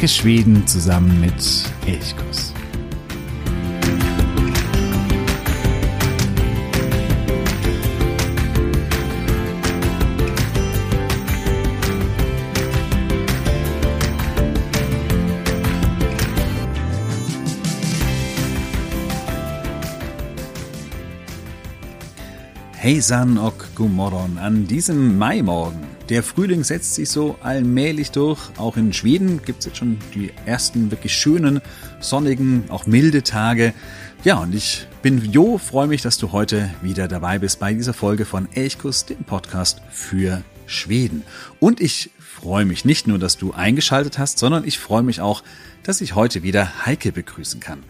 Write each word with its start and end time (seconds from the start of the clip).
Entdecke 0.00 0.22
Schweden 0.22 0.66
zusammen 0.66 1.20
mit 1.20 1.34
Elchkuss. 1.86 2.54
Hejsan 22.72 23.38
och 23.38 23.62
god 23.74 23.90
morgon 23.90 24.38
an 24.38 24.66
diesem 24.66 25.18
Maimorgen. 25.18 25.89
Der 26.10 26.24
Frühling 26.24 26.64
setzt 26.64 26.96
sich 26.96 27.08
so 27.08 27.36
allmählich 27.40 28.10
durch. 28.10 28.40
Auch 28.58 28.76
in 28.76 28.92
Schweden 28.92 29.42
gibt 29.44 29.60
es 29.60 29.66
jetzt 29.66 29.78
schon 29.78 29.96
die 30.12 30.32
ersten 30.44 30.90
wirklich 30.90 31.14
schönen, 31.14 31.60
sonnigen, 32.00 32.64
auch 32.68 32.84
milde 32.86 33.22
Tage. 33.22 33.72
Ja, 34.24 34.38
und 34.38 34.52
ich 34.52 34.88
bin 35.02 35.24
Jo, 35.30 35.56
freue 35.56 35.86
mich, 35.86 36.02
dass 36.02 36.18
du 36.18 36.32
heute 36.32 36.68
wieder 36.82 37.06
dabei 37.06 37.38
bist 37.38 37.60
bei 37.60 37.74
dieser 37.74 37.94
Folge 37.94 38.24
von 38.24 38.48
Elchkus, 38.52 39.06
dem 39.06 39.22
Podcast 39.22 39.82
für 39.92 40.42
Schweden. 40.66 41.22
Und 41.60 41.80
ich 41.80 42.10
freue 42.18 42.64
mich 42.64 42.84
nicht 42.84 43.06
nur, 43.06 43.20
dass 43.20 43.36
du 43.36 43.52
eingeschaltet 43.52 44.18
hast, 44.18 44.40
sondern 44.40 44.66
ich 44.66 44.80
freue 44.80 45.04
mich 45.04 45.20
auch, 45.20 45.44
dass 45.84 46.00
ich 46.00 46.16
heute 46.16 46.42
wieder 46.42 46.86
Heike 46.86 47.12
begrüßen 47.12 47.60
kann. 47.60 47.84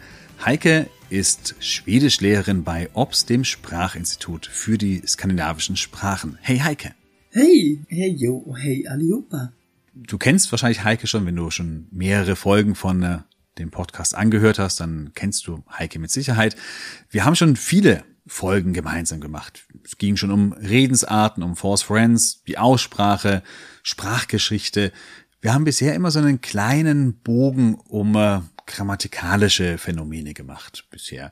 Heike 0.44 0.90
ist 1.08 1.54
Schwedischlehrerin 1.58 2.64
bei 2.64 2.90
OBS, 2.92 3.24
dem 3.24 3.44
Sprachinstitut 3.44 4.44
für 4.44 4.76
die 4.76 5.02
skandinavischen 5.06 5.78
Sprachen. 5.78 6.36
Hey 6.42 6.58
Heike. 6.58 6.99
Hey, 7.32 7.78
hey 7.88 8.08
Jo, 8.08 8.56
hey 8.58 8.88
allihopa. 8.88 9.52
Du 9.94 10.18
kennst 10.18 10.50
wahrscheinlich 10.50 10.82
Heike 10.82 11.06
schon, 11.06 11.26
wenn 11.26 11.36
du 11.36 11.48
schon 11.52 11.86
mehrere 11.92 12.34
Folgen 12.34 12.74
von 12.74 13.04
äh, 13.04 13.18
dem 13.56 13.70
Podcast 13.70 14.16
angehört 14.16 14.58
hast, 14.58 14.80
dann 14.80 15.12
kennst 15.14 15.46
du 15.46 15.62
Heike 15.70 16.00
mit 16.00 16.10
Sicherheit. 16.10 16.56
Wir 17.08 17.24
haben 17.24 17.36
schon 17.36 17.54
viele 17.54 18.02
Folgen 18.26 18.72
gemeinsam 18.72 19.20
gemacht. 19.20 19.64
Es 19.84 19.96
ging 19.96 20.16
schon 20.16 20.32
um 20.32 20.54
Redensarten, 20.54 21.44
um 21.44 21.54
Force 21.54 21.82
Friends, 21.82 22.42
die 22.48 22.58
Aussprache, 22.58 23.44
Sprachgeschichte. 23.84 24.90
Wir 25.40 25.54
haben 25.54 25.62
bisher 25.62 25.94
immer 25.94 26.10
so 26.10 26.18
einen 26.18 26.40
kleinen 26.40 27.20
Bogen 27.20 27.76
um 27.76 28.16
äh, 28.16 28.40
grammatikalische 28.66 29.78
Phänomene 29.78 30.34
gemacht 30.34 30.88
bisher. 30.90 31.30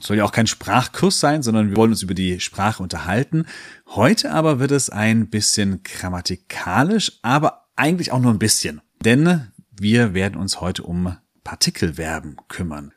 Soll 0.00 0.18
ja 0.18 0.24
auch 0.24 0.32
kein 0.32 0.46
Sprachkurs 0.46 1.20
sein, 1.20 1.42
sondern 1.42 1.70
wir 1.70 1.76
wollen 1.76 1.92
uns 1.92 2.02
über 2.02 2.14
die 2.14 2.40
Sprache 2.40 2.82
unterhalten. 2.82 3.46
Heute 3.86 4.32
aber 4.32 4.58
wird 4.58 4.72
es 4.72 4.90
ein 4.90 5.28
bisschen 5.28 5.82
grammatikalisch, 5.82 7.18
aber 7.22 7.68
eigentlich 7.76 8.10
auch 8.12 8.20
nur 8.20 8.32
ein 8.32 8.40
bisschen. 8.40 8.80
Denn 9.04 9.48
wir 9.70 10.14
werden 10.14 10.36
uns 10.36 10.60
heute 10.60 10.82
um 10.82 11.16
Partikelverben 11.44 12.36
kümmern. 12.48 12.92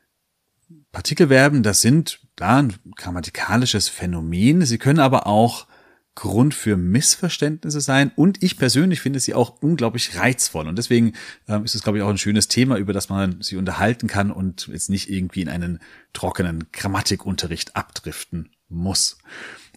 Partikelverben, 0.92 1.64
das 1.64 1.82
sind 1.82 2.20
da 2.36 2.58
ein 2.58 2.74
grammatikalisches 2.96 3.88
Phänomen. 3.88 4.66
Sie 4.66 4.78
können 4.78 5.00
aber 5.00 5.28
auch 5.28 5.68
Grund 6.16 6.54
für 6.54 6.76
Missverständnisse 6.76 7.80
sein 7.80 8.12
und 8.16 8.44
ich 8.44 8.58
persönlich 8.58 9.00
finde 9.00 9.20
sie 9.20 9.34
auch 9.34 9.62
unglaublich 9.62 10.18
reizvoll 10.18 10.68
und 10.68 10.78
deswegen 10.78 11.14
ähm, 11.48 11.64
ist 11.64 11.74
es 11.74 11.84
glaube 11.84 11.98
ich 11.98 12.04
auch 12.04 12.10
ein 12.10 12.18
schönes 12.18 12.50
Thema, 12.50 12.78
über 12.78 12.92
das 12.92 13.10
man 13.10 13.42
sich 13.42 13.58
unterhalten 13.58 14.08
kann 14.08 14.30
und 14.30 14.68
jetzt 14.68 14.90
nicht 14.90 15.10
irgendwie 15.10 15.42
in 15.42 15.50
einen 15.50 15.80
trockenen 16.14 16.66
Grammatikunterricht 16.74 17.76
abdriften 17.76 18.50
muss. 18.68 19.18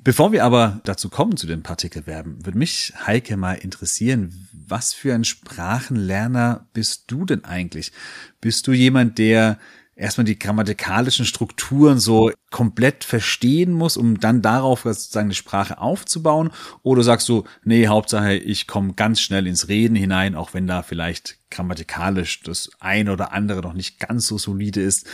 Bevor 0.03 0.33
wir 0.33 0.45
aber 0.45 0.81
dazu 0.85 1.09
kommen 1.09 1.37
zu 1.37 1.47
den 1.47 1.63
Partikelverben, 1.63 2.45
würde 2.45 2.59
mich 2.59 2.93
Heike 3.07 3.37
mal 3.37 3.55
interessieren, 3.55 4.49
was 4.53 4.93
für 4.93 5.15
ein 5.15 5.25
Sprachenlerner 5.25 6.69
bist 6.75 7.05
du 7.11 7.25
denn 7.25 7.45
eigentlich? 7.45 7.93
Bist 8.41 8.67
du 8.67 8.73
jemand, 8.73 9.19
der 9.19 9.59
erstmal 9.97 10.25
die 10.25 10.39
grammatikalischen 10.39 11.25
Strukturen 11.25 11.99
so 11.99 12.33
komplett 12.51 13.05
verstehen 13.05 13.73
muss, 13.73 13.97
um 13.97 14.19
dann 14.19 14.43
darauf 14.43 14.83
sozusagen 14.83 15.27
eine 15.27 15.35
Sprache 15.35 15.79
aufzubauen? 15.79 16.51
Oder 16.83 17.03
sagst 17.03 17.29
du, 17.29 17.45
nee, 17.65 17.87
Hauptsache, 17.87 18.35
ich 18.35 18.67
komme 18.67 18.95
ganz 18.95 19.21
schnell 19.21 19.47
ins 19.47 19.69
Reden 19.69 19.97
hinein, 19.97 20.35
auch 20.35 20.55
wenn 20.55 20.67
da 20.67 20.83
vielleicht 20.83 21.39
grammatikalisch 21.51 22.43
das 22.43 22.71
ein 22.81 23.09
oder 23.09 23.33
andere 23.33 23.61
noch 23.61 23.75
nicht 23.75 24.01
ganz 24.01 24.27
so 24.27 24.39
solide 24.39 24.81
ist. 24.81 25.07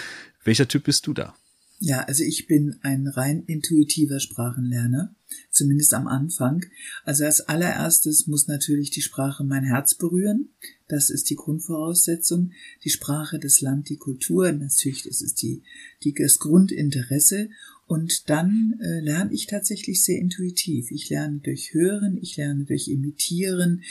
Welcher 0.44 0.68
Typ 0.68 0.84
bist 0.84 1.06
du 1.06 1.12
da? 1.12 1.34
Ja, 1.82 2.02
also 2.02 2.22
ich 2.24 2.46
bin 2.46 2.76
ein 2.82 3.06
rein 3.06 3.42
intuitiver 3.46 4.20
Sprachenlerner, 4.20 5.14
zumindest 5.50 5.94
am 5.94 6.08
Anfang. 6.08 6.66
Also 7.04 7.24
als 7.24 7.40
allererstes 7.40 8.26
muss 8.26 8.48
natürlich 8.48 8.90
die 8.90 9.00
Sprache 9.00 9.44
mein 9.44 9.64
Herz 9.64 9.94
berühren. 9.94 10.50
Das 10.88 11.08
ist 11.08 11.30
die 11.30 11.36
Grundvoraussetzung. 11.36 12.52
Die 12.84 12.90
Sprache, 12.90 13.38
das 13.38 13.62
Land, 13.62 13.88
die 13.88 13.96
Kultur, 13.96 14.52
natürlich 14.52 15.04
das 15.04 15.22
ist 15.22 15.40
die, 15.40 15.62
die, 16.04 16.12
das 16.12 16.38
Grundinteresse. 16.38 17.48
Und 17.86 18.28
dann 18.28 18.78
äh, 18.82 19.00
lerne 19.00 19.32
ich 19.32 19.46
tatsächlich 19.46 20.04
sehr 20.04 20.18
intuitiv. 20.18 20.90
Ich 20.90 21.08
lerne 21.08 21.38
durch 21.38 21.72
Hören, 21.72 22.18
ich 22.20 22.36
lerne 22.36 22.66
durch 22.66 22.88
Imitieren, 22.88 23.82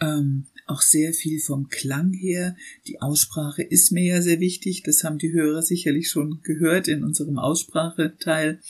ähm, 0.00 0.46
auch 0.66 0.82
sehr 0.82 1.12
viel 1.12 1.40
vom 1.40 1.68
Klang 1.68 2.12
her. 2.12 2.56
Die 2.86 3.00
Aussprache 3.00 3.62
ist 3.62 3.92
mir 3.92 4.04
ja 4.04 4.22
sehr 4.22 4.40
wichtig. 4.40 4.82
Das 4.82 5.04
haben 5.04 5.18
die 5.18 5.32
Hörer 5.32 5.62
sicherlich 5.62 6.10
schon 6.10 6.40
gehört 6.42 6.88
in 6.88 7.04
unserem 7.04 7.38
Ausspracheteil. 7.38 8.60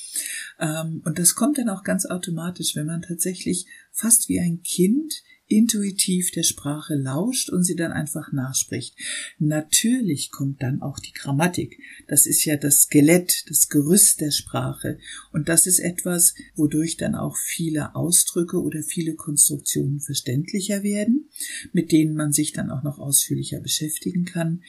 Ähm, 0.60 1.02
und 1.04 1.18
das 1.18 1.34
kommt 1.34 1.58
dann 1.58 1.68
auch 1.68 1.82
ganz 1.82 2.06
automatisch, 2.06 2.76
wenn 2.76 2.86
man 2.86 3.02
tatsächlich 3.02 3.66
fast 3.92 4.28
wie 4.28 4.40
ein 4.40 4.62
Kind 4.62 5.22
intuitiv 5.48 6.30
der 6.32 6.42
Sprache 6.42 6.94
lauscht 6.94 7.50
und 7.50 7.62
sie 7.64 7.76
dann 7.76 7.92
einfach 7.92 8.32
nachspricht. 8.32 8.96
Natürlich 9.38 10.30
kommt 10.30 10.62
dann 10.62 10.82
auch 10.82 10.98
die 10.98 11.12
Grammatik. 11.12 11.78
Das 12.08 12.26
ist 12.26 12.44
ja 12.44 12.56
das 12.56 12.82
Skelett, 12.82 13.44
das 13.48 13.68
Gerüst 13.68 14.20
der 14.20 14.30
Sprache. 14.30 14.98
Und 15.32 15.48
das 15.48 15.66
ist 15.66 15.78
etwas, 15.78 16.34
wodurch 16.54 16.96
dann 16.96 17.14
auch 17.14 17.36
viele 17.36 17.94
Ausdrücke 17.94 18.60
oder 18.60 18.82
viele 18.82 19.14
Konstruktionen 19.14 20.00
verständlicher 20.00 20.82
werden, 20.82 21.28
mit 21.72 21.92
denen 21.92 22.14
man 22.14 22.32
sich 22.32 22.52
dann 22.52 22.70
auch 22.70 22.82
noch 22.82 22.98
ausführlicher 22.98 23.60
beschäftigen 23.60 24.24
kann. 24.24 24.62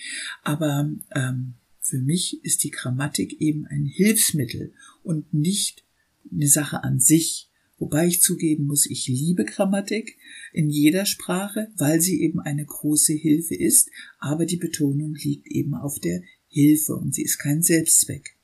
Aber 0.44 0.90
ähm, 1.16 1.56
für 1.80 2.00
mich 2.00 2.44
ist 2.44 2.64
die 2.64 2.72
Grammatik 2.72 3.40
eben 3.40 3.66
ein 3.66 3.86
Hilfsmittel 3.86 4.74
und 5.04 5.34
nicht 5.34 5.86
eine 6.32 6.48
Sache 6.48 6.84
an 6.84 7.00
sich. 7.00 7.47
Wobei 7.80 8.08
ich 8.08 8.22
zugeben 8.22 8.66
muss, 8.66 8.88
ich 8.88 9.08
liebe 9.08 9.46
Grammatik 9.46 10.18
in 10.52 10.70
jeder 10.70 11.06
Sprache, 11.06 11.68
weil 11.78 12.02
sie 12.02 12.22
eben 12.22 12.40
eine 12.40 12.66
große 12.66 13.14
Hilfe 13.14 13.56
ist, 13.56 13.90
aber 14.20 14.46
die 14.46 14.58
Betonung 14.58 15.14
liegt 15.14 15.48
eben 15.48 15.76
auf 15.76 16.00
der 16.00 16.22
Hilfe 16.48 16.96
und 16.96 17.14
sie 17.14 17.24
ist 17.24 17.38
kein 17.38 17.62
Selbstzweck. 17.62 18.36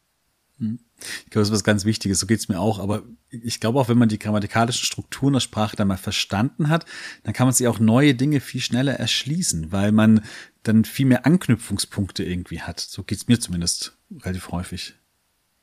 Hm. 0.60 0.80
Ich 1.26 1.32
glaube, 1.32 1.42
das 1.42 1.50
ist 1.50 1.54
was 1.54 1.64
ganz 1.64 1.84
Wichtiges, 1.84 2.20
so 2.20 2.28
geht's 2.28 2.48
mir 2.48 2.60
auch. 2.60 2.80
Aber 2.80 3.04
ich 3.30 3.60
glaube 3.60 3.80
auch, 3.80 3.90
wenn 3.90 3.98
man 3.98 4.10
die 4.10 4.20
grammatikalischen 4.20 4.86
Strukturen 4.86 5.34
der 5.34 5.40
Sprache 5.40 5.76
dann 5.76 5.88
mal 5.88 5.98
verstanden 5.98 6.70
hat, 6.70 6.86
dann 7.24 7.34
kann 7.34 7.48
man 7.48 7.54
sich 7.54 7.68
auch 7.68 7.80
neue 7.80 8.16
Dinge 8.16 8.40
viel 8.40 8.62
schneller 8.62 8.94
erschließen, 8.94 9.72
weil 9.72 9.92
man 9.92 10.22
dann 10.62 10.86
viel 10.86 11.08
mehr 11.08 11.26
Anknüpfungspunkte 11.26 12.24
irgendwie 12.24 12.62
hat. 12.62 12.80
So 12.80 13.04
geht's 13.04 13.28
mir 13.28 13.40
zumindest 13.40 13.98
relativ 14.22 14.50
häufig. 14.50 14.94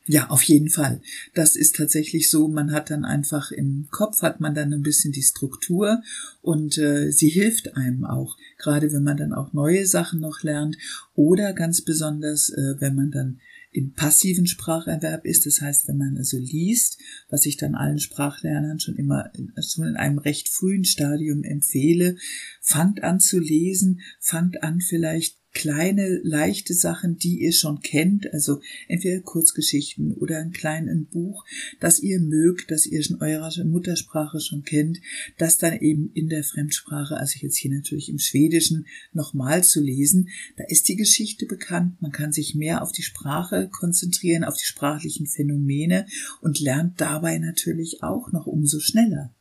Ja, 0.06 0.28
auf 0.28 0.42
jeden 0.42 0.70
Fall. 0.70 1.00
Das 1.34 1.56
ist 1.56 1.76
tatsächlich 1.76 2.30
so. 2.30 2.48
Man 2.48 2.72
hat 2.72 2.90
dann 2.90 3.04
einfach 3.04 3.52
im 3.52 3.86
Kopf 3.90 4.22
hat 4.22 4.40
man 4.40 4.54
dann 4.54 4.72
ein 4.72 4.82
bisschen 4.82 5.12
die 5.12 5.22
Struktur 5.22 6.02
und 6.42 6.78
äh, 6.78 7.10
sie 7.12 7.28
hilft 7.28 7.76
einem 7.76 8.04
auch, 8.04 8.36
gerade 8.58 8.92
wenn 8.92 9.04
man 9.04 9.18
dann 9.18 9.32
auch 9.32 9.52
neue 9.52 9.86
Sachen 9.86 10.20
noch 10.20 10.42
lernt 10.42 10.76
oder 11.14 11.52
ganz 11.52 11.82
besonders, 11.82 12.50
äh, 12.50 12.80
wenn 12.80 12.94
man 12.94 13.10
dann 13.10 13.40
im 13.72 13.92
passiven 13.92 14.46
Spracherwerb 14.46 15.24
ist. 15.24 15.46
Das 15.46 15.60
heißt, 15.60 15.86
wenn 15.86 15.98
man 15.98 16.16
also 16.16 16.38
liest, 16.38 16.98
was 17.28 17.46
ich 17.46 17.56
dann 17.56 17.74
allen 17.74 17.98
Sprachlernern 17.98 18.80
schon 18.80 18.96
immer 18.96 19.30
schon 19.60 19.86
in 19.86 19.96
einem 19.96 20.18
recht 20.18 20.48
frühen 20.48 20.84
Stadium 20.84 21.44
empfehle, 21.44 22.16
fangt 22.60 23.02
an 23.04 23.20
zu 23.20 23.38
lesen, 23.38 24.00
fangt 24.18 24.62
an 24.62 24.80
vielleicht 24.80 25.39
kleine, 25.52 26.20
leichte 26.22 26.74
Sachen, 26.74 27.18
die 27.18 27.40
ihr 27.40 27.52
schon 27.52 27.80
kennt, 27.80 28.32
also 28.32 28.60
entweder 28.88 29.20
Kurzgeschichten 29.20 30.12
oder 30.14 30.38
ein 30.38 30.52
kleines 30.52 31.06
Buch, 31.06 31.44
das 31.80 32.00
ihr 32.00 32.20
mögt, 32.20 32.70
das 32.70 32.86
ihr 32.86 33.00
in 33.00 33.16
eurer 33.16 33.50
Muttersprache 33.64 34.40
schon 34.40 34.62
kennt, 34.62 35.00
das 35.38 35.58
dann 35.58 35.78
eben 35.78 36.10
in 36.14 36.28
der 36.28 36.44
Fremdsprache, 36.44 37.16
also 37.16 37.38
jetzt 37.40 37.56
hier 37.56 37.70
natürlich 37.70 38.08
im 38.08 38.18
Schwedischen, 38.18 38.86
nochmal 39.12 39.64
zu 39.64 39.80
lesen. 39.80 40.28
Da 40.56 40.64
ist 40.68 40.88
die 40.88 40.96
Geschichte 40.96 41.46
bekannt, 41.46 42.00
man 42.00 42.12
kann 42.12 42.32
sich 42.32 42.54
mehr 42.54 42.82
auf 42.82 42.92
die 42.92 43.02
Sprache 43.02 43.68
konzentrieren, 43.68 44.44
auf 44.44 44.56
die 44.56 44.64
sprachlichen 44.64 45.26
Phänomene 45.26 46.06
und 46.40 46.60
lernt 46.60 47.00
dabei 47.00 47.38
natürlich 47.38 48.02
auch 48.02 48.32
noch 48.32 48.46
umso 48.46 48.78
schneller. 48.80 49.34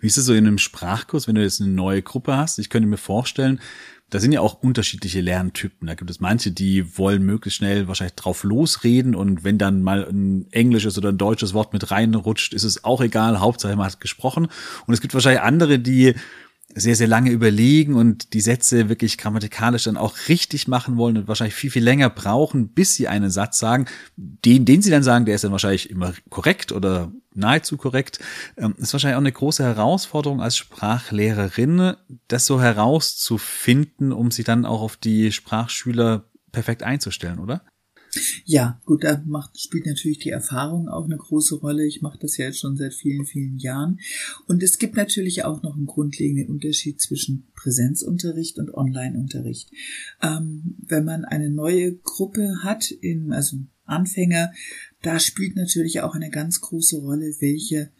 Wie 0.00 0.06
ist 0.06 0.16
es 0.16 0.26
so 0.26 0.32
in 0.32 0.46
einem 0.46 0.58
Sprachkurs, 0.58 1.26
wenn 1.26 1.34
du 1.34 1.42
jetzt 1.42 1.60
eine 1.60 1.72
neue 1.72 2.02
Gruppe 2.02 2.36
hast? 2.36 2.58
Ich 2.60 2.70
könnte 2.70 2.88
mir 2.88 2.98
vorstellen, 2.98 3.60
da 4.10 4.20
sind 4.20 4.32
ja 4.32 4.40
auch 4.40 4.62
unterschiedliche 4.62 5.20
Lerntypen. 5.20 5.86
Da 5.86 5.94
gibt 5.94 6.10
es 6.10 6.20
manche, 6.20 6.50
die 6.50 6.96
wollen 6.96 7.22
möglichst 7.22 7.58
schnell 7.58 7.88
wahrscheinlich 7.88 8.14
drauf 8.14 8.42
losreden 8.42 9.14
und 9.14 9.44
wenn 9.44 9.58
dann 9.58 9.82
mal 9.82 10.06
ein 10.08 10.46
englisches 10.50 10.96
oder 10.96 11.10
ein 11.10 11.18
deutsches 11.18 11.52
Wort 11.52 11.74
mit 11.74 11.90
reinrutscht, 11.90 12.54
ist 12.54 12.64
es 12.64 12.84
auch 12.84 13.02
egal. 13.02 13.40
Hauptsache 13.40 13.76
man 13.76 13.86
hat 13.86 14.00
gesprochen. 14.00 14.48
Und 14.86 14.94
es 14.94 15.00
gibt 15.00 15.12
wahrscheinlich 15.12 15.42
andere, 15.42 15.78
die 15.78 16.14
sehr, 16.78 16.96
sehr 16.96 17.06
lange 17.06 17.30
überlegen 17.30 17.94
und 17.94 18.32
die 18.32 18.40
Sätze 18.40 18.88
wirklich 18.88 19.18
grammatikalisch 19.18 19.84
dann 19.84 19.96
auch 19.96 20.16
richtig 20.28 20.68
machen 20.68 20.96
wollen 20.96 21.16
und 21.16 21.28
wahrscheinlich 21.28 21.54
viel, 21.54 21.70
viel 21.70 21.84
länger 21.84 22.10
brauchen, 22.10 22.68
bis 22.68 22.94
sie 22.94 23.08
einen 23.08 23.30
Satz 23.30 23.58
sagen. 23.58 23.86
Den, 24.16 24.64
den 24.64 24.82
sie 24.82 24.90
dann 24.90 25.02
sagen, 25.02 25.24
der 25.24 25.34
ist 25.34 25.44
dann 25.44 25.52
wahrscheinlich 25.52 25.90
immer 25.90 26.12
korrekt 26.30 26.72
oder 26.72 27.12
nahezu 27.34 27.76
korrekt. 27.76 28.18
Ähm, 28.56 28.74
ist 28.78 28.92
wahrscheinlich 28.92 29.16
auch 29.16 29.20
eine 29.20 29.32
große 29.32 29.64
Herausforderung 29.64 30.40
als 30.42 30.56
Sprachlehrerin, 30.56 31.94
das 32.28 32.46
so 32.46 32.60
herauszufinden, 32.60 34.12
um 34.12 34.30
sich 34.30 34.44
dann 34.44 34.64
auch 34.64 34.82
auf 34.82 34.96
die 34.96 35.32
Sprachschüler 35.32 36.24
perfekt 36.52 36.82
einzustellen, 36.82 37.38
oder? 37.38 37.62
Ja, 38.44 38.80
gut, 38.84 39.04
da 39.04 39.22
macht, 39.26 39.60
spielt 39.60 39.86
natürlich 39.86 40.18
die 40.18 40.30
Erfahrung 40.30 40.88
auch 40.88 41.04
eine 41.04 41.16
große 41.16 41.56
Rolle. 41.56 41.86
Ich 41.86 42.02
mache 42.02 42.18
das 42.18 42.36
ja 42.36 42.46
jetzt 42.46 42.60
schon 42.60 42.76
seit 42.76 42.94
vielen, 42.94 43.26
vielen 43.26 43.58
Jahren. 43.58 44.00
Und 44.46 44.62
es 44.62 44.78
gibt 44.78 44.96
natürlich 44.96 45.44
auch 45.44 45.62
noch 45.62 45.76
einen 45.76 45.86
grundlegenden 45.86 46.48
Unterschied 46.48 47.00
zwischen 47.00 47.46
Präsenzunterricht 47.54 48.58
und 48.58 48.72
Onlineunterricht. 48.72 49.70
Ähm, 50.22 50.76
wenn 50.86 51.04
man 51.04 51.24
eine 51.24 51.50
neue 51.50 51.96
Gruppe 51.96 52.62
hat, 52.62 52.90
in, 52.90 53.32
also 53.32 53.58
Anfänger, 53.84 54.52
da 55.02 55.20
spielt 55.20 55.56
natürlich 55.56 56.00
auch 56.00 56.14
eine 56.14 56.30
ganz 56.30 56.60
große 56.60 56.98
Rolle, 56.98 57.34
welche 57.40 57.90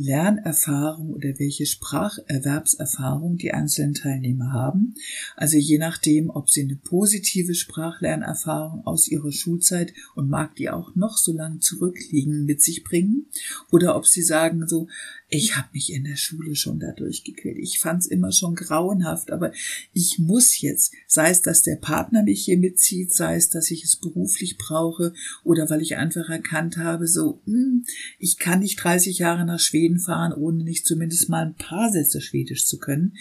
Lernerfahrung 0.00 1.10
oder 1.10 1.38
welche 1.38 1.66
Spracherwerbserfahrung 1.66 3.36
die 3.36 3.52
einzelnen 3.52 3.94
Teilnehmer 3.94 4.52
haben. 4.52 4.94
Also 5.36 5.56
je 5.56 5.78
nachdem, 5.78 6.30
ob 6.30 6.50
sie 6.50 6.62
eine 6.62 6.76
positive 6.76 7.54
Sprachlernerfahrung 7.54 8.86
aus 8.86 9.08
ihrer 9.08 9.32
Schulzeit 9.32 9.92
und 10.14 10.28
mag 10.28 10.54
die 10.56 10.70
auch 10.70 10.94
noch 10.94 11.16
so 11.16 11.32
lang 11.32 11.60
zurückliegen 11.60 12.44
mit 12.44 12.62
sich 12.62 12.84
bringen 12.84 13.26
oder 13.70 13.96
ob 13.96 14.06
sie 14.06 14.22
sagen 14.22 14.66
so, 14.66 14.88
ich 15.30 15.56
habe 15.56 15.68
mich 15.74 15.92
in 15.92 16.04
der 16.04 16.16
Schule 16.16 16.56
schon 16.56 16.80
dadurch 16.80 17.22
gequält. 17.22 17.58
Ich 17.58 17.80
fand 17.80 18.00
es 18.00 18.06
immer 18.06 18.32
schon 18.32 18.54
grauenhaft, 18.54 19.30
aber 19.30 19.52
ich 19.92 20.18
muss 20.18 20.60
jetzt, 20.60 20.92
sei 21.06 21.30
es, 21.30 21.42
dass 21.42 21.62
der 21.62 21.76
Partner 21.76 22.22
mich 22.22 22.44
hier 22.44 22.56
mitzieht, 22.56 23.12
sei 23.12 23.36
es, 23.36 23.50
dass 23.50 23.70
ich 23.70 23.84
es 23.84 23.96
beruflich 23.96 24.56
brauche 24.56 25.12
oder 25.44 25.68
weil 25.68 25.82
ich 25.82 25.96
einfach 25.96 26.30
erkannt 26.30 26.78
habe, 26.78 27.06
so, 27.06 27.42
mh, 27.44 27.54
hm, 27.54 27.84
ich 28.18 28.38
kann 28.38 28.60
nicht 28.60 28.82
30 28.82 29.18
Jahre 29.18 29.44
nach 29.44 29.60
Schweden 29.60 29.98
fahren, 29.98 30.32
ohne 30.32 30.64
nicht 30.64 30.86
zumindest 30.86 31.28
mal 31.28 31.44
ein 31.44 31.54
paar 31.56 31.92
Sätze 31.92 32.20
Schwedisch 32.20 32.66
zu 32.66 32.78
können 32.78 33.14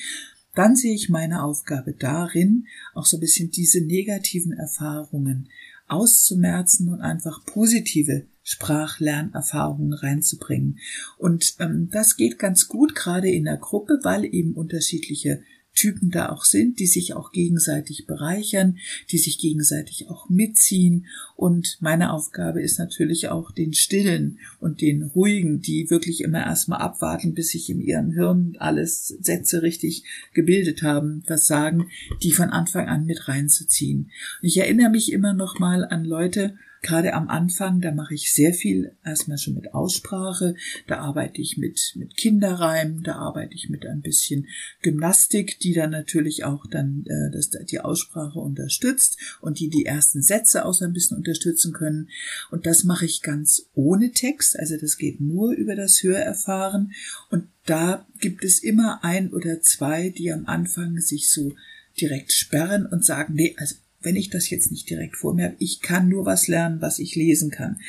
dann 0.56 0.76
sehe 0.76 0.96
ich 0.96 1.08
meine 1.08 1.44
Aufgabe 1.44 1.94
darin, 1.94 2.66
auch 2.96 3.06
so 3.06 3.18
ein 3.18 3.20
bisschen 3.20 3.52
diese 3.52 3.80
negativen 3.80 4.54
Erfahrungen 4.54 5.50
auszumerzen 5.88 6.90
und 6.90 7.00
einfach 7.00 7.46
positive 7.46 8.26
Sprachlernerfahrungen 8.48 9.92
reinzubringen. 9.92 10.80
Und 11.18 11.56
ähm, 11.60 11.90
das 11.92 12.16
geht 12.16 12.40
ganz 12.40 12.70
gut, 12.70 12.96
gerade 12.96 13.30
in 13.30 13.44
der 13.44 13.58
Gruppe, 13.58 14.00
weil 14.04 14.24
eben 14.24 14.54
unterschiedliche 14.54 15.44
Typen 15.74 16.12
da 16.12 16.30
auch 16.30 16.46
sind, 16.46 16.80
die 16.80 16.88
sich 16.88 17.14
auch 17.14 17.34
gegenseitig 17.34 18.08
bereichern, 18.08 18.78
die 19.12 19.18
sich 19.18 19.38
gegenseitig 19.38 20.10
auch 20.10 20.30
mitziehen. 20.30 21.08
Und 21.36 21.78
meine 21.82 22.14
Aufgabe 22.14 22.62
ist 22.62 22.80
natürlich 22.80 23.28
auch 23.28 23.52
den 23.52 23.74
Stillen 23.74 24.40
und 24.62 24.80
den 24.80 25.04
Ruhigen, 25.04 25.60
die 25.60 25.90
wirklich 25.90 26.22
immer 26.22 26.40
erstmal 26.40 26.80
abwarten, 26.80 27.34
bis 27.34 27.50
sich 27.50 27.70
in 27.70 27.82
ihrem 27.82 28.12
Hirn 28.12 28.56
alles 28.60 29.08
Sätze 29.20 29.62
richtig 29.62 30.06
gebildet 30.34 30.84
haben, 30.84 31.22
was 31.28 31.48
sagen, 31.48 31.90
die 32.24 32.32
von 32.32 32.50
Anfang 32.50 32.88
an 32.88 33.06
mit 33.06 33.28
reinzuziehen. 33.28 34.10
Und 34.42 34.48
ich 34.48 34.58
erinnere 34.58 34.90
mich 34.90 35.12
immer 35.12 35.34
noch 35.34 35.60
mal 35.60 35.84
an 35.84 36.06
Leute, 36.06 36.56
Gerade 36.82 37.14
am 37.14 37.30
Anfang, 37.30 37.82
da 37.82 37.92
mache 37.92 38.14
ich 38.14 38.34
sehr 38.34 38.54
viel 38.54 38.96
erstmal 39.04 39.38
schon 39.38 39.56
mit 39.56 39.74
Aussprache, 39.74 40.56
da 40.88 41.00
arbeite 41.00 41.42
ich 41.42 41.58
mit, 41.58 41.94
mit 41.96 42.16
Kinderreimen, 42.16 43.04
da 43.04 43.16
arbeite 43.16 43.54
ich 43.54 43.70
mit 43.70 43.86
ein 43.86 44.02
bisschen 44.02 44.48
Gymnastik, 44.82 45.60
die 45.60 45.74
dann 45.74 45.92
natürlich 45.92 46.44
auch 46.44 46.66
dann 46.70 47.04
äh, 47.08 47.32
das, 47.32 47.50
die 47.50 47.80
Aussprache 47.80 48.40
unterstützt 48.40 49.18
und 49.42 49.60
die 49.60 49.70
die 49.70 49.86
ersten 49.86 50.22
Sätze 50.22 50.66
auch 50.66 50.74
so 50.74 50.86
ein 50.86 50.94
bisschen 50.94 51.18
unterstützen 51.18 51.74
können. 51.74 52.10
Und 52.52 52.66
das 52.66 52.84
mache 52.84 53.06
ich 53.06 53.22
ganz 53.22 53.70
ohne 53.74 54.12
Text, 54.12 54.58
also 54.60 54.78
das 54.78 54.98
geht 54.98 55.20
nur 55.20 55.52
über 55.54 55.76
das 55.76 56.04
Hörerfahren. 56.04 56.94
Und 57.30 57.46
da 57.66 58.08
gibt 58.20 58.44
es 58.44 58.64
immer 58.64 59.04
ein 59.04 59.34
oder 59.34 59.62
zwei, 59.62 60.10
die 60.10 60.32
am 60.32 60.46
Anfang 60.46 61.00
sich 61.00 61.30
so 61.30 61.56
direkt 62.00 62.32
sperren 62.32 62.86
und 62.86 63.04
sagen, 63.04 63.34
nee, 63.34 63.56
also 63.58 63.76
wenn 64.02 64.16
ich 64.16 64.30
das 64.30 64.50
jetzt 64.50 64.72
nicht 64.72 64.90
direkt 64.90 65.18
vor 65.18 65.34
mir 65.34 65.46
habe. 65.46 65.56
Ich 65.60 65.82
kann 65.82 66.10
nur 66.10 66.26
was 66.26 66.48
lernen, 66.48 66.82
was 66.82 67.00
ich 67.00 67.16
lesen 67.16 67.52
kann. 67.52 67.80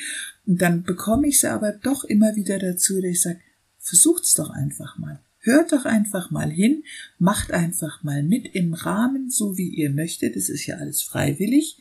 Und 0.45 0.61
dann 0.61 0.83
bekomme 0.83 1.27
ich 1.27 1.39
sie 1.39 1.51
aber 1.51 1.71
doch 1.71 2.03
immer 2.03 2.35
wieder 2.35 2.59
dazu, 2.59 2.95
dass 2.95 3.11
ich 3.11 3.21
sage, 3.21 3.39
versucht's 3.77 4.33
doch 4.33 4.49
einfach 4.49 4.97
mal. 4.97 5.19
Hört 5.41 5.71
doch 5.71 5.85
einfach 5.85 6.31
mal 6.31 6.51
hin, 6.51 6.83
macht 7.17 7.51
einfach 7.51 8.03
mal 8.03 8.23
mit 8.23 8.53
im 8.55 8.73
Rahmen, 8.73 9.29
so 9.29 9.57
wie 9.57 9.69
ihr 9.69 9.89
möchtet. 9.89 10.35
Es 10.35 10.49
ist 10.49 10.65
ja 10.65 10.77
alles 10.77 11.01
freiwillig. 11.01 11.77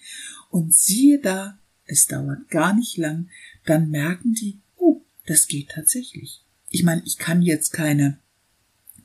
Und 0.50 0.74
siehe 0.74 1.19
da, 1.19 1.58
es 1.84 2.06
dauert 2.06 2.48
gar 2.50 2.74
nicht 2.74 2.96
lang, 2.96 3.28
dann 3.66 3.90
merken 3.90 4.34
die, 4.34 4.58
oh, 4.76 5.02
das 5.26 5.48
geht 5.48 5.70
tatsächlich. 5.70 6.42
Ich 6.70 6.84
meine, 6.84 7.02
ich 7.04 7.19
kann 7.19 7.42
jetzt 7.42 7.72
keine 7.72 8.19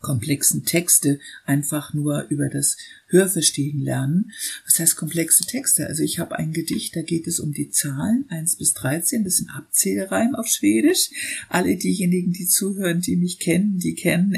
komplexen 0.04 0.66
Texte 0.66 1.20
einfach 1.46 1.94
nur 1.94 2.28
über 2.30 2.50
das 2.50 2.78
Hörverstehen 3.08 3.80
lernen. 3.80 4.32
Was 4.66 4.78
heißt 4.78 4.98
komplexe 4.98 5.46
Texte? 5.46 5.88
Also 5.88 6.04
ich 6.04 6.20
habe 6.20 6.38
ein 6.38 6.52
Gedicht, 6.52 6.96
da 6.96 7.02
geht 7.02 7.26
es 7.26 7.40
um 7.40 7.54
die 7.54 7.70
Zahlen 7.70 8.26
1 8.30 8.58
bis 8.58 8.74
13, 8.74 9.24
das 9.24 9.38
sind 9.38 9.50
Abzählreim 9.50 10.36
auf 10.36 10.48
Schwedisch. 10.48 11.10
Alle 11.50 11.78
diejenigen, 11.78 12.34
die 12.34 12.48
zuhören, 12.48 13.02
die 13.02 13.16
mich 13.16 13.40
kennen, 13.40 13.80
die 13.80 13.96
kennen 13.96 14.38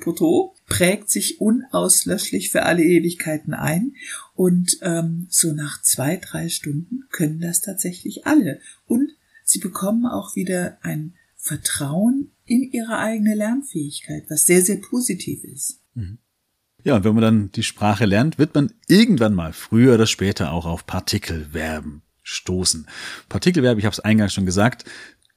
poto, 0.00 0.54
prägt 0.66 1.10
sich 1.10 1.40
unauslöschlich 1.40 2.50
für 2.50 2.64
alle 2.64 2.84
Ewigkeiten 2.84 3.54
ein. 3.54 3.94
Und 4.34 4.78
ähm, 4.82 5.26
so 5.30 5.52
nach 5.52 5.82
zwei, 5.82 6.16
drei 6.16 6.48
Stunden 6.48 7.04
können 7.10 7.40
das 7.40 7.62
tatsächlich 7.62 8.26
alle. 8.26 8.60
Und 8.86 9.10
sie 9.44 9.60
bekommen 9.60 10.04
auch 10.04 10.36
wieder 10.36 10.78
ein 10.82 11.14
Vertrauen 11.36 12.32
in 12.48 12.62
ihre 12.62 12.98
eigene 12.98 13.34
Lernfähigkeit, 13.34 14.24
was 14.28 14.46
sehr, 14.46 14.62
sehr 14.62 14.78
positiv 14.78 15.44
ist. 15.44 15.80
Mhm. 15.94 16.18
Ja, 16.84 16.96
und 16.96 17.04
wenn 17.04 17.14
man 17.14 17.22
dann 17.22 17.52
die 17.52 17.62
Sprache 17.62 18.06
lernt, 18.06 18.38
wird 18.38 18.54
man 18.54 18.72
irgendwann 18.86 19.34
mal 19.34 19.52
früher 19.52 19.94
oder 19.94 20.06
später 20.06 20.52
auch 20.52 20.64
auf 20.64 20.86
Partikelverben 20.86 22.02
stoßen. 22.22 22.86
Partikelverben, 23.28 23.78
ich 23.78 23.84
habe 23.84 23.92
es 23.92 24.00
eingangs 24.00 24.32
schon 24.32 24.46
gesagt, 24.46 24.84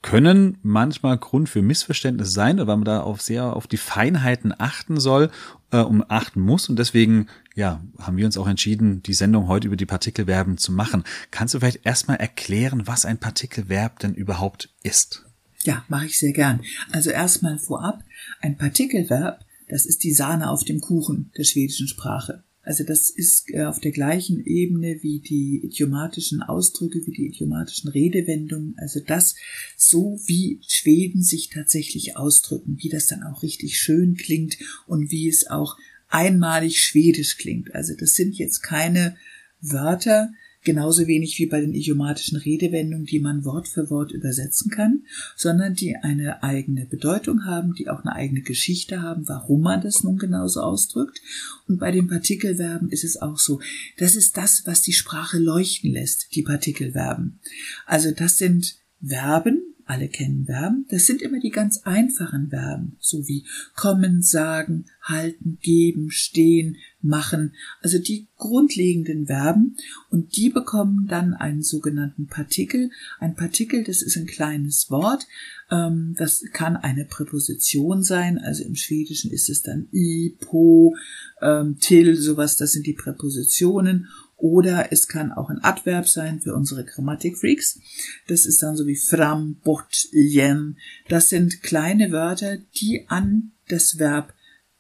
können 0.02 0.58
manchmal 0.64 1.18
Grund 1.18 1.50
für 1.50 1.62
Missverständnisse 1.62 2.32
sein, 2.32 2.58
weil 2.58 2.66
man 2.66 2.86
da 2.86 3.02
auf 3.02 3.22
sehr 3.22 3.56
auf 3.56 3.68
die 3.68 3.78
Feinheiten 3.78 4.54
achten 4.58 5.00
soll, 5.00 5.30
äh, 5.72 5.78
um 5.78 6.04
achten 6.08 6.42
muss. 6.42 6.70
Und 6.70 6.80
deswegen, 6.80 7.28
ja, 7.56 7.84
haben 8.00 8.18
wir 8.18 8.26
uns 8.26 8.38
auch 8.38 8.48
entschieden, 8.48 9.04
die 9.04 9.14
Sendung 9.14 9.48
heute 9.48 9.68
über 9.68 9.76
die 9.76 9.86
Partikelverben 9.86 10.58
zu 10.58 10.72
machen. 10.72 11.04
Kannst 11.30 11.54
du 11.54 11.60
vielleicht 11.60 11.86
erstmal 11.86 12.18
erklären, 12.18 12.88
was 12.88 13.06
ein 13.06 13.20
Partikelverb 13.20 14.00
denn 14.00 14.16
überhaupt 14.16 14.74
ist? 14.84 15.26
Ja, 15.64 15.86
mache 15.90 16.08
ich 16.08 16.20
sehr 16.20 16.34
gern. 16.34 16.62
Also 16.92 17.10
erstmal 17.10 17.60
vorab, 17.60 18.04
ein 18.40 18.58
Partikelverb, 18.58 19.46
das 19.68 19.86
ist 19.86 20.04
die 20.04 20.14
Sahne 20.14 20.50
auf 20.50 20.64
dem 20.64 20.82
Kuchen 20.82 21.32
der 21.38 21.44
schwedischen 21.44 21.88
Sprache. 21.88 22.44
Also 22.64 22.84
das 22.84 23.10
ist 23.10 23.50
äh, 23.54 23.64
auf 23.64 23.80
der 23.80 23.92
gleichen 23.92 24.44
Ebene 24.46 25.00
wie 25.02 25.20
die 25.20 25.62
idiomatischen 25.64 26.44
Ausdrücke, 26.44 27.02
wie 27.06 27.12
die 27.12 27.28
idiomatischen 27.28 27.90
Redewendungen. 27.90 28.76
Also 28.78 29.00
das 29.00 29.36
so, 29.78 30.20
wie 30.26 30.60
Schweden 30.68 31.24
sich 31.24 31.50
tatsächlich 31.50 32.18
ausdrücken, 32.18 32.78
wie 32.80 32.90
das 32.90 33.08
dann 33.08 33.24
auch 33.24 33.42
richtig 33.42 33.78
schön 33.78 34.16
klingt 34.16 34.58
und 34.86 35.10
wie 35.10 35.28
es 35.28 35.48
auch 35.48 35.76
einmalig 36.08 36.82
schwedisch 36.82 37.38
klingt. 37.38 37.74
Also 37.74 37.96
das 37.96 38.14
sind 38.14 38.36
jetzt 38.36 38.62
keine 38.62 39.16
Wörter, 39.60 40.32
genauso 40.64 41.08
wenig 41.08 41.38
wie 41.40 41.46
bei 41.46 41.62
den 41.62 41.74
idiomatischen 41.74 42.38
Redewendungen, 42.38 43.06
die 43.06 43.20
man 43.20 43.46
Wort 43.46 43.68
für 43.68 43.90
Wort 43.90 44.12
übersetzen 44.12 44.70
kann, 44.70 45.04
sondern 45.36 45.74
die 45.74 45.96
eine 45.96 46.44
eigene 46.44 46.86
Bedeutung 46.86 47.46
haben, 47.46 47.74
die 47.74 47.90
auch 47.90 48.04
eine 48.04 48.14
eigene 48.16 48.42
Geschichte 48.42 49.02
haben, 49.02 49.28
warum 49.28 49.62
man 49.62 49.82
das 49.82 50.04
nun 50.04 50.18
genauso 50.18 50.62
ausdrückt. 50.62 51.22
Und 51.68 51.80
bei 51.80 51.92
den 51.92 52.08
Partikelverben 52.08 52.90
ist 52.90 53.04
es 53.04 53.22
auch 53.22 53.38
so, 53.38 53.60
das 53.98 54.16
ist 54.16 54.38
das, 54.38 54.64
was 54.66 54.82
die 54.82 54.94
Sprache 54.94 55.40
leuchten 55.40 55.92
lässt, 55.92 56.36
die 56.36 56.44
Partikelverben. 56.44 57.40
Also 57.86 58.12
das 58.12 58.38
sind 58.38 58.76
Verben, 59.04 59.71
alle 59.86 60.08
kennen 60.08 60.46
Verben, 60.46 60.86
das 60.90 61.06
sind 61.06 61.22
immer 61.22 61.40
die 61.40 61.50
ganz 61.50 61.82
einfachen 61.84 62.50
Verben, 62.50 62.98
so 63.00 63.28
wie 63.28 63.46
kommen, 63.76 64.22
sagen, 64.22 64.86
halten, 65.02 65.58
geben, 65.62 66.12
stehen, 66.12 66.78
machen, 67.02 67.54
also 67.82 67.98
die 67.98 68.28
grundlegenden 68.38 69.28
Verben. 69.28 69.76
Und 70.10 70.36
die 70.36 70.50
bekommen 70.50 71.08
dann 71.08 71.34
einen 71.34 71.64
sogenannten 71.64 72.28
Partikel. 72.28 72.92
Ein 73.20 73.36
Partikel, 73.36 73.84
das 73.84 74.02
ist 74.02 74.18
ein 74.18 74.28
kleines 74.28 74.90
Wort, 74.90 75.28
ähm, 75.72 76.16
das 76.18 76.44
kann 76.52 76.76
eine 76.76 77.06
Präposition 77.06 78.04
sein, 78.04 78.38
also 78.38 78.64
im 78.64 78.76
Schwedischen 78.76 79.32
ist 79.32 79.50
es 79.50 79.62
dann 79.62 79.88
i, 79.94 80.36
po, 80.40 80.96
ähm, 81.42 81.78
till, 81.80 82.16
sowas, 82.16 82.58
das 82.58 82.74
sind 82.74 82.86
die 82.86 82.94
Präpositionen 82.94 84.10
oder 84.42 84.92
es 84.92 85.08
kann 85.08 85.32
auch 85.32 85.50
ein 85.50 85.64
Adverb 85.64 86.08
sein 86.08 86.42
für 86.42 86.56
unsere 86.56 86.84
Grammatikfreaks. 86.84 87.80
Das 88.28 88.46
ist 88.46 88.62
dann 88.64 88.76
so 88.76 88.88
wie 88.88 88.98
fram, 88.98 89.56
bort, 89.64 90.08
jen. 90.12 90.78
Das 91.08 91.30
sind 91.30 91.62
kleine 91.62 92.12
Wörter, 92.12 92.58
die 92.76 93.06
an 93.08 93.52
das 93.68 94.00
Verb 94.00 94.34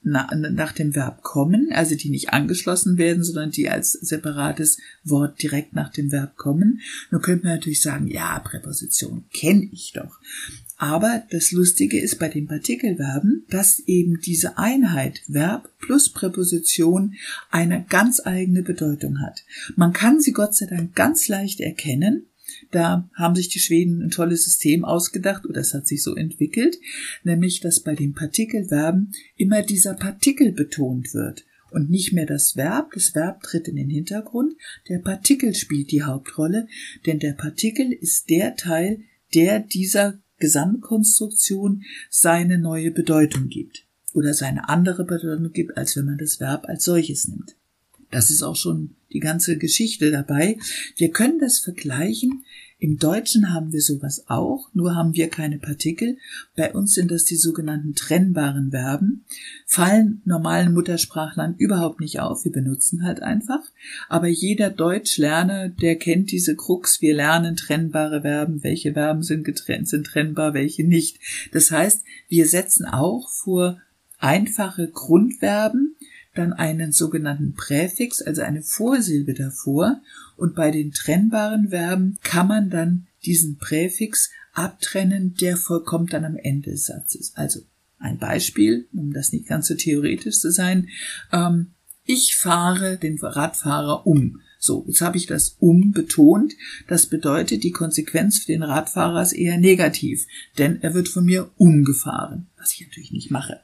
na, 0.03 0.27
nach 0.34 0.72
dem 0.72 0.96
Verb 0.96 1.22
kommen, 1.22 1.70
also 1.72 1.96
die 1.96 2.10
nicht 2.10 2.34
angeschlossen 2.34 2.98
werden, 2.98 3.24
sondern 3.24 3.51
die 3.51 3.70
als 3.70 3.91
separates 3.91 4.80
Wort 5.03 5.41
direkt 5.41 5.74
nach 5.74 5.91
dem 5.91 6.12
Verb 6.12 6.38
kommen. 6.38 6.82
Nun 7.12 7.22
könnte 7.22 7.46
man 7.46 7.56
natürlich 7.56 7.82
sagen, 7.82 8.08
ja, 8.08 8.39
Präposition 8.39 9.25
kenne 9.32 9.70
ich 9.72 9.94
doch. 9.94 10.20
Aber 10.81 11.21
das 11.29 11.51
Lustige 11.51 12.00
ist 12.00 12.17
bei 12.17 12.27
den 12.27 12.47
Partikelverben, 12.47 13.45
dass 13.51 13.77
eben 13.85 14.19
diese 14.19 14.57
Einheit 14.57 15.21
Verb 15.27 15.69
plus 15.77 16.11
Präposition 16.11 17.13
eine 17.51 17.85
ganz 17.88 18.19
eigene 18.25 18.63
Bedeutung 18.63 19.21
hat. 19.21 19.45
Man 19.75 19.93
kann 19.93 20.19
sie 20.21 20.31
Gott 20.31 20.55
sei 20.55 20.65
Dank 20.65 20.95
ganz 20.95 21.27
leicht 21.27 21.59
erkennen, 21.59 22.25
da 22.71 23.07
haben 23.13 23.35
sich 23.35 23.50
die 23.50 23.59
Schweden 23.59 24.01
ein 24.01 24.09
tolles 24.09 24.43
System 24.43 24.83
ausgedacht 24.83 25.45
oder 25.45 25.61
es 25.61 25.75
hat 25.75 25.85
sich 25.85 26.01
so 26.01 26.15
entwickelt, 26.15 26.79
nämlich 27.23 27.59
dass 27.59 27.81
bei 27.81 27.93
den 27.93 28.13
Partikelverben 28.15 29.13
immer 29.35 29.61
dieser 29.61 29.93
Partikel 29.93 30.51
betont 30.51 31.13
wird 31.13 31.45
und 31.69 31.91
nicht 31.91 32.11
mehr 32.11 32.25
das 32.25 32.55
Verb. 32.55 32.93
Das 32.95 33.13
Verb 33.13 33.43
tritt 33.43 33.67
in 33.67 33.75
den 33.75 33.91
Hintergrund, 33.91 34.55
der 34.89 34.97
Partikel 34.97 35.53
spielt 35.53 35.91
die 35.91 36.01
Hauptrolle, 36.01 36.65
denn 37.05 37.19
der 37.19 37.33
Partikel 37.33 37.91
ist 37.91 38.31
der 38.31 38.55
Teil, 38.55 39.01
der 39.35 39.59
dieser 39.59 40.19
Gesamtkonstruktion 40.41 41.83
seine 42.10 42.57
neue 42.57 42.91
Bedeutung 42.91 43.48
gibt 43.48 43.86
oder 44.13 44.33
seine 44.33 44.67
andere 44.67 45.05
Bedeutung 45.05 45.53
gibt, 45.53 45.77
als 45.77 45.95
wenn 45.95 46.05
man 46.05 46.17
das 46.17 46.41
Verb 46.41 46.65
als 46.67 46.83
solches 46.83 47.29
nimmt. 47.29 47.55
Das 48.10 48.29
ist 48.29 48.43
auch 48.43 48.57
schon 48.57 48.95
die 49.13 49.21
ganze 49.21 49.57
Geschichte 49.57 50.12
dabei. 50.12 50.57
Wir 50.98 51.12
können 51.12 51.39
das 51.39 51.60
vergleichen. 51.60 52.43
Im 52.83 52.97
Deutschen 52.97 53.53
haben 53.53 53.73
wir 53.73 53.79
sowas 53.79 54.25
auch, 54.27 54.67
nur 54.73 54.95
haben 54.95 55.13
wir 55.13 55.29
keine 55.29 55.59
Partikel. 55.59 56.17
Bei 56.55 56.73
uns 56.73 56.95
sind 56.95 57.11
das 57.11 57.25
die 57.25 57.35
sogenannten 57.35 57.93
trennbaren 57.93 58.71
Verben. 58.71 59.23
Fallen 59.67 60.23
normalen 60.25 60.73
Muttersprachlern 60.73 61.53
überhaupt 61.59 62.00
nicht 62.00 62.19
auf. 62.21 62.43
Wir 62.43 62.51
benutzen 62.51 63.03
halt 63.03 63.21
einfach. 63.21 63.59
Aber 64.09 64.25
jeder 64.25 64.71
Deutschlerner, 64.71 65.69
der 65.69 65.95
kennt 65.97 66.31
diese 66.31 66.55
Krux. 66.55 67.03
Wir 67.03 67.13
lernen 67.13 67.55
trennbare 67.55 68.21
Verben. 68.21 68.63
Welche 68.63 68.93
Verben 68.93 69.21
sind 69.21 69.43
getrennt, 69.43 69.88
sind 69.88 70.07
trennbar, 70.07 70.55
welche 70.55 70.83
nicht. 70.83 71.19
Das 71.51 71.69
heißt, 71.69 72.03
wir 72.29 72.47
setzen 72.47 72.85
auch 72.88 73.29
vor 73.29 73.79
einfache 74.17 74.88
Grundverben 74.88 75.90
dann 76.33 76.53
einen 76.53 76.91
sogenannten 76.91 77.53
Präfix, 77.53 78.21
also 78.21 78.41
eine 78.41 78.63
Vorsilbe 78.63 79.33
davor, 79.33 80.01
und 80.38 80.55
bei 80.55 80.71
den 80.71 80.91
trennbaren 80.91 81.69
Verben 81.69 82.17
kann 82.23 82.47
man 82.47 82.69
dann 82.69 83.07
diesen 83.25 83.57
Präfix 83.57 84.31
abtrennen, 84.53 85.35
der 85.35 85.57
vollkommt 85.57 86.13
dann 86.13 86.25
am 86.25 86.35
Ende 86.35 86.71
des 86.71 86.85
Satzes. 86.85 87.33
Also 87.35 87.61
ein 88.00 88.17
Beispiel, 88.17 88.88
um 88.93 89.13
das 89.13 89.31
nicht 89.31 89.47
ganz 89.47 89.67
so 89.67 89.75
theoretisch 89.75 90.39
zu 90.39 90.51
sein. 90.51 90.89
Ähm, 91.31 91.71
ich 92.03 92.35
fahre 92.35 92.97
den 92.97 93.19
Radfahrer 93.19 94.07
um. 94.07 94.41
So, 94.57 94.85
jetzt 94.88 95.01
habe 95.01 95.17
ich 95.17 95.25
das 95.25 95.55
um 95.59 95.91
betont. 95.91 96.53
Das 96.88 97.07
bedeutet, 97.07 97.63
die 97.63 97.71
Konsequenz 97.71 98.39
für 98.39 98.51
den 98.51 98.63
Radfahrer 98.63 99.21
ist 99.21 99.33
eher 99.33 99.57
negativ, 99.57 100.25
denn 100.57 100.81
er 100.81 100.93
wird 100.93 101.09
von 101.09 101.25
mir 101.25 101.51
umgefahren, 101.57 102.47
was 102.57 102.73
ich 102.73 102.81
natürlich 102.81 103.11
nicht 103.11 103.31
mache. 103.31 103.61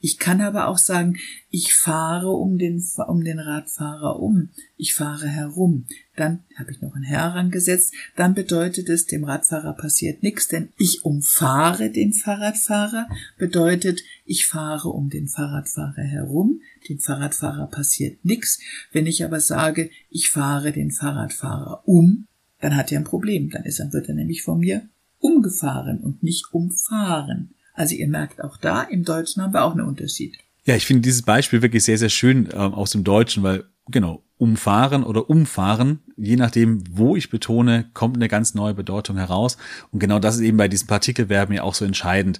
Ich 0.00 0.18
kann 0.18 0.40
aber 0.40 0.68
auch 0.68 0.78
sagen, 0.78 1.18
ich 1.50 1.74
fahre 1.74 2.30
um 2.30 2.58
den, 2.58 2.82
um 3.06 3.22
den 3.22 3.38
Radfahrer 3.38 4.18
um. 4.18 4.48
Ich 4.76 4.94
fahre 4.94 5.28
herum. 5.28 5.86
Dann 6.16 6.40
habe 6.58 6.72
ich 6.72 6.80
noch 6.80 6.94
ein 6.94 7.02
Herr 7.02 7.32
herangesetzt. 7.32 7.94
Dann 8.16 8.34
bedeutet 8.34 8.88
es, 8.88 9.06
dem 9.06 9.24
Radfahrer 9.24 9.74
passiert 9.74 10.22
nichts, 10.22 10.48
denn 10.48 10.70
ich 10.78 11.04
umfahre 11.04 11.90
den 11.90 12.12
Fahrradfahrer. 12.12 13.08
Bedeutet, 13.38 14.02
ich 14.24 14.46
fahre 14.46 14.88
um 14.88 15.10
den 15.10 15.28
Fahrradfahrer 15.28 16.02
herum. 16.02 16.60
Dem 16.88 16.98
Fahrradfahrer 16.98 17.66
passiert 17.66 18.24
nichts. 18.24 18.60
Wenn 18.92 19.06
ich 19.06 19.24
aber 19.24 19.40
sage, 19.40 19.90
ich 20.10 20.30
fahre 20.30 20.72
den 20.72 20.90
Fahrradfahrer 20.90 21.86
um, 21.86 22.26
dann 22.60 22.76
hat 22.76 22.92
er 22.92 23.00
ein 23.00 23.04
Problem. 23.04 23.50
Dann 23.50 23.64
ist, 23.64 23.80
dann 23.80 23.92
wird 23.92 24.08
er 24.08 24.14
nämlich 24.14 24.42
von 24.42 24.60
mir 24.60 24.88
umgefahren 25.18 25.98
und 25.98 26.22
nicht 26.22 26.52
umfahren. 26.52 27.54
Also 27.74 27.94
ihr 27.94 28.08
merkt 28.08 28.42
auch 28.42 28.56
da, 28.56 28.82
im 28.82 29.04
Deutschen 29.04 29.42
haben 29.42 29.54
wir 29.54 29.64
auch 29.64 29.72
einen 29.72 29.86
Unterschied. 29.86 30.36
Ja, 30.64 30.76
ich 30.76 30.86
finde 30.86 31.02
dieses 31.02 31.22
Beispiel 31.22 31.62
wirklich 31.62 31.84
sehr, 31.84 31.98
sehr 31.98 32.08
schön 32.08 32.50
äh, 32.50 32.54
aus 32.54 32.90
dem 32.90 33.02
Deutschen, 33.02 33.42
weil 33.42 33.64
genau, 33.88 34.22
umfahren 34.38 35.04
oder 35.04 35.30
umfahren, 35.30 36.00
je 36.16 36.36
nachdem, 36.36 36.82
wo 36.90 37.16
ich 37.16 37.30
betone, 37.30 37.90
kommt 37.94 38.16
eine 38.16 38.28
ganz 38.28 38.54
neue 38.54 38.74
Bedeutung 38.74 39.16
heraus. 39.16 39.56
Und 39.90 40.00
genau 40.00 40.18
das 40.18 40.36
ist 40.36 40.40
eben 40.42 40.56
bei 40.56 40.68
diesen 40.68 40.86
Partikelverben 40.86 41.54
ja 41.54 41.62
auch 41.62 41.74
so 41.74 41.84
entscheidend. 41.84 42.38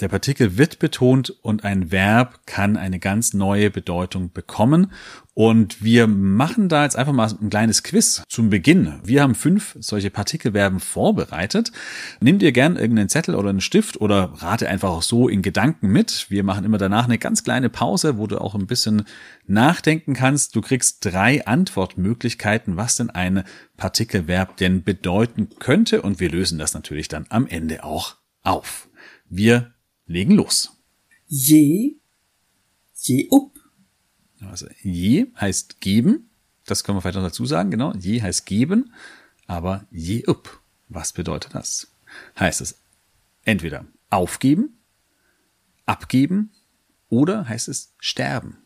Der 0.00 0.08
Partikel 0.08 0.56
wird 0.56 0.78
betont 0.78 1.28
und 1.42 1.64
ein 1.64 1.90
Verb 1.92 2.46
kann 2.46 2.78
eine 2.78 2.98
ganz 2.98 3.34
neue 3.34 3.70
Bedeutung 3.70 4.32
bekommen. 4.32 4.92
Und 5.34 5.84
wir 5.84 6.06
machen 6.06 6.70
da 6.70 6.84
jetzt 6.84 6.96
einfach 6.96 7.12
mal 7.12 7.30
ein 7.30 7.50
kleines 7.50 7.82
Quiz 7.82 8.22
zum 8.26 8.48
Beginn. 8.48 8.98
Wir 9.04 9.22
haben 9.22 9.34
fünf 9.34 9.76
solche 9.78 10.10
Partikelverben 10.10 10.80
vorbereitet. 10.80 11.70
Nimm 12.20 12.38
dir 12.38 12.52
gern 12.52 12.76
irgendeinen 12.76 13.10
Zettel 13.10 13.34
oder 13.34 13.50
einen 13.50 13.60
Stift 13.60 14.00
oder 14.00 14.32
rate 14.36 14.68
einfach 14.68 14.88
auch 14.88 15.02
so 15.02 15.28
in 15.28 15.42
Gedanken 15.42 15.88
mit. 15.88 16.30
Wir 16.30 16.44
machen 16.44 16.64
immer 16.64 16.78
danach 16.78 17.04
eine 17.04 17.18
ganz 17.18 17.44
kleine 17.44 17.68
Pause, 17.68 18.16
wo 18.16 18.26
du 18.26 18.40
auch 18.40 18.54
ein 18.54 18.66
bisschen 18.66 19.04
nachdenken 19.46 20.14
kannst. 20.14 20.56
Du 20.56 20.62
kriegst 20.62 21.04
drei 21.04 21.46
Antwortmöglichkeiten, 21.46 22.78
was 22.78 22.96
denn 22.96 23.10
ein 23.10 23.44
Partikelverb 23.76 24.56
denn 24.56 24.82
bedeuten 24.82 25.50
könnte. 25.58 26.00
Und 26.00 26.20
wir 26.20 26.30
lösen 26.30 26.58
das 26.58 26.72
natürlich 26.72 27.08
dann 27.08 27.26
am 27.28 27.46
Ende 27.46 27.84
auch 27.84 28.16
auf. 28.42 28.88
Wir 29.28 29.74
legen 30.10 30.34
los. 30.34 30.76
Je, 31.26 31.96
je 32.94 33.28
up. 33.30 33.58
Also 34.40 34.66
je 34.82 35.26
heißt 35.40 35.80
geben, 35.80 36.30
das 36.64 36.82
können 36.82 36.96
wir 36.96 37.02
vielleicht 37.02 37.16
noch 37.16 37.22
dazu 37.22 37.46
sagen, 37.46 37.70
genau. 37.70 37.94
Je 37.94 38.20
heißt 38.20 38.44
geben, 38.46 38.92
aber 39.46 39.86
je 39.90 40.26
up. 40.26 40.60
Was 40.88 41.12
bedeutet 41.12 41.54
das? 41.54 41.86
Heißt 42.38 42.60
es 42.60 42.76
entweder 43.44 43.86
aufgeben, 44.10 44.76
abgeben 45.86 46.50
oder 47.08 47.48
heißt 47.48 47.68
es 47.68 47.92
sterben? 47.98 48.58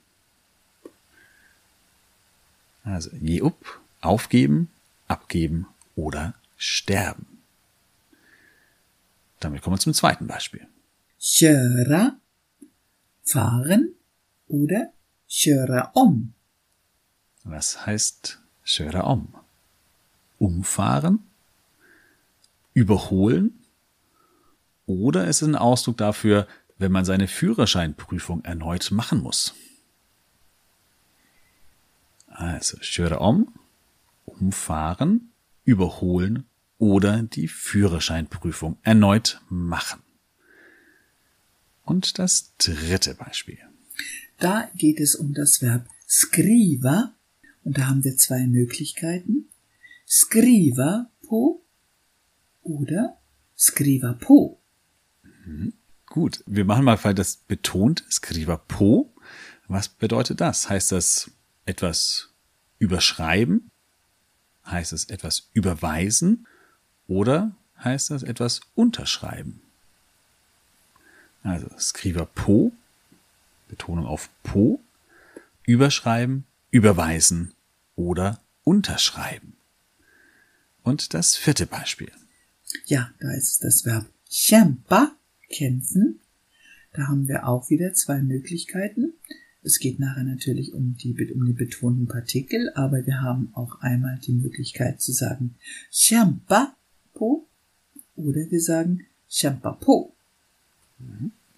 Also 2.82 3.10
je 3.20 3.42
up, 3.42 3.80
aufgeben, 4.00 4.70
abgeben 5.06 5.66
oder 5.96 6.34
sterben. 6.56 7.42
Damit 9.40 9.60
kommen 9.60 9.76
wir 9.76 9.80
zum 9.80 9.92
zweiten 9.92 10.26
Beispiel 10.26 10.66
köra, 11.24 12.18
fahren 13.22 13.94
oder 14.46 14.92
köra 15.26 15.90
om. 15.94 16.34
Was 17.44 17.86
heißt 17.86 18.40
köra 18.64 19.04
om? 19.04 19.34
Umfahren? 20.38 21.20
Überholen? 22.74 23.64
Oder 24.86 25.26
ist 25.26 25.40
es 25.40 25.48
ein 25.48 25.56
Ausdruck 25.56 25.96
dafür, 25.96 26.46
wenn 26.76 26.92
man 26.92 27.06
seine 27.06 27.28
Führerscheinprüfung 27.28 28.44
erneut 28.44 28.90
machen 28.90 29.22
muss? 29.22 29.54
Also 32.26 32.76
köra 32.82 33.18
om, 33.18 33.54
umfahren, 34.26 35.32
überholen 35.64 36.46
oder 36.78 37.22
die 37.22 37.48
Führerscheinprüfung 37.48 38.76
erneut 38.82 39.40
machen. 39.48 40.03
Und 41.84 42.18
das 42.18 42.52
dritte 42.58 43.14
Beispiel. 43.14 43.58
Da 44.38 44.70
geht 44.74 45.00
es 45.00 45.14
um 45.14 45.34
das 45.34 45.62
Verb 45.62 45.86
skriva 46.08 47.14
und 47.62 47.78
da 47.78 47.86
haben 47.86 48.04
wir 48.04 48.16
zwei 48.16 48.46
Möglichkeiten. 48.46 49.48
Skriva 50.06 51.10
po 51.26 51.64
oder 52.62 53.18
skriva 53.56 54.14
po. 54.14 54.60
Mhm. 55.44 55.74
Gut, 56.06 56.42
wir 56.46 56.64
machen 56.64 56.84
mal 56.84 57.02
weil 57.02 57.14
das 57.14 57.36
betont 57.36 58.04
skriva 58.10 58.56
po. 58.56 59.14
Was 59.66 59.88
bedeutet 59.88 60.40
das? 60.40 60.68
Heißt 60.68 60.92
das 60.92 61.30
etwas 61.64 62.34
überschreiben? 62.78 63.70
Heißt 64.66 64.92
es 64.92 65.06
etwas 65.06 65.48
überweisen? 65.52 66.46
Oder 67.06 67.56
heißt 67.82 68.10
das 68.10 68.22
etwas 68.22 68.60
unterschreiben? 68.74 69.62
Also 71.44 71.68
Skriver 71.78 72.26
po, 72.26 72.72
Betonung 73.68 74.06
auf 74.06 74.30
po, 74.42 74.80
überschreiben, 75.66 76.44
überweisen 76.70 77.52
oder 77.96 78.40
unterschreiben. 78.64 79.52
Und 80.82 81.14
das 81.14 81.36
vierte 81.36 81.66
Beispiel. 81.66 82.10
Ja, 82.86 83.12
da 83.20 83.30
ist 83.32 83.62
das 83.62 83.84
Verb 83.84 84.06
kämpa, 84.30 85.14
kämpfen. 85.50 86.20
Da 86.94 87.08
haben 87.08 87.28
wir 87.28 87.46
auch 87.46 87.68
wieder 87.70 87.92
zwei 87.92 88.22
Möglichkeiten. 88.22 89.12
Es 89.62 89.78
geht 89.78 89.98
nachher 89.98 90.24
natürlich 90.24 90.72
um 90.72 90.96
die, 90.96 91.14
um 91.34 91.44
die 91.46 91.52
betonten 91.52 92.06
Partikel, 92.06 92.70
aber 92.74 93.04
wir 93.06 93.20
haben 93.20 93.50
auch 93.54 93.80
einmal 93.80 94.18
die 94.18 94.32
Möglichkeit 94.32 95.00
zu 95.00 95.12
sagen 95.12 95.56
kämpa 95.90 96.74
po 97.12 97.46
oder 98.16 98.50
wir 98.50 98.60
sagen 98.60 99.06
kämpa 99.30 99.72
po. 99.72 100.13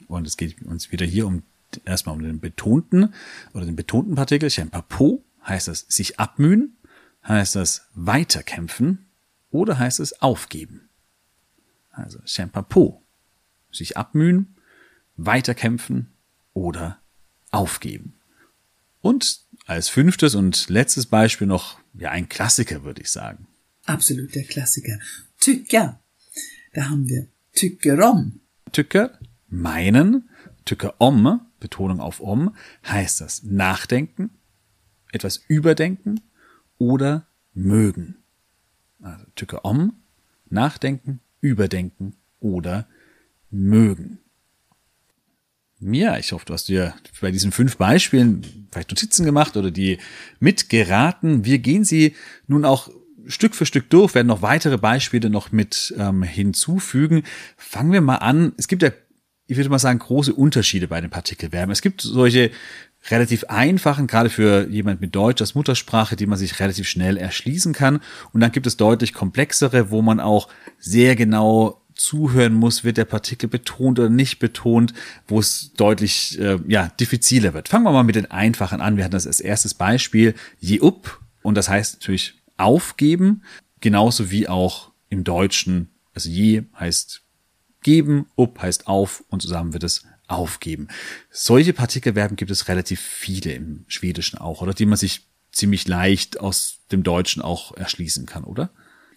Und 0.09 0.27
es 0.27 0.37
geht 0.37 0.63
uns 0.63 0.93
wieder 0.93 1.07
hier 1.07 1.27
um 1.27 1.43
erstmal 1.85 2.15
um 2.15 2.23
den 2.23 2.41
betonten 2.41 3.13
oder 3.53 3.65
den 3.65 3.77
betonten 3.77 4.15
Partikel, 4.15 4.49
Chempapo, 4.51 5.25
heißt 5.47 5.69
das 5.69 5.81
sich 5.89 6.19
abmühen, 6.19 6.77
heißt 7.27 7.57
das 7.57 7.87
weiterkämpfen 7.95 9.07
oder 9.51 9.79
heißt 9.79 10.01
es 10.01 10.21
aufgeben. 10.23 10.89
Also 11.91 12.21
Chempapo, 12.25 13.03
sich 13.73 13.97
abmühen, 13.97 14.57
weiterkämpfen 15.17 16.13
oder 16.53 17.01
aufgeben. 17.51 18.15
Und 19.01 19.45
als 19.67 19.89
fünftes 19.89 20.35
und 20.35 20.69
letztes 20.69 21.07
Beispiel 21.07 21.47
noch 21.47 21.79
ja 21.95 22.11
ein 22.11 22.29
Klassiker, 22.29 22.85
würde 22.85 23.03
ich 23.03 23.11
sagen. 23.11 23.47
Absolut 23.85 24.35
der 24.35 24.45
Klassiker. 24.45 24.99
Tycker. 25.39 26.01
Da 26.73 26.89
haben 26.89 27.09
wir 27.09 27.29
tycker. 27.55 27.97
Tycker, 28.77 29.19
meinen, 29.49 30.29
tycker 30.67 30.97
om, 30.99 31.41
Betonung 31.61 31.99
auf 31.99 32.21
om, 32.21 32.55
heißt 32.87 33.23
das 33.23 33.43
nachdenken, 33.43 34.29
etwas 35.13 35.39
überdenken 35.49 36.21
oder 36.77 37.27
mögen. 37.55 38.19
Also 39.01 39.25
tycker 39.35 39.65
om, 39.65 39.95
nachdenken, 40.51 41.21
überdenken 41.41 42.17
oder 42.39 42.87
mögen. 43.49 44.19
Ja, 45.81 46.19
ich 46.19 46.33
hoffe, 46.33 46.45
du 46.45 46.53
hast 46.53 46.69
dir 46.69 46.93
bei 47.23 47.31
diesen 47.31 47.53
fünf 47.53 47.79
Beispielen 47.79 48.69
vielleicht 48.71 48.91
Notizen 48.91 49.25
gemacht 49.25 49.57
oder 49.57 49.71
die 49.71 49.97
mitgeraten. 50.39 51.47
Wir 51.47 51.61
gehen 51.61 51.85
sie 51.85 52.15
nun 52.47 52.67
auch 52.67 52.91
Stück 53.27 53.55
für 53.55 53.67
Stück 53.67 53.91
durch, 53.91 54.15
werden 54.15 54.27
noch 54.27 54.43
weitere 54.43 54.79
Beispiele 54.79 55.31
noch 55.31 55.53
mit 55.53 55.95
ähm, 55.99 56.23
hinzufügen. 56.23 57.23
Fangen 57.57 57.93
wir 57.93 58.01
mal 58.01 58.17
an. 58.17 58.53
Es 58.57 58.69
gibt 58.69 58.83
ja, 58.83 58.91
ich 59.47 59.57
würde 59.57 59.71
mal 59.71 59.79
sagen, 59.79 59.99
große 59.99 60.33
Unterschiede 60.33 60.89
bei 60.89 61.01
den 61.01 61.11
Partikelverben. 61.11 61.73
Es 61.73 61.83
gibt 61.83 62.01
solche 62.01 62.51
relativ 63.11 63.45
einfachen, 63.45 64.07
gerade 64.07 64.31
für 64.31 64.69
jemand 64.69 65.01
mit 65.01 65.15
Deutsch 65.15 65.41
als 65.41 65.55
Muttersprache, 65.55 66.17
die 66.17 66.27
man 66.27 66.39
sich 66.39 66.59
relativ 66.61 66.89
schnell 66.89 67.17
erschließen 67.17 67.73
kann. 67.73 68.01
Und 68.33 68.41
dann 68.41 68.53
gibt 68.53 68.67
es 68.67 68.77
deutlich 68.77 69.13
komplexere, 69.13 69.91
wo 69.91 70.03
man 70.03 70.21
auch 70.21 70.49
sehr 70.79 71.15
genau 71.17 71.83
zuhören 71.95 72.55
muss, 72.55 72.85
wird 72.85 72.99
der 72.99 73.07
Partikel 73.07 73.49
betont 73.49 73.99
oder 73.99 74.11
nicht 74.11 74.39
betont, 74.39 74.93
wo 75.27 75.39
es 75.39 75.73
deutlich 75.77 76.39
äh, 76.39 76.59
ja 76.69 76.89
diffiziler 77.01 77.55
wird. 77.55 77.69
Fangen 77.69 77.85
wir 77.85 77.93
mal 77.93 78.05
mit 78.05 78.17
den 78.17 78.31
einfachen 78.31 78.81
an. 78.81 78.97
Wir 78.97 79.05
hatten 79.05 79.13
das 79.13 79.27
als 79.27 79.41
erstes 79.41 79.75
Beispiel 79.75 80.35
je 80.61 80.81
up 80.83 81.21
und 81.43 81.57
das 81.57 81.69
heißt 81.69 82.01
natürlich 82.01 82.35
aufgeben, 82.57 83.43
genauso 83.81 84.31
wie 84.31 84.49
auch 84.49 84.93
im 85.09 85.25
Deutschen. 85.25 85.91
Also 86.15 86.29
je 86.29 86.65
heißt 86.79 87.23
geben, 87.83 88.27
up 88.37 88.61
heißt 88.61 88.87
auf 88.87 89.25
und 89.29 89.43
zusammen 89.43 89.73
wird 89.73 89.85
es 89.85 90.05
aufgeben. 90.27 90.89
Solche 91.31 91.73
Partikelverben 91.73 92.37
gibt 92.37 92.51
es 92.51 92.69
relativ 92.69 93.01
viele 93.01 93.53
im 93.53 93.85
Schwedischen 93.87 94.39
auch, 94.39 94.61
oder 94.61 94.75
die 94.75 94.87
man 94.87 94.99
sich 94.99 95.27
ziemlich 95.53 95.87
leicht 95.87 96.41
aus 96.41 96.81
dem 96.91 97.03
Deutschen 97.03 97.43
auch 97.43 97.77
erschließen 97.77 98.27
kann, 98.27 98.45
oder? 98.45 98.71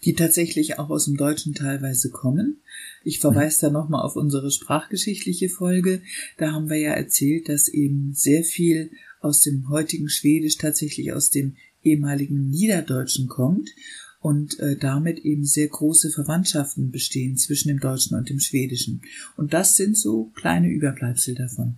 die 0.04 0.14
tatsächlich 0.14 0.78
auch 0.78 0.90
aus 0.90 1.04
dem 1.04 1.16
Deutschen 1.16 1.54
teilweise 1.54 2.10
kommen. 2.10 2.62
Ich 3.04 3.18
verweise 3.20 3.66
da 3.66 3.70
nochmal 3.70 4.02
auf 4.02 4.16
unsere 4.16 4.50
sprachgeschichtliche 4.50 5.48
Folge. 5.48 6.02
Da 6.38 6.52
haben 6.52 6.70
wir 6.70 6.78
ja 6.78 6.92
erzählt, 6.92 7.48
dass 7.48 7.68
eben 7.68 8.12
sehr 8.14 8.42
viel 8.42 8.90
aus 9.20 9.42
dem 9.42 9.68
heutigen 9.68 10.08
Schwedisch 10.08 10.56
tatsächlich 10.56 11.12
aus 11.12 11.30
dem 11.30 11.56
ehemaligen 11.82 12.48
Niederdeutschen 12.48 13.28
kommt 13.28 13.70
und 14.20 14.58
äh, 14.60 14.76
damit 14.76 15.20
eben 15.20 15.44
sehr 15.44 15.68
große 15.68 16.10
Verwandtschaften 16.10 16.90
bestehen 16.90 17.36
zwischen 17.36 17.68
dem 17.68 17.80
Deutschen 17.80 18.16
und 18.16 18.28
dem 18.28 18.38
Schwedischen. 18.38 19.02
Und 19.36 19.52
das 19.54 19.76
sind 19.76 19.96
so 19.96 20.26
kleine 20.34 20.68
Überbleibsel 20.68 21.34
davon. 21.34 21.76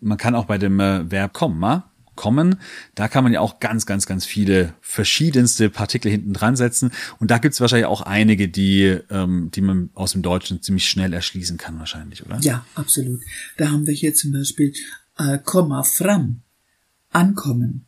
Man 0.00 0.18
kann 0.18 0.34
auch 0.34 0.46
bei 0.46 0.58
dem 0.58 0.80
äh, 0.80 1.10
Verb 1.10 1.32
komma 1.32 1.90
kommen. 2.16 2.56
Da 2.94 3.06
kann 3.06 3.22
man 3.22 3.32
ja 3.32 3.40
auch 3.40 3.60
ganz, 3.60 3.86
ganz, 3.86 4.06
ganz 4.06 4.24
viele 4.24 4.74
verschiedenste 4.80 5.70
Partikel 5.70 6.10
hinten 6.10 6.32
dran 6.32 6.56
setzen. 6.56 6.90
Und 7.20 7.30
da 7.30 7.38
gibt 7.38 7.54
es 7.54 7.60
wahrscheinlich 7.60 7.86
auch 7.86 8.00
einige, 8.00 8.48
die, 8.48 8.98
ähm, 9.10 9.50
die 9.54 9.60
man 9.60 9.90
aus 9.94 10.12
dem 10.12 10.22
Deutschen 10.22 10.62
ziemlich 10.62 10.88
schnell 10.88 11.12
erschließen 11.12 11.58
kann, 11.58 11.78
wahrscheinlich, 11.78 12.24
oder? 12.26 12.38
Ja, 12.40 12.66
absolut. 12.74 13.20
Da 13.58 13.70
haben 13.70 13.86
wir 13.86 13.94
hier 13.94 14.14
zum 14.14 14.32
Beispiel 14.32 14.72
äh, 15.18 15.38
Komma 15.38 15.82
fram, 15.84 16.40
ankommen. 17.10 17.85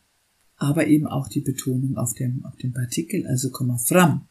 Aber 0.59 0.85
eben 0.87 1.07
auch 1.07 1.27
die 1.27 1.41
Betonung 1.41 1.97
auf 1.97 2.13
dem, 2.13 2.45
auf 2.45 2.55
dem 2.57 2.73
Partikel, 2.73 3.25
also 3.25 3.49
Komma 3.49 3.77
fram. 3.77 4.27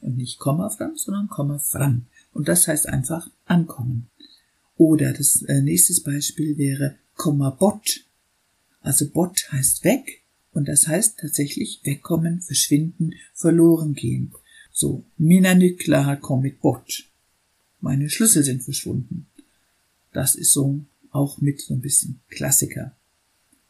Und 0.00 0.16
nicht 0.16 0.38
Komma 0.38 0.68
fram, 0.70 0.96
sondern 0.96 1.28
Komma 1.28 1.58
fram. 1.58 2.06
Und 2.32 2.48
das 2.48 2.66
heißt 2.66 2.88
einfach 2.88 3.30
ankommen. 3.44 4.08
Oder 4.76 5.12
das 5.12 5.42
äh, 5.42 5.60
nächste 5.60 6.02
Beispiel 6.02 6.58
wäre 6.58 6.96
Komma 7.14 7.50
bort 7.50 8.04
also 8.80 9.08
Bot 9.08 9.46
heißt 9.52 9.84
weg 9.84 10.22
und 10.52 10.68
das 10.68 10.86
heißt 10.86 11.18
tatsächlich 11.18 11.80
wegkommen, 11.84 12.40
verschwinden, 12.40 13.14
verloren 13.34 13.94
gehen. 13.94 14.32
So, 14.72 15.04
mina 15.18 15.54
nycklar 15.54 16.06
har 16.06 16.16
kommit 16.16 16.60
bort. 16.60 17.04
Meine 17.80 18.08
Schlüssel 18.08 18.42
sind 18.42 18.62
verschwunden. 18.62 19.26
Das 20.12 20.34
ist 20.34 20.52
so 20.52 20.80
auch 21.10 21.40
mit 21.40 21.60
so 21.60 21.74
ein 21.74 21.80
bisschen 21.80 22.20
Klassiker. 22.28 22.96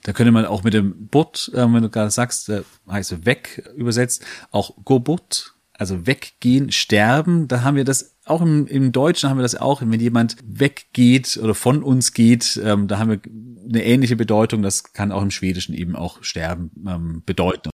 Da 0.02 0.12
könnte 0.12 0.32
man 0.32 0.46
auch 0.46 0.62
mit 0.62 0.74
dem 0.74 1.08
Bot, 1.08 1.50
äh, 1.54 1.58
wenn 1.58 1.82
du 1.82 1.90
gerade 1.90 2.10
sagst, 2.10 2.48
äh, 2.48 2.62
heißt 2.88 3.26
weg 3.26 3.70
übersetzt, 3.76 4.24
auch 4.50 4.74
go 4.84 4.98
bot 4.98 5.54
also 5.80 6.06
weggehen, 6.06 6.70
sterben, 6.72 7.48
da 7.48 7.62
haben 7.62 7.74
wir 7.74 7.84
das 7.84 8.14
auch 8.26 8.42
im, 8.42 8.66
im 8.66 8.92
Deutschen 8.92 9.30
haben 9.30 9.38
wir 9.38 9.42
das 9.42 9.56
auch, 9.56 9.80
wenn 9.80 9.98
jemand 9.98 10.36
weggeht 10.44 11.38
oder 11.42 11.54
von 11.54 11.82
uns 11.82 12.12
geht, 12.12 12.60
ähm, 12.62 12.86
da 12.86 12.98
haben 12.98 13.10
wir 13.10 13.20
eine 13.66 13.82
ähnliche 13.84 14.14
Bedeutung. 14.14 14.62
Das 14.62 14.92
kann 14.92 15.10
auch 15.10 15.22
im 15.22 15.30
Schwedischen 15.30 15.74
eben 15.74 15.96
auch 15.96 16.22
sterben 16.22 16.70
ähm, 16.86 17.22
bedeuten. 17.24 17.70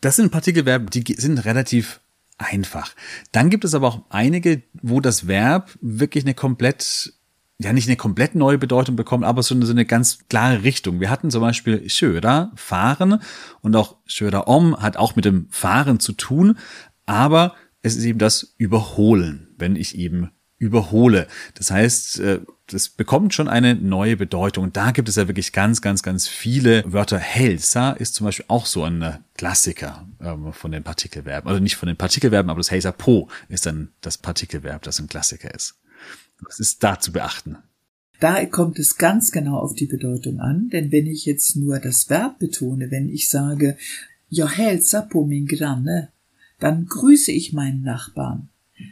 Das 0.00 0.16
sind 0.16 0.32
Partikelverben, 0.32 0.90
die 0.90 1.04
sind 1.14 1.44
relativ 1.44 2.00
einfach. 2.38 2.92
Dann 3.30 3.50
gibt 3.50 3.64
es 3.64 3.74
aber 3.74 3.86
auch 3.86 4.02
einige, 4.10 4.62
wo 4.74 5.00
das 5.00 5.28
Verb 5.28 5.78
wirklich 5.80 6.24
eine 6.24 6.34
komplett 6.34 7.14
ja 7.58 7.72
nicht 7.72 7.88
eine 7.88 7.96
komplett 7.96 8.34
neue 8.34 8.58
Bedeutung 8.58 8.96
bekommt, 8.96 9.24
aber 9.24 9.42
so 9.42 9.54
eine, 9.54 9.64
so 9.64 9.72
eine 9.72 9.86
ganz 9.86 10.18
klare 10.28 10.62
Richtung. 10.62 11.00
Wir 11.00 11.10
hatten 11.10 11.30
zum 11.30 11.40
Beispiel 11.40 11.88
Schöder, 11.88 12.52
fahren 12.54 13.20
und 13.62 13.74
auch 13.76 13.96
Schöder 14.04 14.48
om 14.48 14.76
hat 14.76 14.96
auch 14.96 15.16
mit 15.16 15.24
dem 15.24 15.46
Fahren 15.50 16.00
zu 16.00 16.12
tun, 16.12 16.58
aber 17.06 17.54
es 17.82 17.96
ist 17.96 18.04
eben 18.04 18.18
das 18.18 18.54
Überholen, 18.58 19.48
wenn 19.56 19.76
ich 19.76 19.96
eben 19.96 20.30
überhole. 20.58 21.28
Das 21.54 21.70
heißt, 21.70 22.20
äh, 22.20 22.40
das 22.66 22.88
bekommt 22.88 23.34
schon 23.34 23.48
eine 23.48 23.74
neue 23.74 24.16
Bedeutung. 24.16 24.64
Und 24.64 24.76
da 24.76 24.90
gibt 24.90 25.08
es 25.08 25.16
ja 25.16 25.28
wirklich 25.28 25.52
ganz, 25.52 25.82
ganz, 25.82 26.02
ganz 26.02 26.26
viele 26.26 26.82
Wörter. 26.90 27.18
Helsa 27.18 27.92
ist 27.92 28.14
zum 28.14 28.26
Beispiel 28.26 28.46
auch 28.48 28.66
so 28.66 28.82
ein 28.84 29.18
Klassiker 29.36 30.06
ähm, 30.20 30.52
von 30.52 30.72
den 30.72 30.82
Partikelverben. 30.82 31.48
Also 31.48 31.62
nicht 31.62 31.76
von 31.76 31.86
den 31.86 31.96
Partikelverben, 31.96 32.50
aber 32.50 32.60
das 32.60 32.70
Helsa 32.70 32.90
po 32.90 33.28
ist 33.48 33.66
dann 33.66 33.92
das 34.00 34.18
Partikelverb, 34.18 34.82
das 34.82 34.98
ein 34.98 35.08
Klassiker 35.08 35.54
ist. 35.54 35.78
Was 36.40 36.60
ist 36.60 36.82
da 36.82 36.98
zu 36.98 37.12
beachten? 37.12 37.56
Da 38.20 38.44
kommt 38.46 38.78
es 38.78 38.96
ganz 38.96 39.30
genau 39.30 39.58
auf 39.58 39.74
die 39.74 39.86
Bedeutung 39.86 40.40
an, 40.40 40.70
denn 40.70 40.90
wenn 40.90 41.06
ich 41.06 41.26
jetzt 41.26 41.56
nur 41.56 41.78
das 41.78 42.08
Verb 42.08 42.38
betone, 42.38 42.90
wenn 42.90 43.08
ich 43.08 43.28
sage, 43.28 43.76
ja 44.28 44.48
hälsa 44.48 45.08
min 45.26 45.46
granne, 45.46 46.08
dann 46.58 46.86
grüße 46.86 47.30
ich 47.30 47.52
meinen 47.52 47.82
Nachbarn. 47.82 48.48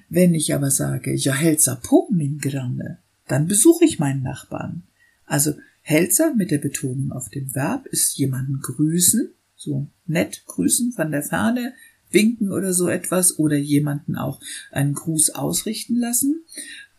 Wenn 0.09 0.35
ich 0.35 0.55
aber 0.55 0.71
sage, 0.71 1.15
ja 1.15 1.33
hälsa 1.33 1.81
min 2.11 2.39
granne, 2.39 2.99
dann 3.27 3.47
besuche 3.47 3.85
ich 3.85 3.99
meinen 3.99 4.23
Nachbarn. 4.23 4.83
Also 5.27 5.55
hälsa 5.81 6.35
mit 6.37 6.51
der 6.51 6.59
Betonung 6.59 7.13
auf 7.13 7.31
dem 7.31 7.55
Verb 7.55 7.87
ist 7.87 8.17
jemanden 8.19 8.61
grüßen, 8.61 9.31
so 9.57 9.87
nett 10.07 10.45
grüßen 10.47 10.93
von 10.93 11.11
der 11.11 11.23
Ferne, 11.23 11.73
winken 12.11 12.51
oder 12.53 12.73
so 12.73 12.89
etwas 12.89 13.39
oder 13.39 13.57
jemanden 13.57 14.17
auch 14.17 14.41
einen 14.71 14.95
Gruß 14.95 15.31
ausrichten 15.31 15.97
lassen. 15.97 16.45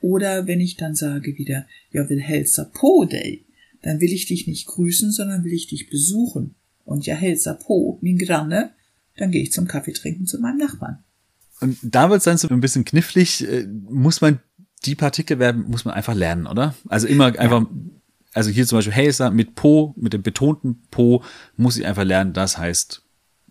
Oder 0.06 0.46
wenn 0.46 0.62
ich 0.62 0.78
dann 0.78 0.94
sage 0.94 1.36
wieder, 1.36 1.65
ja 1.91 2.08
will 2.10 2.22
hälsa 2.22 2.65
po 2.65 3.06
day, 3.06 3.44
dann 3.82 4.00
will 4.02 4.13
ich 4.13 4.28
dich 4.28 4.46
nicht 4.46 4.68
grüßen, 4.68 5.12
sondern 5.12 5.44
will 5.44 5.54
ich 5.54 5.65
dich 5.65 5.89
besuchen. 5.89 6.54
Und 6.84 7.08
ja 7.08 7.15
hälsa 7.15 7.56
po 7.56 7.98
min 8.02 8.20
granne 8.20 8.70
dann 9.18 9.32
gehe 9.32 9.41
ich 9.41 9.52
zum 9.52 9.68
Kaffee 9.68 9.94
trinken 9.94 10.28
zu 10.28 10.39
meinem 10.39 10.58
Nachbarn. 10.58 11.04
Und 11.62 11.78
da 11.82 12.10
wird 12.10 12.20
es 12.20 12.26
dann 12.26 12.38
so 12.38 12.50
ein 12.50 12.60
bisschen 12.60 12.86
knifflig. 12.86 13.48
Äh, 13.48 13.65
muss 13.65 14.22
man 14.22 14.39
die 14.84 14.94
Partikel 14.94 15.39
werden, 15.39 15.65
muss 15.70 15.86
man 15.86 15.96
einfach 15.96 16.13
lernen, 16.13 16.46
oder? 16.46 16.76
Also 16.88 17.08
immer 17.08 17.28
einfach, 17.39 17.62
ja. 17.62 17.70
also 18.34 18.52
hier 18.52 18.68
zum 18.68 18.78
Beispiel 18.78 18.94
Hazer 18.94 19.32
mit 19.32 19.56
Po, 19.56 19.96
mit 19.98 20.13
dem 20.13 20.22
betonten 20.22 20.84
Po, 20.91 21.24
muss 21.58 21.78
ich 21.78 21.86
einfach 21.88 22.04
lernen, 22.04 22.34
das 22.34 22.60
heißt 22.60 23.02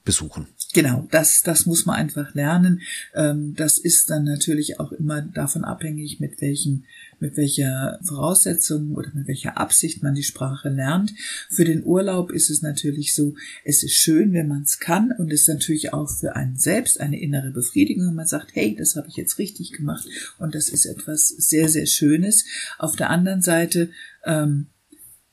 besuchen. 0.04 0.46
Genau, 0.74 1.06
das, 1.12 1.42
das 1.42 1.66
muss 1.66 1.86
man 1.86 1.94
einfach 1.94 2.34
lernen. 2.34 2.80
Ähm, 3.14 3.54
das 3.54 3.78
ist 3.78 4.10
dann 4.10 4.24
natürlich 4.24 4.80
auch 4.80 4.90
immer 4.90 5.22
davon 5.22 5.64
abhängig, 5.64 6.18
mit 6.18 6.40
welchen, 6.40 6.84
mit 7.20 7.36
welcher 7.36 8.00
Voraussetzung 8.02 8.90
oder 8.90 9.08
mit 9.14 9.28
welcher 9.28 9.56
Absicht 9.56 10.02
man 10.02 10.16
die 10.16 10.24
Sprache 10.24 10.70
lernt. 10.70 11.14
Für 11.48 11.64
den 11.64 11.84
Urlaub 11.84 12.32
ist 12.32 12.50
es 12.50 12.60
natürlich 12.60 13.14
so, 13.14 13.36
es 13.64 13.84
ist 13.84 13.94
schön, 13.94 14.32
wenn 14.32 14.48
man 14.48 14.62
es 14.62 14.80
kann 14.80 15.12
und 15.16 15.32
es 15.32 15.42
ist 15.42 15.48
natürlich 15.48 15.92
auch 15.92 16.10
für 16.10 16.34
einen 16.34 16.56
selbst 16.56 17.00
eine 17.00 17.20
innere 17.20 17.52
Befriedigung, 17.52 18.08
wenn 18.08 18.14
man 18.14 18.26
sagt, 18.26 18.56
hey, 18.56 18.74
das 18.76 18.96
habe 18.96 19.06
ich 19.06 19.14
jetzt 19.14 19.38
richtig 19.38 19.74
gemacht 19.74 20.08
und 20.38 20.56
das 20.56 20.68
ist 20.68 20.86
etwas 20.86 21.28
sehr, 21.28 21.68
sehr 21.68 21.86
Schönes. 21.86 22.46
Auf 22.78 22.96
der 22.96 23.10
anderen 23.10 23.42
Seite, 23.42 23.90
ähm, 24.24 24.66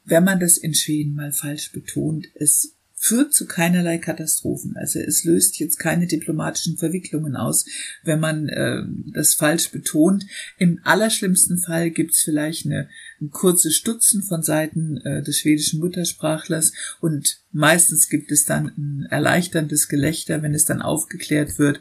wenn 0.06 0.23
man 0.23 0.39
das 0.39 0.58
in 0.58 0.75
Schweden 0.75 1.15
mal 1.15 1.32
falsch 1.32 1.71
betont, 1.71 2.27
es 2.36 2.75
führt 3.03 3.33
zu 3.33 3.47
keinerlei 3.47 3.97
Katastrophen. 3.97 4.77
Also 4.77 4.99
es 4.99 5.23
löst 5.23 5.59
jetzt 5.59 5.79
keine 5.79 6.05
diplomatischen 6.05 6.77
Verwicklungen 6.77 7.35
aus, 7.35 7.65
wenn 8.03 8.19
man 8.19 8.47
äh, 8.47 8.83
das 9.11 9.33
falsch 9.33 9.71
betont. 9.71 10.27
Im 10.59 10.79
allerschlimmsten 10.83 11.57
Fall 11.57 11.89
gibt's 11.89 12.21
vielleicht 12.21 12.67
eine, 12.67 12.89
ein 13.19 13.31
kurzes 13.31 13.75
Stutzen 13.75 14.21
von 14.21 14.43
Seiten 14.43 14.97
äh, 14.97 15.23
des 15.23 15.39
schwedischen 15.39 15.79
Muttersprachlers 15.79 16.73
und 16.99 17.39
meistens 17.51 18.07
gibt 18.07 18.31
es 18.31 18.45
dann 18.45 18.67
ein 18.77 19.07
erleichterndes 19.09 19.87
Gelächter, 19.87 20.43
wenn 20.43 20.53
es 20.53 20.65
dann 20.65 20.83
aufgeklärt 20.83 21.57
wird. 21.57 21.79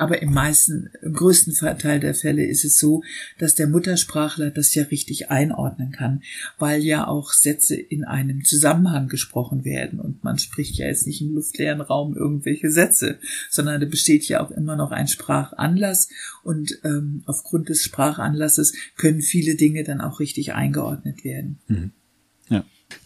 Aber 0.00 0.22
im 0.22 0.32
meisten, 0.32 0.88
im 1.02 1.12
größten 1.12 1.52
Teil 1.78 2.00
der 2.00 2.14
Fälle 2.14 2.46
ist 2.46 2.64
es 2.64 2.78
so, 2.78 3.02
dass 3.36 3.54
der 3.54 3.66
Muttersprachler 3.66 4.50
das 4.50 4.74
ja 4.74 4.84
richtig 4.84 5.30
einordnen 5.30 5.92
kann, 5.92 6.22
weil 6.58 6.82
ja 6.82 7.06
auch 7.06 7.34
Sätze 7.34 7.76
in 7.76 8.04
einem 8.04 8.42
Zusammenhang 8.42 9.08
gesprochen 9.08 9.62
werden 9.62 10.00
und 10.00 10.24
man 10.24 10.38
spricht 10.38 10.76
ja 10.76 10.86
jetzt 10.86 11.06
nicht 11.06 11.20
im 11.20 11.34
luftleeren 11.34 11.82
Raum 11.82 12.16
irgendwelche 12.16 12.70
Sätze, 12.70 13.18
sondern 13.50 13.78
da 13.78 13.86
besteht 13.86 14.26
ja 14.26 14.42
auch 14.42 14.50
immer 14.50 14.74
noch 14.74 14.90
ein 14.90 15.06
Sprachanlass 15.06 16.08
und 16.42 16.78
ähm, 16.82 17.22
aufgrund 17.26 17.68
des 17.68 17.82
Sprachanlasses 17.82 18.72
können 18.96 19.20
viele 19.20 19.54
Dinge 19.54 19.84
dann 19.84 20.00
auch 20.00 20.18
richtig 20.18 20.54
eingeordnet 20.54 21.24
werden. 21.24 21.58
Mhm. 21.68 21.92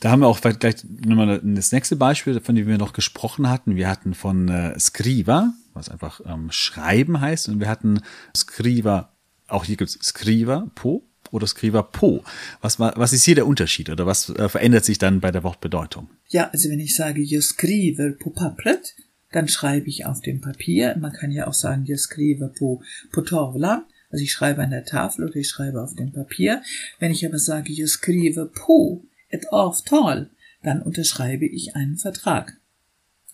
Da 0.01 0.11
haben 0.11 0.21
wir 0.21 0.29
auch 0.29 0.41
gleich 0.41 0.77
nochmal 0.85 1.41
das 1.43 1.73
nächste 1.73 1.97
Beispiel, 1.97 2.41
von 2.41 2.55
dem 2.55 2.67
wir 2.67 2.79
noch 2.79 2.93
gesprochen 2.93 3.49
hatten. 3.49 3.77
Wir 3.77 3.89
hatten 3.89 4.15
von 4.15 4.49
äh, 4.49 4.79
Skriva, 4.79 5.53
was 5.73 5.89
einfach 5.89 6.21
ähm, 6.27 6.51
Schreiben 6.51 7.21
heißt, 7.21 7.49
und 7.49 7.61
wir 7.61 7.69
hatten 7.69 8.01
Skriva, 8.37 9.13
auch 9.49 9.65
hier 9.65 9.77
gibt's 9.77 9.99
Skriva 10.03 10.71
Po 10.75 11.05
oder 11.31 11.47
Skriva 11.47 11.83
Po. 11.83 12.23
Was, 12.61 12.79
war, 12.79 12.95
was 12.97 13.13
ist 13.13 13.25
hier 13.25 13.35
der 13.35 13.47
Unterschied 13.47 13.91
oder 13.91 14.07
was 14.07 14.31
äh, 14.31 14.49
verändert 14.49 14.85
sich 14.85 14.99
dann 14.99 15.21
bei 15.21 15.31
der 15.31 15.43
Wortbedeutung? 15.43 16.09
Ja, 16.29 16.51
also 16.51 16.71
wenn 16.71 16.81
ich 16.81 16.95
sage, 16.95 17.23
jag 17.23 17.43
skriver 17.43 18.13
på 18.13 18.31
pappret, 18.31 18.95
dann 19.33 19.49
schreibe 19.49 19.89
ich 19.89 20.07
auf 20.07 20.21
dem 20.21 20.41
Papier. 20.41 20.97
Man 20.99 21.13
kann 21.13 21.33
ja 21.33 21.49
auch 21.49 21.55
sagen, 21.55 21.85
jag 21.87 21.99
skriver 21.99 22.49
på, 22.49 22.83
på 23.13 23.23
tavlan. 23.23 23.85
Also 24.11 24.23
ich 24.23 24.33
schreibe 24.33 24.63
an 24.63 24.71
der 24.71 24.85
Tafel 24.85 25.25
oder 25.25 25.37
ich 25.37 25.49
schreibe 25.49 25.83
auf 25.83 25.95
dem 25.97 26.13
Papier. 26.13 26.63
Wenn 27.01 27.11
ich 27.11 27.27
aber 27.27 27.41
sage, 27.41 27.73
jag 27.73 27.89
skriver 27.89 28.47
på 29.35 29.47
et 29.47 29.53
avtal, 29.53 30.31
dann 30.63 30.83
unterschreibe 30.83 31.47
ich 31.47 31.77
einen 31.77 31.97
Vertrag. 31.97 32.59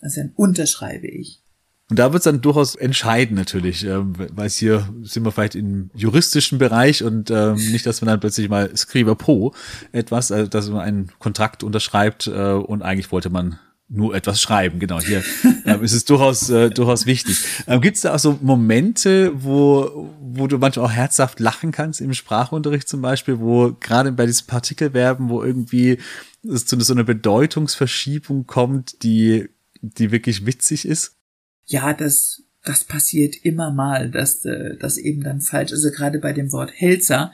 Also 0.01 0.21
dann 0.21 0.31
unterschreibe 0.35 1.07
ich. 1.07 1.41
Und 1.89 1.99
da 1.99 2.13
wird 2.13 2.21
es 2.21 2.23
dann 2.23 2.41
durchaus 2.41 2.75
entscheiden 2.75 3.35
natürlich, 3.35 3.85
ähm, 3.85 4.13
weil 4.17 4.49
hier 4.49 4.87
sind 5.01 5.25
wir 5.25 5.31
vielleicht 5.33 5.55
im 5.55 5.91
juristischen 5.93 6.57
Bereich 6.57 7.03
und 7.03 7.29
ähm, 7.29 7.55
nicht, 7.55 7.85
dass 7.85 7.99
man 8.01 8.07
dann 8.07 8.19
plötzlich 8.21 8.47
mal 8.47 8.75
Skriver 8.77 9.15
Pro 9.15 9.53
etwas, 9.91 10.31
also 10.31 10.47
dass 10.47 10.69
man 10.69 10.79
einen 10.79 11.11
Kontrakt 11.19 11.63
unterschreibt 11.63 12.27
äh, 12.27 12.53
und 12.53 12.81
eigentlich 12.81 13.11
wollte 13.11 13.29
man 13.29 13.59
nur 13.91 14.15
etwas 14.15 14.41
schreiben. 14.41 14.79
Genau, 14.79 14.99
hier 14.99 15.23
ähm, 15.65 15.83
ist 15.83 15.93
es 15.93 16.05
durchaus, 16.05 16.49
äh, 16.49 16.69
durchaus 16.69 17.05
wichtig. 17.05 17.37
Ähm, 17.67 17.81
Gibt 17.81 17.97
es 17.97 18.03
da 18.03 18.15
auch 18.15 18.19
so 18.19 18.39
Momente, 18.41 19.31
wo, 19.35 20.09
wo 20.21 20.47
du 20.47 20.57
manchmal 20.57 20.85
auch 20.85 20.91
herzhaft 20.91 21.39
lachen 21.39 21.71
kannst 21.71 22.01
im 22.01 22.13
Sprachunterricht 22.13 22.87
zum 22.87 23.01
Beispiel, 23.01 23.39
wo 23.39 23.75
gerade 23.79 24.11
bei 24.11 24.25
diesen 24.25 24.47
Partikelverben, 24.47 25.29
wo 25.29 25.43
irgendwie 25.43 25.97
es 26.43 26.65
zu 26.65 26.79
so 26.79 26.93
einer 26.93 27.03
Bedeutungsverschiebung 27.03 28.47
kommt, 28.47 29.03
die, 29.03 29.49
die 29.81 30.11
wirklich 30.11 30.45
witzig 30.45 30.87
ist? 30.87 31.17
Ja, 31.65 31.93
das, 31.93 32.43
das 32.63 32.85
passiert 32.85 33.35
immer 33.43 33.71
mal, 33.71 34.09
dass 34.09 34.45
äh, 34.45 34.77
das 34.79 34.97
eben 34.97 35.23
dann 35.23 35.41
falsch, 35.41 35.71
also 35.71 35.91
gerade 35.91 36.19
bei 36.19 36.33
dem 36.33 36.51
Wort 36.51 36.71
Hälzer, 36.73 37.33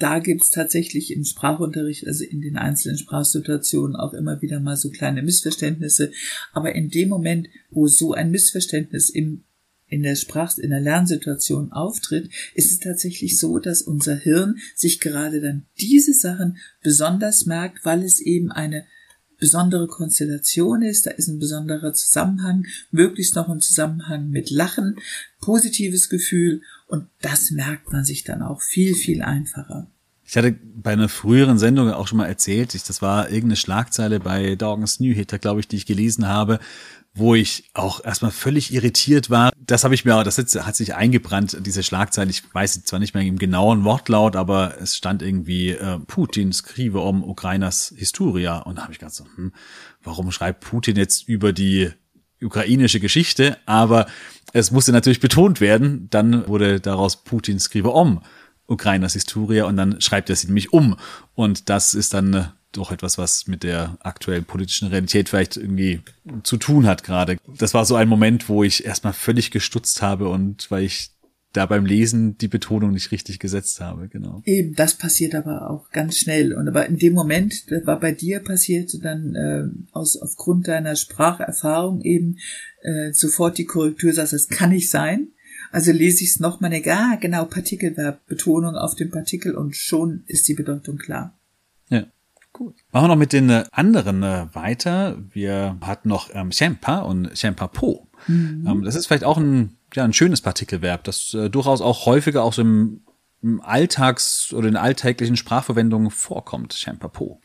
da 0.00 0.18
gibt's 0.18 0.50
tatsächlich 0.50 1.12
im 1.12 1.24
Sprachunterricht, 1.24 2.06
also 2.06 2.24
in 2.24 2.40
den 2.40 2.56
einzelnen 2.56 2.98
Sprachsituationen 2.98 3.96
auch 3.96 4.14
immer 4.14 4.40
wieder 4.40 4.58
mal 4.58 4.76
so 4.76 4.90
kleine 4.90 5.22
Missverständnisse. 5.22 6.10
Aber 6.52 6.74
in 6.74 6.88
dem 6.88 7.10
Moment, 7.10 7.48
wo 7.70 7.86
so 7.86 8.14
ein 8.14 8.30
Missverständnis 8.30 9.10
im, 9.10 9.44
in 9.88 10.02
der 10.02 10.16
Sprach, 10.16 10.56
in 10.56 10.70
der 10.70 10.80
Lernsituation 10.80 11.70
auftritt, 11.72 12.30
ist 12.54 12.72
es 12.72 12.78
tatsächlich 12.78 13.38
so, 13.38 13.58
dass 13.58 13.82
unser 13.82 14.16
Hirn 14.16 14.56
sich 14.74 15.00
gerade 15.00 15.42
dann 15.42 15.66
diese 15.78 16.14
Sachen 16.14 16.56
besonders 16.82 17.44
merkt, 17.44 17.84
weil 17.84 18.02
es 18.02 18.20
eben 18.20 18.50
eine 18.50 18.86
besondere 19.40 19.88
Konstellation 19.88 20.82
ist, 20.82 21.06
da 21.06 21.10
ist 21.10 21.28
ein 21.28 21.38
besonderer 21.38 21.92
Zusammenhang, 21.94 22.66
möglichst 22.90 23.34
noch 23.34 23.48
ein 23.48 23.60
Zusammenhang 23.60 24.28
mit 24.28 24.50
Lachen, 24.50 24.96
positives 25.40 26.08
Gefühl 26.08 26.62
und 26.90 27.06
das 27.20 27.52
merkt 27.52 27.92
man 27.92 28.04
sich 28.04 28.24
dann 28.24 28.42
auch 28.42 28.60
viel, 28.60 28.94
viel 28.94 29.22
einfacher. 29.22 29.86
Ich 30.24 30.36
hatte 30.36 30.52
bei 30.52 30.92
einer 30.92 31.08
früheren 31.08 31.58
Sendung 31.58 31.92
auch 31.92 32.06
schon 32.06 32.18
mal 32.18 32.26
erzählt, 32.26 32.74
ich, 32.74 32.82
das 32.82 33.00
war 33.00 33.30
irgendeine 33.30 33.56
Schlagzeile 33.56 34.20
bei 34.20 34.56
Dagens 34.56 35.00
Nyheter, 35.00 35.38
glaube 35.38 35.60
ich, 35.60 35.68
die 35.68 35.76
ich 35.76 35.86
gelesen 35.86 36.26
habe, 36.26 36.58
wo 37.14 37.34
ich 37.34 37.70
auch 37.74 38.04
erstmal 38.04 38.30
völlig 38.32 38.72
irritiert 38.72 39.30
war. 39.30 39.52
Das 39.58 39.84
habe 39.84 39.94
ich 39.94 40.04
mir, 40.04 40.22
das 40.24 40.38
hat 40.38 40.76
sich 40.76 40.94
eingebrannt, 40.94 41.58
diese 41.60 41.82
Schlagzeile. 41.82 42.30
Ich 42.30 42.42
weiß 42.52 42.84
zwar 42.84 42.98
nicht 42.98 43.14
mehr 43.14 43.24
im 43.24 43.38
genauen 43.38 43.84
Wortlaut, 43.84 44.36
aber 44.36 44.80
es 44.80 44.96
stand 44.96 45.22
irgendwie, 45.22 45.70
äh, 45.70 45.98
Putin 46.00 46.52
skrive 46.52 47.00
um 47.00 47.22
Ukrainas 47.22 47.94
Historia. 47.96 48.58
Und 48.58 48.78
da 48.78 48.82
habe 48.82 48.92
ich 48.92 48.98
gedacht 48.98 49.14
so, 49.14 49.26
hm, 49.36 49.52
warum 50.02 50.30
schreibt 50.32 50.60
Putin 50.60 50.96
jetzt 50.96 51.28
über 51.28 51.52
die 51.52 51.90
ukrainische 52.40 53.00
Geschichte? 53.00 53.58
Aber 53.66 54.06
es 54.52 54.70
musste 54.70 54.92
natürlich 54.92 55.20
betont 55.20 55.60
werden. 55.60 56.08
Dann 56.10 56.46
wurde 56.48 56.80
daraus 56.80 57.22
Putin 57.22 57.58
skrive 57.58 57.90
um 57.90 58.20
Ukrainas 58.66 59.14
Historia 59.14 59.64
und 59.64 59.76
dann 59.76 60.00
schreibt 60.00 60.30
er 60.30 60.36
sie 60.36 60.46
nämlich 60.46 60.72
um. 60.72 60.96
Und 61.34 61.68
das 61.68 61.94
ist 61.94 62.14
dann 62.14 62.34
äh, 62.34 62.44
doch 62.72 62.92
etwas, 62.92 63.18
was 63.18 63.48
mit 63.48 63.64
der 63.64 63.98
aktuellen 64.00 64.44
politischen 64.44 64.88
Realität 64.88 65.28
vielleicht 65.28 65.56
irgendwie 65.56 66.02
zu 66.44 66.56
tun 66.56 66.86
hat 66.86 67.02
gerade. 67.02 67.36
Das 67.58 67.74
war 67.74 67.84
so 67.84 67.96
ein 67.96 68.08
Moment, 68.08 68.48
wo 68.48 68.62
ich 68.62 68.84
erstmal 68.84 69.12
völlig 69.12 69.50
gestutzt 69.50 70.02
habe 70.02 70.28
und 70.28 70.70
weil 70.70 70.84
ich 70.84 71.10
da 71.52 71.66
beim 71.66 71.84
Lesen 71.84 72.38
die 72.38 72.48
Betonung 72.48 72.92
nicht 72.92 73.10
richtig 73.10 73.38
gesetzt 73.38 73.80
habe, 73.80 74.08
genau. 74.08 74.42
Eben, 74.44 74.74
das 74.74 74.94
passiert 74.94 75.34
aber 75.34 75.70
auch 75.70 75.90
ganz 75.90 76.16
schnell. 76.16 76.54
Und 76.54 76.68
aber 76.68 76.86
in 76.86 76.96
dem 76.96 77.12
Moment, 77.12 77.70
das 77.70 77.86
war 77.86 77.98
bei 77.98 78.12
dir 78.12 78.40
passiert, 78.40 78.92
dann 79.02 79.34
äh, 79.34 79.64
aus 79.92 80.16
aufgrund 80.16 80.68
deiner 80.68 80.94
Spracherfahrung 80.94 82.02
eben 82.02 82.38
äh, 82.82 83.12
sofort 83.12 83.58
die 83.58 83.64
Korrektur, 83.64 84.12
sagst, 84.12 84.32
das 84.32 84.48
kann 84.48 84.70
nicht 84.70 84.90
sein. 84.90 85.28
Also 85.72 85.92
lese 85.92 86.24
ich 86.24 86.30
es 86.30 86.40
nochmal, 86.40 86.72
ah, 86.86 87.16
genau, 87.20 87.44
Partikelverb, 87.44 88.26
Betonung 88.26 88.76
auf 88.76 88.94
dem 88.94 89.10
Partikel 89.10 89.54
und 89.54 89.76
schon 89.76 90.24
ist 90.26 90.48
die 90.48 90.54
Bedeutung 90.54 90.98
klar. 90.98 91.38
Ja. 91.88 92.06
Gut. 92.52 92.74
Machen 92.90 93.04
wir 93.04 93.08
noch 93.08 93.16
mit 93.16 93.32
den 93.32 93.48
äh, 93.48 93.64
anderen 93.70 94.22
äh, 94.22 94.46
weiter. 94.52 95.18
Wir 95.32 95.78
hatten 95.82 96.08
noch 96.08 96.30
ähm, 96.34 96.50
Champa 96.50 96.98
und 96.98 97.38
Champa 97.38 97.68
Po. 97.68 98.08
Mhm. 98.26 98.66
Ähm, 98.68 98.82
das 98.82 98.96
ist 98.96 99.06
vielleicht 99.06 99.24
auch 99.24 99.38
ein, 99.38 99.76
ja, 99.94 100.04
ein 100.04 100.12
schönes 100.12 100.40
Partikelverb, 100.40 101.04
das 101.04 101.34
äh, 101.34 101.50
durchaus 101.50 101.80
auch 101.80 102.06
häufiger 102.06 102.42
auch 102.42 102.52
so 102.52 102.62
im, 102.62 103.02
im 103.42 103.60
Alltags- 103.60 104.52
oder 104.52 104.68
in 104.68 104.76
alltäglichen 104.76 105.36
Sprachverwendungen 105.36 106.10
vorkommt. 106.10 106.74
Champa 106.74 107.08
Po. 107.08 107.40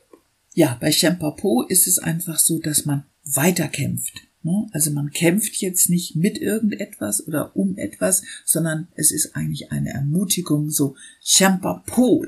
Ja, 0.53 0.77
bei 0.79 0.91
Champa 0.91 1.31
Po 1.31 1.63
ist 1.63 1.87
es 1.87 1.99
einfach 1.99 2.39
so, 2.39 2.59
dass 2.59 2.85
man 2.85 3.03
weiterkämpft. 3.25 4.21
Ne? 4.43 4.67
Also 4.71 4.91
man 4.91 5.09
kämpft 5.11 5.55
jetzt 5.57 5.89
nicht 5.89 6.15
mit 6.15 6.37
irgendetwas 6.37 7.27
oder 7.27 7.55
um 7.55 7.77
etwas, 7.77 8.21
sondern 8.45 8.87
es 8.95 9.11
ist 9.11 9.35
eigentlich 9.35 9.71
eine 9.71 9.89
Ermutigung, 9.89 10.69
so 10.69 10.95
Champa 11.23 11.83
Po, 11.87 12.25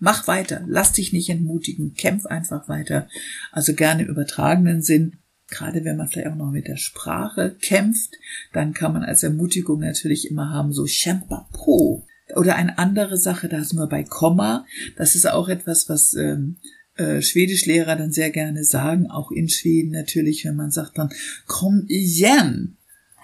mach 0.00 0.26
weiter, 0.26 0.64
lass 0.66 0.92
dich 0.92 1.12
nicht 1.12 1.28
entmutigen, 1.28 1.94
kämpf 1.94 2.26
einfach 2.26 2.68
weiter. 2.68 3.08
Also 3.52 3.74
gerne 3.74 4.02
im 4.02 4.08
übertragenen 4.08 4.82
Sinn. 4.82 5.18
Gerade 5.48 5.84
wenn 5.84 5.96
man 5.96 6.08
vielleicht 6.08 6.28
auch 6.28 6.36
noch 6.36 6.50
mit 6.50 6.68
der 6.68 6.76
Sprache 6.76 7.56
kämpft, 7.60 8.14
dann 8.52 8.74
kann 8.74 8.92
man 8.92 9.02
als 9.02 9.22
Ermutigung 9.22 9.80
natürlich 9.80 10.30
immer 10.30 10.50
haben, 10.50 10.72
so 10.72 10.86
Champapo. 10.86 12.06
Oder 12.36 12.56
eine 12.56 12.76
andere 12.78 13.16
Sache, 13.16 13.48
da 13.48 13.64
sind 13.64 13.78
wir 13.78 13.86
bei 13.86 14.04
Komma. 14.04 14.66
Das 14.96 15.14
ist 15.14 15.26
auch 15.26 15.48
etwas, 15.48 15.88
was 15.88 16.14
ähm, 16.14 16.58
äh, 16.96 17.22
Schwedischlehrer 17.22 17.96
dann 17.96 18.12
sehr 18.12 18.30
gerne 18.30 18.64
sagen, 18.64 19.10
auch 19.10 19.30
in 19.30 19.48
Schweden 19.48 19.92
natürlich, 19.92 20.44
wenn 20.44 20.56
man 20.56 20.70
sagt 20.70 20.98
dann, 20.98 21.10
komm 21.46 21.84
igen. 21.88 22.76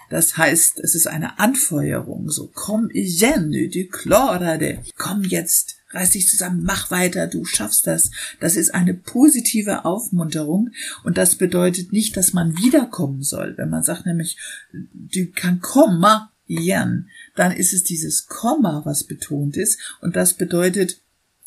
Das 0.09 0.37
heißt, 0.37 0.79
es 0.79 0.95
ist 0.95 1.07
eine 1.07 1.39
Anfeuerung, 1.39 2.29
so, 2.29 2.49
komm 2.53 2.89
igen, 2.91 3.51
du 3.51 3.87
klarer 3.87 4.57
det. 4.57 4.79
Komm 4.95 5.23
jetzt, 5.23 5.77
reiß 5.95 6.11
dich 6.11 6.29
zusammen, 6.29 6.63
mach 6.63 6.91
weiter, 6.91 7.27
du 7.27 7.45
schaffst 7.45 7.87
das. 7.87 8.11
Das 8.39 8.55
ist 8.55 8.73
eine 8.73 8.93
positive 8.93 9.85
Aufmunterung 9.85 10.69
und 11.03 11.17
das 11.17 11.35
bedeutet 11.35 11.93
nicht, 11.93 12.17
dass 12.17 12.33
man 12.33 12.57
wiederkommen 12.57 13.23
soll. 13.23 13.57
Wenn 13.57 13.69
man 13.69 13.83
sagt 13.83 14.05
nämlich, 14.05 14.37
du 14.71 15.27
kann 15.31 15.61
komma 15.61 16.31
igen, 16.47 17.09
dann 17.35 17.51
ist 17.51 17.73
es 17.73 17.83
dieses 17.83 18.27
Komma, 18.27 18.81
was 18.85 19.05
betont 19.05 19.57
ist 19.57 19.97
und 20.01 20.15
das 20.15 20.33
bedeutet, 20.33 21.01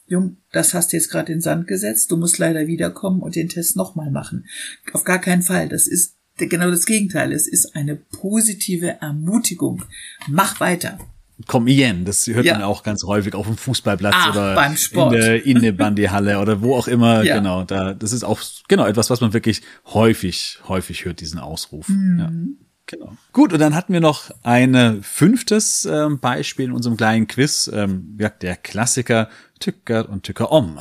Jung, 0.06 0.38
das 0.52 0.72
hast 0.72 0.92
du 0.92 0.96
jetzt 0.96 1.10
gerade 1.10 1.32
in 1.32 1.42
Sand 1.42 1.66
gesetzt, 1.66 2.10
du 2.10 2.16
musst 2.16 2.38
leider 2.38 2.66
wiederkommen 2.66 3.20
und 3.20 3.36
den 3.36 3.50
Test 3.50 3.76
nochmal 3.76 4.10
machen. 4.10 4.46
Auf 4.92 5.04
gar 5.04 5.20
keinen 5.20 5.42
Fall. 5.42 5.68
Das 5.68 5.86
ist 5.86 6.14
genau 6.36 6.70
das 6.70 6.86
Gegenteil. 6.86 7.32
Es 7.32 7.46
ist 7.46 7.76
eine 7.76 7.96
positive 7.96 9.00
Ermutigung. 9.02 9.84
Mach 10.26 10.60
weiter. 10.60 10.98
Komm 11.46 11.66
igen, 11.66 12.04
das 12.04 12.26
hört 12.26 12.44
ja. 12.44 12.54
man 12.54 12.62
auch 12.62 12.82
ganz 12.82 13.04
häufig 13.04 13.34
auf 13.34 13.46
dem 13.46 13.56
Fußballplatz 13.56 14.14
Ach, 14.16 14.30
oder 14.30 14.70
in 14.94 15.10
der 15.12 15.46
Innebandyhalle 15.46 16.38
oder 16.40 16.62
wo 16.62 16.74
auch 16.74 16.88
immer. 16.88 17.22
Ja. 17.22 17.36
Genau, 17.36 17.64
da 17.64 17.94
das 17.94 18.12
ist 18.12 18.24
auch 18.24 18.40
genau 18.68 18.86
etwas, 18.86 19.10
was 19.10 19.20
man 19.20 19.32
wirklich 19.32 19.62
häufig 19.86 20.58
häufig 20.66 21.04
hört 21.04 21.20
diesen 21.20 21.38
Ausruf. 21.38 21.88
Mhm. 21.88 22.18
Ja. 22.18 22.32
Genau. 22.90 23.12
Gut, 23.34 23.52
und 23.52 23.58
dann 23.58 23.74
hatten 23.74 23.92
wir 23.92 24.00
noch 24.00 24.30
ein 24.42 25.02
fünftes 25.02 25.84
ähm, 25.84 26.20
Beispiel 26.20 26.64
in 26.64 26.72
unserem 26.72 26.96
kleinen 26.96 27.26
Quiz, 27.26 27.70
ähm, 27.70 28.16
ja, 28.18 28.30
der 28.30 28.56
Klassiker 28.56 29.28
Tücker 29.60 30.08
und 30.08 30.22
Tücker 30.22 30.50
om. 30.52 30.80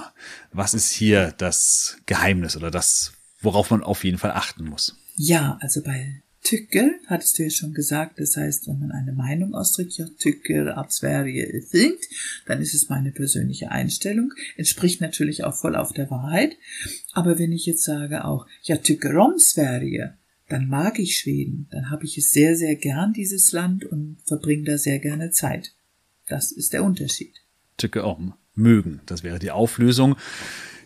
Was 0.54 0.74
ist 0.74 0.92
hier 0.92 1.34
das 1.38 1.98
Geheimnis 2.06 2.56
oder 2.56 2.72
das, 2.72 3.14
worauf 3.42 3.72
man 3.72 3.84
auf 3.84 4.04
jeden 4.04 4.18
Fall 4.18 4.32
achten 4.32 4.66
muss? 4.66 4.96
Ja, 5.16 5.58
also 5.62 5.84
bei 5.84 6.22
Tycker, 6.48 6.92
hattest 7.08 7.38
du 7.38 7.44
ja 7.44 7.50
schon 7.50 7.74
gesagt, 7.74 8.22
das 8.22 8.38
heißt, 8.38 8.70
wenn 8.70 8.80
man 8.80 8.92
eine 8.92 9.12
Meinung 9.12 9.54
ausdrückt, 9.54 9.98
ja, 9.98 10.08
Tycker 10.18 10.78
ab 10.78 10.94
Sverige 10.94 11.62
fint, 11.70 12.00
dann 12.46 12.62
ist 12.62 12.74
es 12.74 12.88
meine 12.88 13.12
persönliche 13.12 13.70
Einstellung, 13.70 14.32
entspricht 14.56 15.02
natürlich 15.02 15.44
auch 15.44 15.54
voll 15.54 15.76
auf 15.76 15.92
der 15.92 16.10
Wahrheit. 16.10 16.56
Aber 17.12 17.38
wenn 17.38 17.52
ich 17.52 17.66
jetzt 17.66 17.84
sage 17.84 18.24
auch, 18.24 18.48
ja, 18.64 18.78
Tycker 18.78 19.14
om 19.18 19.38
Sverige, 19.38 20.14
dann 20.48 20.70
mag 20.70 21.00
ich 21.00 21.18
Schweden, 21.18 21.68
dann 21.72 21.90
habe 21.90 22.06
ich 22.06 22.18
es 22.18 22.32
sehr, 22.32 22.56
sehr 22.56 22.78
gern, 22.78 23.12
dieses 23.12 23.52
Land, 23.52 23.84
und 23.84 24.20
verbringe 24.24 24.64
da 24.64 24.78
sehr 24.78 25.00
gerne 25.00 25.32
Zeit. 25.32 25.74
Das 26.30 26.54
ist 26.54 26.72
der 26.72 26.86
Unterschied. 26.86 27.34
Tücke 27.76 28.06
om. 28.06 28.36
Mögen. 28.56 29.02
Das 29.06 29.22
wäre 29.22 29.38
die 29.38 29.52
Auflösung. 29.52 30.16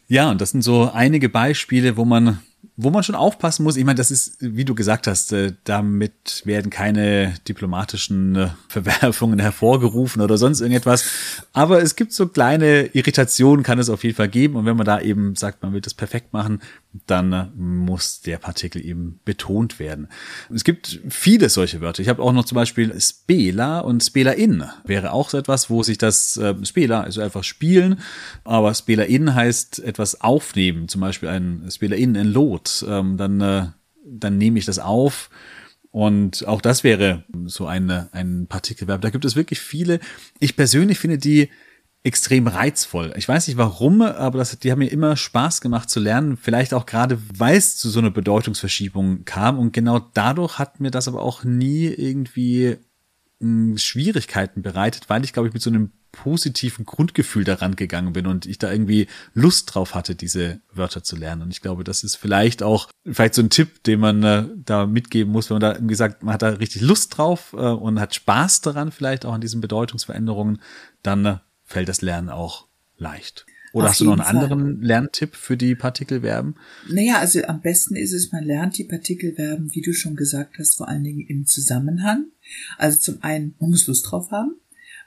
Ja, 0.07 0.31
und 0.31 0.41
das 0.41 0.49
sind 0.49 0.63
so 0.63 0.89
einige 0.91 1.29
Beispiele, 1.29 1.97
wo 1.97 2.03
man 2.03 2.39
wo 2.83 2.89
man 2.89 3.03
schon 3.03 3.15
aufpassen 3.15 3.63
muss, 3.63 3.77
ich 3.77 3.85
meine, 3.85 3.97
das 3.97 4.09
ist, 4.09 4.37
wie 4.39 4.65
du 4.65 4.73
gesagt 4.73 5.05
hast, 5.05 5.31
äh, 5.33 5.53
damit 5.65 6.41
werden 6.45 6.71
keine 6.71 7.35
diplomatischen 7.47 8.35
äh, 8.35 8.47
Verwerfungen 8.67 9.39
hervorgerufen 9.39 10.21
oder 10.21 10.37
sonst 10.37 10.61
irgendetwas. 10.61 11.05
Aber 11.53 11.81
es 11.81 11.95
gibt 11.95 12.11
so 12.11 12.27
kleine 12.27 12.87
Irritationen, 12.93 13.63
kann 13.63 13.77
es 13.77 13.89
auf 13.89 14.03
jeden 14.03 14.15
Fall 14.15 14.29
geben. 14.29 14.55
Und 14.55 14.65
wenn 14.65 14.77
man 14.77 14.85
da 14.85 14.99
eben 14.99 15.35
sagt, 15.35 15.61
man 15.61 15.73
will 15.73 15.81
das 15.81 15.93
perfekt 15.93 16.33
machen, 16.33 16.59
dann 17.05 17.33
äh, 17.33 17.45
muss 17.55 18.21
der 18.21 18.39
Partikel 18.39 18.83
eben 18.83 19.19
betont 19.25 19.77
werden. 19.77 20.07
Es 20.53 20.63
gibt 20.63 21.01
viele 21.09 21.49
solche 21.49 21.81
Wörter. 21.81 22.01
Ich 22.01 22.09
habe 22.09 22.23
auch 22.23 22.33
noch 22.33 22.45
zum 22.45 22.55
Beispiel 22.55 22.99
Spela 22.99 23.81
und 23.81 24.03
Spela 24.03 24.31
in 24.31 24.63
wäre 24.85 25.11
auch 25.11 25.29
so 25.29 25.37
etwas, 25.37 25.69
wo 25.69 25.83
sich 25.83 25.97
das 25.97 26.39
Spela, 26.63 27.01
also 27.01 27.21
einfach 27.21 27.43
spielen, 27.43 27.99
aber 28.43 28.73
Spela 28.73 29.03
in 29.03 29.33
heißt 29.33 29.79
etwas 29.79 30.21
aufnehmen, 30.21 30.87
zum 30.87 31.01
Beispiel 31.01 31.29
ein 31.29 31.69
Spela 31.69 31.95
in, 31.95 32.17
ein 32.17 32.27
Lot. 32.27 32.70
Ähm, 32.87 33.17
dann, 33.17 33.41
äh, 33.41 33.67
dann 34.05 34.37
nehme 34.37 34.59
ich 34.59 34.65
das 34.65 34.79
auf. 34.79 35.29
Und 35.91 36.47
auch 36.47 36.61
das 36.61 36.83
wäre 36.83 37.25
so 37.45 37.67
eine, 37.67 38.09
ein 38.13 38.47
Partikelverb. 38.47 39.01
Da 39.01 39.09
gibt 39.09 39.25
es 39.25 39.35
wirklich 39.35 39.59
viele. 39.59 39.99
Ich 40.39 40.55
persönlich 40.55 40.99
finde 40.99 41.17
die 41.17 41.49
extrem 42.03 42.47
reizvoll. 42.47 43.13
Ich 43.15 43.27
weiß 43.27 43.47
nicht 43.47 43.57
warum, 43.57 44.01
aber 44.01 44.39
das, 44.39 44.57
die 44.57 44.71
haben 44.71 44.79
mir 44.79 44.91
immer 44.91 45.15
Spaß 45.15 45.61
gemacht 45.61 45.89
zu 45.89 45.99
lernen. 45.99 46.37
Vielleicht 46.37 46.73
auch 46.73 46.85
gerade, 46.85 47.19
weil 47.37 47.57
es 47.57 47.77
zu 47.77 47.89
so 47.89 47.99
einer 47.99 48.09
Bedeutungsverschiebung 48.09 49.25
kam. 49.25 49.59
Und 49.59 49.73
genau 49.73 49.99
dadurch 49.99 50.57
hat 50.57 50.79
mir 50.79 50.91
das 50.91 51.07
aber 51.07 51.21
auch 51.21 51.43
nie 51.43 51.85
irgendwie 51.87 52.77
mh, 53.39 53.77
Schwierigkeiten 53.77 54.61
bereitet, 54.61 55.09
weil 55.09 55.23
ich, 55.23 55.33
glaube 55.33 55.49
ich, 55.49 55.53
mit 55.53 55.61
so 55.61 55.69
einem 55.69 55.91
positiven 56.11 56.85
Grundgefühl 56.85 57.43
daran 57.43 57.75
gegangen 57.75 58.13
bin 58.13 58.27
und 58.27 58.45
ich 58.45 58.59
da 58.59 58.71
irgendwie 58.71 59.07
Lust 59.33 59.73
drauf 59.73 59.95
hatte, 59.95 60.15
diese 60.15 60.61
Wörter 60.73 61.03
zu 61.03 61.15
lernen. 61.15 61.43
Und 61.43 61.51
ich 61.51 61.61
glaube, 61.61 61.83
das 61.83 62.03
ist 62.03 62.15
vielleicht 62.15 62.63
auch 62.63 62.89
vielleicht 63.05 63.35
so 63.35 63.41
ein 63.41 63.49
Tipp, 63.49 63.83
den 63.83 63.99
man 63.99 64.23
äh, 64.23 64.45
da 64.65 64.85
mitgeben 64.85 65.31
muss, 65.31 65.49
wenn 65.49 65.55
man 65.55 65.61
da 65.61 65.73
irgendwie 65.73 65.95
sagt, 65.95 66.23
man 66.23 66.33
hat 66.33 66.41
da 66.41 66.49
richtig 66.49 66.81
Lust 66.81 67.17
drauf 67.17 67.53
äh, 67.53 67.57
und 67.57 67.99
hat 67.99 68.15
Spaß 68.15 68.61
daran, 68.61 68.91
vielleicht 68.91 69.25
auch 69.25 69.33
an 69.33 69.41
diesen 69.41 69.61
Bedeutungsveränderungen, 69.61 70.61
dann 71.01 71.25
äh, 71.25 71.37
fällt 71.63 71.89
das 71.89 72.01
Lernen 72.01 72.29
auch 72.29 72.67
leicht. 72.97 73.45
Oder 73.73 73.85
Auf 73.85 73.91
hast 73.91 74.01
du 74.01 74.05
noch 74.05 74.13
einen 74.13 74.23
Fall. 74.23 74.35
anderen 74.35 74.81
Lerntipp 74.81 75.35
für 75.35 75.55
die 75.55 75.75
Partikelverben? 75.75 76.55
Naja, 76.89 77.19
also 77.19 77.41
am 77.43 77.61
besten 77.61 77.95
ist 77.95 78.11
es, 78.11 78.31
man 78.31 78.43
lernt 78.43 78.77
die 78.77 78.83
Partikelverben, 78.83 79.73
wie 79.73 79.81
du 79.81 79.93
schon 79.93 80.15
gesagt 80.15 80.57
hast, 80.59 80.75
vor 80.75 80.89
allen 80.89 81.03
Dingen 81.03 81.25
im 81.25 81.45
Zusammenhang. 81.45 82.25
Also 82.77 82.99
zum 82.99 83.23
einen, 83.23 83.55
man 83.59 83.69
muss 83.69 83.87
Lust 83.87 84.11
drauf 84.11 84.31
haben, 84.31 84.55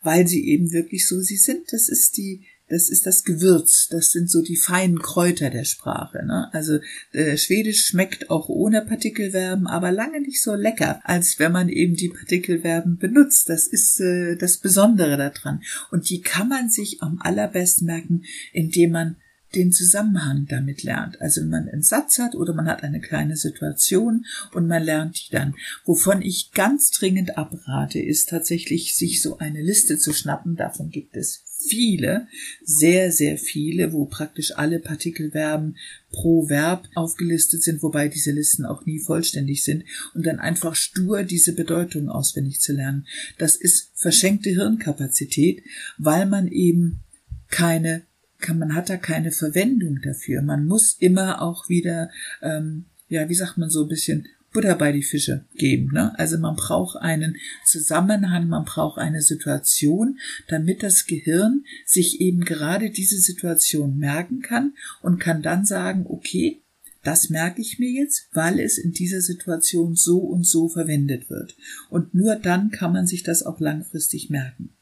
weil 0.04 0.26
sie 0.26 0.46
eben 0.48 0.72
wirklich 0.72 1.06
so 1.06 1.20
sie 1.20 1.36
sind. 1.36 1.72
Das 1.72 1.88
ist 1.88 2.16
die, 2.16 2.44
das 2.68 2.88
ist 2.88 3.06
das 3.06 3.24
Gewürz, 3.24 3.88
das 3.88 4.10
sind 4.10 4.30
so 4.30 4.42
die 4.42 4.56
feinen 4.56 4.98
Kräuter 4.98 5.50
der 5.50 5.64
Sprache. 5.64 6.24
Ne? 6.24 6.48
Also 6.52 6.78
äh, 7.12 7.36
Schwedisch 7.36 7.84
schmeckt 7.84 8.30
auch 8.30 8.48
ohne 8.48 8.82
Partikelverben, 8.82 9.66
aber 9.66 9.92
lange 9.92 10.20
nicht 10.20 10.42
so 10.42 10.54
lecker, 10.54 11.00
als 11.04 11.38
wenn 11.38 11.52
man 11.52 11.68
eben 11.68 11.94
die 11.94 12.08
Partikelverben 12.08 12.96
benutzt. 12.96 13.50
Das 13.50 13.66
ist 13.66 14.00
äh, 14.00 14.36
das 14.36 14.58
Besondere 14.58 15.16
daran. 15.16 15.62
Und 15.90 16.08
die 16.08 16.22
kann 16.22 16.48
man 16.48 16.70
sich 16.70 17.02
am 17.02 17.18
allerbesten 17.20 17.86
merken, 17.86 18.24
indem 18.52 18.92
man 18.92 19.16
den 19.54 19.72
Zusammenhang 19.72 20.46
damit 20.48 20.82
lernt. 20.82 21.20
Also 21.20 21.40
wenn 21.40 21.50
man 21.50 21.68
einen 21.68 21.82
Satz 21.82 22.18
hat 22.18 22.34
oder 22.34 22.54
man 22.54 22.66
hat 22.66 22.82
eine 22.82 23.00
kleine 23.00 23.36
Situation 23.36 24.26
und 24.52 24.66
man 24.66 24.82
lernt 24.82 25.16
die 25.18 25.32
dann. 25.32 25.54
Wovon 25.84 26.22
ich 26.22 26.52
ganz 26.52 26.90
dringend 26.90 27.38
abrate, 27.38 28.00
ist 28.00 28.28
tatsächlich, 28.28 28.96
sich 28.96 29.22
so 29.22 29.38
eine 29.38 29.62
Liste 29.62 29.98
zu 29.98 30.12
schnappen. 30.12 30.56
Davon 30.56 30.90
gibt 30.90 31.16
es 31.16 31.44
viele, 31.68 32.28
sehr, 32.64 33.12
sehr 33.12 33.38
viele, 33.38 33.92
wo 33.92 34.06
praktisch 34.06 34.56
alle 34.56 34.78
Partikelverben 34.78 35.76
pro 36.10 36.48
Verb 36.48 36.88
aufgelistet 36.94 37.62
sind, 37.62 37.82
wobei 37.82 38.08
diese 38.08 38.32
Listen 38.32 38.64
auch 38.64 38.84
nie 38.86 39.00
vollständig 39.00 39.64
sind, 39.64 39.84
und 40.14 40.26
dann 40.26 40.38
einfach 40.38 40.74
stur 40.74 41.22
diese 41.22 41.54
Bedeutung 41.54 42.08
auswendig 42.08 42.60
zu 42.60 42.72
lernen. 42.72 43.06
Das 43.38 43.56
ist 43.56 43.90
verschenkte 43.94 44.50
Hirnkapazität, 44.50 45.64
weil 45.98 46.26
man 46.26 46.48
eben 46.48 47.00
keine 47.48 48.02
kann, 48.44 48.58
man 48.58 48.74
hat 48.74 48.90
da 48.90 48.96
keine 48.96 49.32
Verwendung 49.32 50.00
dafür. 50.02 50.42
Man 50.42 50.66
muss 50.66 50.96
immer 51.00 51.42
auch 51.42 51.68
wieder, 51.68 52.10
ähm, 52.42 52.84
ja, 53.08 53.28
wie 53.28 53.34
sagt 53.34 53.58
man 53.58 53.70
so 53.70 53.82
ein 53.82 53.88
bisschen 53.88 54.28
Butter 54.52 54.76
bei 54.76 54.92
die 54.92 55.02
Fische 55.02 55.44
geben. 55.56 55.90
Ne? 55.92 56.16
Also 56.18 56.38
man 56.38 56.54
braucht 56.54 56.96
einen 56.96 57.36
Zusammenhang, 57.66 58.48
man 58.48 58.64
braucht 58.64 58.98
eine 58.98 59.20
Situation, 59.20 60.18
damit 60.48 60.82
das 60.82 61.06
Gehirn 61.06 61.64
sich 61.84 62.20
eben 62.20 62.44
gerade 62.44 62.90
diese 62.90 63.18
Situation 63.18 63.98
merken 63.98 64.40
kann 64.40 64.74
und 65.02 65.18
kann 65.18 65.42
dann 65.42 65.66
sagen, 65.66 66.06
okay, 66.08 66.62
das 67.02 67.30
merke 67.30 67.60
ich 67.60 67.78
mir 67.78 67.90
jetzt, 67.90 68.28
weil 68.32 68.60
es 68.60 68.78
in 68.78 68.92
dieser 68.92 69.20
Situation 69.20 69.94
so 69.94 70.18
und 70.18 70.46
so 70.46 70.68
verwendet 70.68 71.28
wird. 71.28 71.56
Und 71.90 72.14
nur 72.14 72.36
dann 72.36 72.70
kann 72.70 72.92
man 72.92 73.06
sich 73.06 73.22
das 73.22 73.42
auch 73.42 73.60
langfristig 73.60 74.30
merken. 74.30 74.73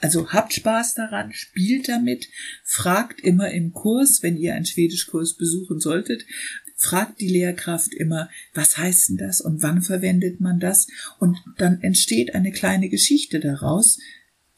Also 0.00 0.30
habt 0.30 0.52
Spaß 0.52 0.94
daran, 0.94 1.32
spielt 1.32 1.88
damit, 1.88 2.28
fragt 2.64 3.20
immer 3.20 3.50
im 3.50 3.72
Kurs, 3.72 4.22
wenn 4.22 4.36
ihr 4.36 4.54
einen 4.54 4.66
Schwedischkurs 4.66 5.36
besuchen 5.36 5.80
solltet, 5.80 6.24
fragt 6.76 7.20
die 7.20 7.28
Lehrkraft 7.28 7.92
immer, 7.94 8.30
was 8.54 8.78
heißt 8.78 9.10
denn 9.10 9.16
das 9.18 9.40
und 9.40 9.62
wann 9.62 9.82
verwendet 9.82 10.40
man 10.40 10.58
das? 10.58 10.88
Und 11.18 11.38
dann 11.58 11.80
entsteht 11.82 12.34
eine 12.34 12.52
kleine 12.52 12.88
Geschichte 12.88 13.38
daraus, 13.38 13.98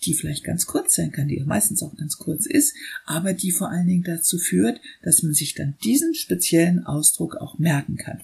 die 0.05 0.15
vielleicht 0.15 0.45
ganz 0.45 0.67
kurz 0.67 0.95
sein 0.95 1.13
kann, 1.13 1.29
die 1.29 1.41
meistens 1.45 1.83
auch 1.83 1.97
ganz 1.97 2.19
kurz 2.19 2.47
ist, 2.47 2.75
aber 3.05 3.35
die 3.35 3.51
vor 3.53 3.71
allen 3.71 3.87
Dingen 3.87 4.05
dazu 4.05 4.39
führt, 4.39 4.81
dass 5.03 5.23
man 5.23 5.35
sich 5.35 5.55
dann 5.55 5.75
diesen 5.85 6.15
speziellen 6.15 6.85
Ausdruck 6.85 7.37
auch 7.37 7.59
merken 7.59 7.97
kann. 7.97 8.21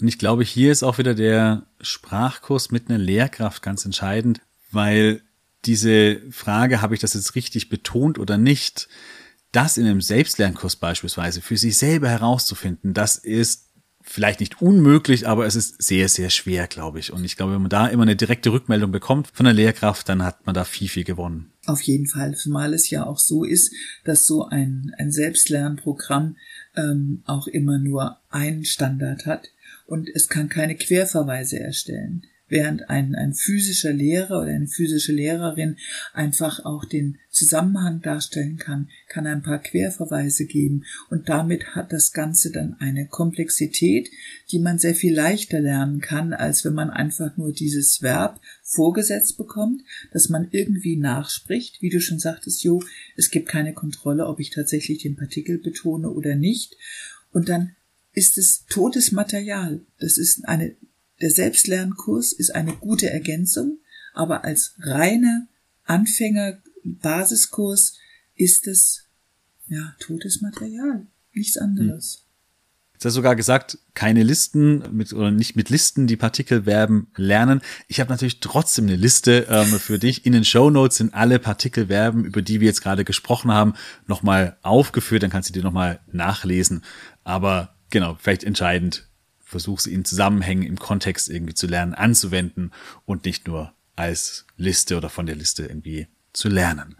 Und 0.00 0.08
ich 0.08 0.18
glaube, 0.18 0.44
hier 0.44 0.72
ist 0.72 0.82
auch 0.82 0.98
wieder 0.98 1.14
der 1.14 1.66
Sprachkurs 1.80 2.70
mit 2.70 2.88
einer 2.88 2.98
Lehrkraft 2.98 3.62
ganz 3.62 3.84
entscheidend, 3.84 4.40
weil 4.70 5.20
diese 5.64 6.20
Frage, 6.30 6.82
habe 6.82 6.94
ich 6.94 7.00
das 7.00 7.14
jetzt 7.14 7.34
richtig 7.34 7.68
betont 7.68 8.18
oder 8.18 8.38
nicht, 8.38 8.88
das 9.52 9.76
in 9.76 9.86
einem 9.86 10.00
Selbstlernkurs 10.00 10.76
beispielsweise 10.76 11.40
für 11.40 11.56
sich 11.56 11.76
selber 11.76 12.08
herauszufinden, 12.08 12.94
das 12.94 13.16
ist 13.16 13.66
vielleicht 14.02 14.40
nicht 14.40 14.62
unmöglich, 14.62 15.28
aber 15.28 15.46
es 15.46 15.54
ist 15.54 15.82
sehr, 15.82 16.08
sehr 16.08 16.30
schwer, 16.30 16.66
glaube 16.66 16.98
ich. 16.98 17.12
Und 17.12 17.24
ich 17.24 17.36
glaube, 17.36 17.54
wenn 17.54 17.62
man 17.62 17.70
da 17.70 17.86
immer 17.86 18.02
eine 18.02 18.16
direkte 18.16 18.50
Rückmeldung 18.50 18.90
bekommt 18.90 19.28
von 19.32 19.44
der 19.44 19.52
Lehrkraft, 19.52 20.08
dann 20.08 20.24
hat 20.24 20.46
man 20.46 20.54
da 20.54 20.64
viel, 20.64 20.88
viel 20.88 21.04
gewonnen. 21.04 21.52
Auf 21.66 21.82
jeden 21.82 22.06
Fall, 22.06 22.34
zumal 22.34 22.72
es 22.72 22.88
ja 22.90 23.04
auch 23.04 23.18
so 23.18 23.44
ist, 23.44 23.72
dass 24.04 24.26
so 24.26 24.46
ein, 24.46 24.92
ein 24.98 25.12
Selbstlernprogramm 25.12 26.36
ähm, 26.76 27.22
auch 27.26 27.46
immer 27.46 27.78
nur 27.78 28.18
einen 28.30 28.64
Standard 28.64 29.26
hat 29.26 29.48
und 29.86 30.08
es 30.08 30.28
kann 30.28 30.48
keine 30.48 30.76
Querverweise 30.76 31.60
erstellen 31.60 32.24
während 32.50 32.90
ein, 32.90 33.14
ein 33.14 33.32
physischer 33.32 33.92
Lehrer 33.92 34.42
oder 34.42 34.50
eine 34.50 34.66
physische 34.66 35.12
Lehrerin 35.12 35.76
einfach 36.12 36.64
auch 36.64 36.84
den 36.84 37.18
Zusammenhang 37.30 38.02
darstellen 38.02 38.56
kann, 38.56 38.88
kann 39.08 39.26
ein 39.26 39.42
paar 39.42 39.60
Querverweise 39.60 40.46
geben. 40.46 40.84
Und 41.08 41.28
damit 41.28 41.74
hat 41.74 41.92
das 41.92 42.12
Ganze 42.12 42.50
dann 42.50 42.76
eine 42.80 43.06
Komplexität, 43.06 44.10
die 44.50 44.58
man 44.58 44.78
sehr 44.78 44.94
viel 44.94 45.14
leichter 45.14 45.60
lernen 45.60 46.00
kann, 46.00 46.32
als 46.32 46.64
wenn 46.64 46.74
man 46.74 46.90
einfach 46.90 47.36
nur 47.36 47.52
dieses 47.52 48.02
Verb 48.02 48.40
vorgesetzt 48.62 49.36
bekommt, 49.36 49.82
dass 50.12 50.28
man 50.28 50.48
irgendwie 50.50 50.96
nachspricht, 50.96 51.80
wie 51.82 51.90
du 51.90 52.00
schon 52.00 52.18
sagtest, 52.18 52.62
Jo, 52.64 52.82
es 53.16 53.30
gibt 53.30 53.48
keine 53.48 53.72
Kontrolle, 53.72 54.26
ob 54.26 54.40
ich 54.40 54.50
tatsächlich 54.50 55.02
den 55.02 55.16
Partikel 55.16 55.58
betone 55.58 56.10
oder 56.10 56.34
nicht. 56.34 56.76
Und 57.32 57.48
dann 57.48 57.76
ist 58.12 58.38
es 58.38 58.64
totes 58.66 59.12
Material. 59.12 59.80
Das 59.98 60.18
ist 60.18 60.46
eine 60.48 60.74
der 61.20 61.30
Selbstlernkurs 61.30 62.32
ist 62.32 62.54
eine 62.54 62.74
gute 62.74 63.10
Ergänzung, 63.10 63.78
aber 64.14 64.44
als 64.44 64.74
reine 64.78 65.48
Anfänger-Basiskurs 65.84 67.98
ist 68.34 68.66
es 68.66 69.06
ja 69.68 69.94
totes 70.00 70.40
Material, 70.40 71.06
nichts 71.32 71.56
anderes. 71.56 72.14
Hm. 72.14 72.20
Hast 72.94 73.04
du 73.04 73.10
sogar 73.10 73.34
gesagt, 73.34 73.78
keine 73.94 74.22
Listen 74.22 74.94
mit 74.94 75.14
oder 75.14 75.30
nicht 75.30 75.56
mit 75.56 75.70
Listen 75.70 76.06
die 76.06 76.18
Partikelverben 76.18 77.06
lernen. 77.16 77.62
Ich 77.88 77.98
habe 77.98 78.10
natürlich 78.10 78.40
trotzdem 78.40 78.84
eine 78.84 78.96
Liste 78.96 79.46
ähm, 79.48 79.78
für 79.78 79.98
dich. 79.98 80.26
In 80.26 80.34
den 80.34 80.44
Show 80.44 80.68
Notes 80.68 80.98
sind 80.98 81.14
alle 81.14 81.38
Partikelverben, 81.38 82.26
über 82.26 82.42
die 82.42 82.60
wir 82.60 82.66
jetzt 82.66 82.82
gerade 82.82 83.06
gesprochen 83.06 83.52
haben, 83.52 83.72
nochmal 84.06 84.58
aufgeführt. 84.60 85.22
Dann 85.22 85.30
kannst 85.30 85.48
du 85.48 85.54
dir 85.54 85.62
nochmal 85.62 86.00
nachlesen. 86.12 86.84
Aber 87.24 87.74
genau, 87.88 88.18
vielleicht 88.20 88.44
entscheidend, 88.44 89.08
versuch 89.50 89.80
sie 89.80 89.92
in 89.92 90.04
Zusammenhängen, 90.04 90.62
im 90.62 90.78
Kontext 90.78 91.28
irgendwie 91.28 91.54
zu 91.54 91.66
lernen, 91.66 91.94
anzuwenden 91.94 92.72
und 93.04 93.24
nicht 93.24 93.46
nur 93.46 93.72
als 93.96 94.46
Liste 94.56 94.96
oder 94.96 95.10
von 95.10 95.26
der 95.26 95.36
Liste 95.36 95.64
irgendwie 95.64 96.06
zu 96.32 96.48
lernen. 96.48 96.96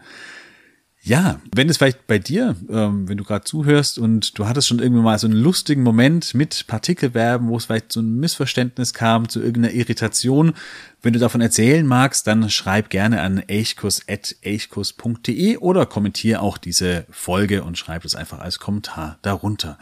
Ja, 1.03 1.41
wenn 1.55 1.67
es 1.67 1.77
vielleicht 1.77 2.05
bei 2.05 2.19
dir, 2.19 2.55
ähm, 2.69 3.09
wenn 3.09 3.17
du 3.17 3.23
gerade 3.23 3.43
zuhörst 3.43 3.97
und 3.97 4.37
du 4.37 4.47
hattest 4.47 4.67
schon 4.67 4.77
irgendwie 4.77 5.01
mal 5.01 5.17
so 5.17 5.25
einen 5.25 5.35
lustigen 5.35 5.81
Moment 5.81 6.35
mit 6.35 6.67
Partikelverben, 6.67 7.47
wo 7.47 7.57
es 7.57 7.65
vielleicht 7.65 7.91
so 7.91 8.01
ein 8.01 8.19
Missverständnis 8.19 8.93
kam, 8.93 9.27
zu 9.27 9.41
irgendeiner 9.41 9.73
Irritation, 9.73 10.53
wenn 11.01 11.13
du 11.13 11.19
davon 11.19 11.41
erzählen 11.41 11.87
magst, 11.87 12.27
dann 12.27 12.51
schreib 12.51 12.91
gerne 12.91 13.21
an 13.21 13.39
elchkurs.elchkurs.de 13.39 15.57
oder 15.57 15.87
kommentier 15.87 16.43
auch 16.43 16.59
diese 16.59 17.07
Folge 17.09 17.63
und 17.63 17.79
schreib 17.79 18.05
es 18.05 18.13
einfach 18.13 18.37
als 18.37 18.59
Kommentar 18.59 19.17
darunter. 19.23 19.79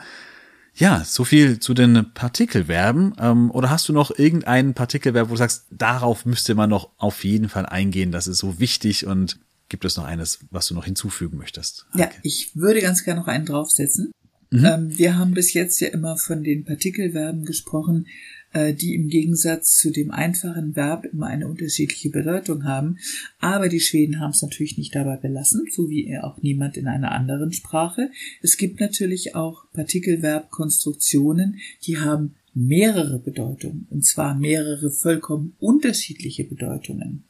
Ja, 0.80 1.04
so 1.06 1.24
viel 1.24 1.60
zu 1.60 1.74
den 1.74 2.12
Partikelverben. 2.14 3.14
Ähm, 3.20 3.52
oder 3.52 3.70
hast 3.70 3.88
du 3.88 3.94
noch 3.94 4.18
irgendeinen 4.18 4.74
Partikelverb, 4.74 5.30
wo 5.30 5.34
du 5.34 5.38
sagst, 5.38 5.68
darauf 5.70 6.26
müsste 6.26 6.56
man 6.56 6.70
noch 6.70 6.90
auf 6.98 7.24
jeden 7.24 7.50
Fall 7.50 7.68
eingehen, 7.68 8.12
das 8.12 8.28
ist 8.28 8.40
so 8.40 8.60
wichtig 8.60 9.06
und 9.06 9.40
Gibt 9.70 9.86
es 9.86 9.98
noch 9.98 10.04
eines, 10.04 10.40
was 10.50 10.66
du 10.68 10.74
noch 10.74 10.86
hinzufügen 10.86 11.38
möchtest? 11.38 11.86
Okay. 11.94 12.02
Ja, 12.02 12.10
ich 12.24 12.56
würde 12.56 12.82
ganz 12.82 13.04
gerne 13.04 13.22
noch 13.22 13.28
einen 13.28 13.46
draufsetzen. 13.46 14.12
Mhm. 14.50 14.66
Ähm, 14.66 14.98
wir 14.98 15.16
haben 15.16 15.36
bis 15.36 15.54
jetzt 15.54 15.80
ja 15.80 15.90
immer 15.90 16.18
von 16.18 16.44
den 16.44 16.66
Partikelverben 16.66 17.46
gesprochen, 17.46 18.08
die 18.54 18.96
im 18.96 19.08
Gegensatz 19.10 19.78
zu 19.78 19.92
dem 19.92 20.12
einfachen 20.12 20.76
Verb 20.76 21.06
immer 21.06 21.28
eine 21.28 21.48
unterschiedliche 21.48 22.10
Bedeutung 22.10 22.64
haben. 22.64 22.98
Aber 23.40 23.70
die 23.70 23.80
Schweden 23.80 24.20
haben 24.20 24.32
es 24.32 24.42
natürlich 24.42 24.78
nicht 24.78 24.96
dabei 24.96 25.18
belassen, 25.18 25.68
so 25.72 25.90
wie 25.90 26.18
auch 26.18 26.42
niemand 26.42 26.78
in 26.78 26.88
einer 26.88 27.12
anderen 27.12 27.54
Sprache. 27.54 28.10
Es 28.42 28.58
gibt 28.58 28.80
natürlich 28.80 29.36
auch 29.36 29.66
Partikelverbkonstruktionen, 29.74 31.60
die 31.86 31.98
haben 32.00 32.36
mehrere 32.54 33.20
Bedeutungen, 33.20 33.88
und 33.90 34.04
zwar 34.06 34.36
mehrere 34.36 34.92
vollkommen 34.92 35.54
unterschiedliche 35.60 36.44
Bedeutungen. 36.44 37.24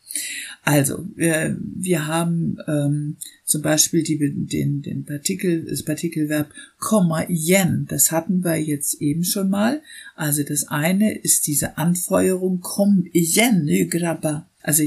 Also, 0.64 1.06
wir, 1.16 1.58
wir 1.60 2.08
haben 2.08 2.58
ähm, 2.68 3.18
zum 3.46 3.62
Beispiel 3.62 4.04
die, 4.04 4.18
den, 4.18 4.82
den 4.82 5.06
Partikel, 5.06 5.66
das 5.66 5.84
Partikelverb 5.84 6.50
komma 6.78 7.26
yen. 7.28 7.88
Das 7.90 8.12
hatten 8.12 8.44
wir 8.44 8.58
jetzt 8.58 9.02
eben 9.02 9.24
schon 9.24 9.50
mal. 9.50 9.82
Also 10.16 10.44
das 10.44 10.68
eine 10.68 11.18
ist 11.18 11.48
diese 11.48 11.78
Anfeuerung 11.78 12.60
komm 12.62 13.06
yen, 13.12 13.68
grabba. 13.90 14.48
Also 14.62 14.84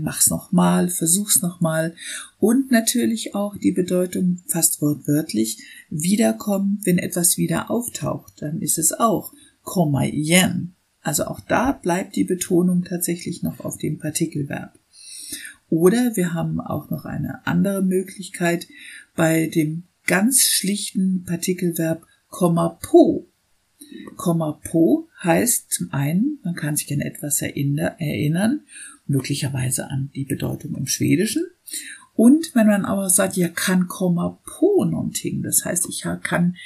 mach's 0.00 0.30
nochmal, 0.30 0.90
versuch's 0.90 1.42
nochmal. 1.42 1.94
Und 2.38 2.70
natürlich 2.70 3.34
auch 3.34 3.56
die 3.56 3.72
Bedeutung 3.72 4.42
fast 4.46 4.80
wortwörtlich 4.80 5.58
wiederkommen, 5.90 6.80
wenn 6.84 6.98
etwas 6.98 7.36
wieder 7.36 7.70
auftaucht. 7.70 8.34
Dann 8.42 8.60
ist 8.60 8.78
es 8.78 8.92
auch 8.92 9.32
komma 9.62 10.04
yen. 10.04 10.74
Also 11.00 11.24
auch 11.24 11.40
da 11.40 11.72
bleibt 11.72 12.16
die 12.16 12.24
Betonung 12.24 12.84
tatsächlich 12.84 13.42
noch 13.42 13.60
auf 13.60 13.78
dem 13.78 13.98
Partikelverb. 13.98 14.77
Oder 15.68 16.16
wir 16.16 16.32
haben 16.32 16.60
auch 16.60 16.90
noch 16.90 17.04
eine 17.04 17.46
andere 17.46 17.82
Möglichkeit 17.82 18.68
bei 19.14 19.46
dem 19.46 19.84
ganz 20.06 20.46
schlichten 20.46 21.24
Partikelverb 21.24 22.06
Komma 22.28 22.78
po. 22.80 23.26
Komma 24.16 24.52
po 24.52 25.08
heißt 25.22 25.70
zum 25.70 25.92
einen, 25.92 26.38
man 26.42 26.54
kann 26.54 26.76
sich 26.76 26.92
an 26.92 27.00
etwas 27.00 27.40
erinnern, 27.42 28.60
möglicherweise 29.06 29.90
an 29.90 30.10
die 30.14 30.24
Bedeutung 30.24 30.74
im 30.74 30.86
Schwedischen. 30.86 31.44
Und 32.14 32.54
wenn 32.54 32.66
man 32.66 32.84
aber 32.84 33.10
sagt, 33.10 33.36
ja 33.36 33.48
kann 33.48 33.86
Komma 33.88 34.40
po 34.44 34.84
någonting, 34.84 35.42
das 35.42 35.64
heißt, 35.64 35.86
ich 35.88 36.04
kann, 36.22 36.56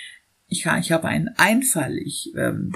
ich, 0.49 0.67
ich 0.67 0.93
habe 0.93 1.09
einen 1.09 1.29
Einfall, 1.37 1.99
ich 1.99 2.33
ähm, 2.37 2.75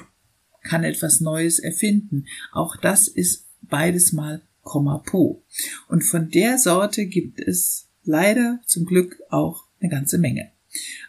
kann 0.62 0.84
etwas 0.84 1.20
Neues 1.20 1.58
erfinden. 1.58 2.26
Auch 2.52 2.76
das 2.76 3.08
ist 3.08 3.46
beides 3.62 4.12
mal 4.12 4.42
Komma 4.66 4.98
po. 4.98 5.44
Und 5.88 6.02
von 6.02 6.28
der 6.28 6.58
Sorte 6.58 7.06
gibt 7.06 7.40
es 7.40 7.88
leider 8.02 8.60
zum 8.66 8.84
Glück 8.84 9.16
auch 9.30 9.64
eine 9.80 9.88
ganze 9.88 10.18
Menge. 10.18 10.50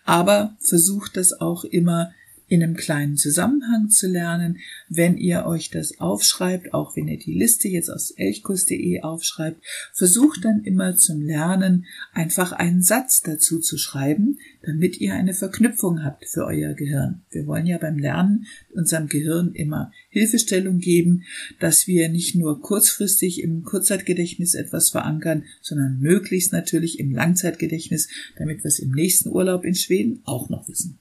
Aber 0.05 0.55
versucht 0.61 1.17
das 1.17 1.33
auch 1.33 1.65
immer 1.65 2.13
in 2.47 2.63
einem 2.63 2.75
kleinen 2.75 3.17
Zusammenhang 3.17 3.89
zu 3.89 4.07
lernen. 4.07 4.57
Wenn 4.89 5.17
ihr 5.17 5.45
euch 5.45 5.69
das 5.69 5.99
aufschreibt, 5.99 6.73
auch 6.73 6.95
wenn 6.95 7.07
ihr 7.07 7.19
die 7.19 7.33
Liste 7.33 7.67
jetzt 7.67 7.89
aus 7.89 8.11
elchkurs.de 8.11 9.01
aufschreibt, 9.01 9.61
versucht 9.93 10.45
dann 10.45 10.63
immer 10.63 10.95
zum 10.95 11.21
Lernen 11.21 11.85
einfach 12.13 12.53
einen 12.53 12.81
Satz 12.81 13.21
dazu 13.21 13.59
zu 13.59 13.77
schreiben, 13.77 14.39
damit 14.63 14.99
ihr 14.99 15.13
eine 15.13 15.33
Verknüpfung 15.33 16.03
habt 16.03 16.25
für 16.25 16.45
euer 16.45 16.73
Gehirn. 16.73 17.21
Wir 17.31 17.47
wollen 17.47 17.65
ja 17.65 17.77
beim 17.77 17.97
Lernen 17.97 18.47
unserem 18.73 19.07
Gehirn 19.07 19.53
immer 19.53 19.91
Hilfestellung 20.09 20.79
geben, 20.79 21.23
dass 21.59 21.87
wir 21.87 22.07
nicht 22.09 22.35
nur 22.35 22.61
kurzfristig 22.61 23.41
im 23.41 23.63
Kurzzeitgedächtnis 23.63 24.55
etwas 24.55 24.89
verankern, 24.89 25.43
sondern 25.61 25.99
möglichst 25.99 26.53
natürlich 26.53 26.99
im 26.99 27.11
Langzeitgedächtnis, 27.11 28.07
damit 28.37 28.63
wir 28.63 28.69
es 28.69 28.79
im 28.79 28.91
nächsten 28.91 29.29
Urlaub 29.29 29.65
in 29.65 29.75
Schweden 29.75 30.21
auch 30.23 30.49
noch 30.49 30.67
wissen. 30.69 30.99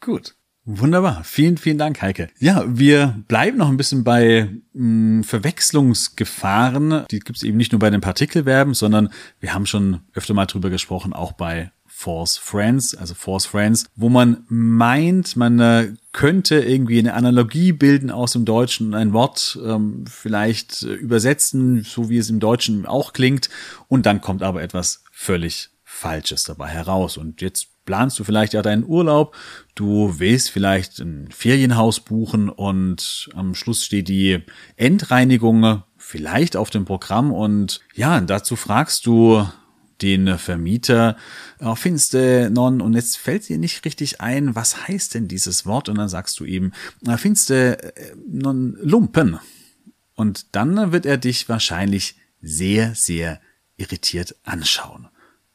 Gut. 0.00 0.34
Wunderbar. 0.68 1.22
Vielen, 1.22 1.58
vielen 1.58 1.78
Dank, 1.78 2.02
Heike. 2.02 2.26
Ja, 2.40 2.64
wir 2.66 3.22
bleiben 3.28 3.56
noch 3.56 3.68
ein 3.68 3.76
bisschen 3.76 4.02
bei 4.02 4.50
mh, 4.72 5.20
mm, 5.20 5.22
Verwechslungsgefahren. 5.22 7.04
Die 7.08 7.20
gibt 7.20 7.36
es 7.36 7.44
eben 7.44 7.56
nicht 7.56 7.70
nur 7.70 7.78
bei 7.78 7.88
den 7.88 8.00
Partikelverben, 8.00 8.74
sondern 8.74 9.10
wir 9.38 9.54
haben 9.54 9.66
schon 9.66 10.00
öfter 10.12 10.34
mal 10.34 10.46
drüber 10.46 10.68
gesprochen, 10.68 11.12
auch 11.12 11.32
bei 11.32 11.70
Force 11.86 12.36
Friends, 12.36 12.96
also 12.96 13.14
Force 13.14 13.46
Friends, 13.46 13.86
wo 13.94 14.08
man 14.08 14.44
meint, 14.48 15.36
man 15.36 15.60
äh, 15.60 15.92
könnte 16.12 16.56
irgendwie 16.56 16.98
eine 16.98 17.14
Analogie 17.14 17.70
bilden 17.70 18.10
aus 18.10 18.32
dem 18.32 18.44
Deutschen, 18.44 18.92
ein 18.92 19.12
Wort 19.12 19.58
ähm, 19.64 20.04
vielleicht 20.06 20.82
äh, 20.82 20.92
übersetzen, 20.92 21.84
so 21.84 22.10
wie 22.10 22.18
es 22.18 22.28
im 22.28 22.40
Deutschen 22.40 22.86
auch 22.86 23.12
klingt, 23.12 23.48
und 23.86 24.04
dann 24.04 24.20
kommt 24.20 24.42
aber 24.42 24.62
etwas 24.62 25.04
völlig 25.12 25.70
Falsches 25.84 26.44
dabei 26.44 26.68
heraus. 26.68 27.16
Und 27.16 27.40
jetzt 27.40 27.68
planst 27.86 28.18
du 28.18 28.24
vielleicht 28.24 28.52
ja 28.52 28.60
deinen 28.60 28.84
Urlaub, 28.84 29.34
du 29.74 30.18
willst 30.18 30.50
vielleicht 30.50 30.98
ein 30.98 31.30
Ferienhaus 31.30 32.00
buchen 32.00 32.50
und 32.50 33.30
am 33.34 33.54
Schluss 33.54 33.84
steht 33.84 34.08
die 34.08 34.42
Endreinigung 34.76 35.82
vielleicht 35.96 36.56
auf 36.56 36.68
dem 36.68 36.84
Programm 36.84 37.32
und 37.32 37.80
ja, 37.94 38.20
dazu 38.20 38.56
fragst 38.56 39.06
du 39.06 39.46
den 40.02 40.38
Vermieter, 40.38 41.16
oh, 41.60 41.74
findest 41.74 42.14
du 42.14 42.50
non, 42.50 42.80
und 42.80 42.94
jetzt 42.94 43.16
fällt 43.16 43.48
dir 43.48 43.58
nicht 43.58 43.84
richtig 43.84 44.20
ein, 44.20 44.54
was 44.54 44.86
heißt 44.86 45.14
denn 45.14 45.28
dieses 45.28 45.64
Wort? 45.64 45.88
Und 45.88 45.96
dann 45.96 46.08
sagst 46.08 46.38
du 46.38 46.44
ihm, 46.44 46.72
findest 47.16 47.50
du 47.50 47.78
äh, 47.78 48.14
non 48.28 48.76
Lumpen? 48.82 49.38
Und 50.14 50.54
dann 50.54 50.92
wird 50.92 51.06
er 51.06 51.16
dich 51.16 51.48
wahrscheinlich 51.48 52.16
sehr, 52.42 52.94
sehr 52.94 53.40
irritiert 53.76 54.36
anschauen. 54.44 55.08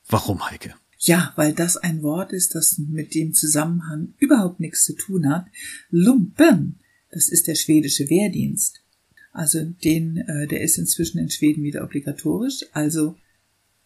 Warum, 0.07 0.49
Heike? 0.49 0.75
Ja, 1.03 1.33
weil 1.35 1.53
das 1.53 1.77
ein 1.77 2.03
Wort 2.03 2.31
ist, 2.31 2.53
das 2.53 2.77
mit 2.77 3.15
dem 3.15 3.33
Zusammenhang 3.33 4.13
überhaupt 4.19 4.59
nichts 4.59 4.83
zu 4.83 4.93
tun 4.93 5.27
hat. 5.27 5.47
Lumpen, 5.89 6.79
das 7.09 7.27
ist 7.27 7.47
der 7.47 7.55
schwedische 7.55 8.07
Wehrdienst. 8.09 8.81
Also 9.31 9.65
den, 9.65 10.17
äh, 10.17 10.45
der 10.45 10.61
ist 10.61 10.77
inzwischen 10.77 11.17
in 11.17 11.31
Schweden 11.31 11.63
wieder 11.63 11.83
obligatorisch. 11.83 12.65
Also 12.73 13.15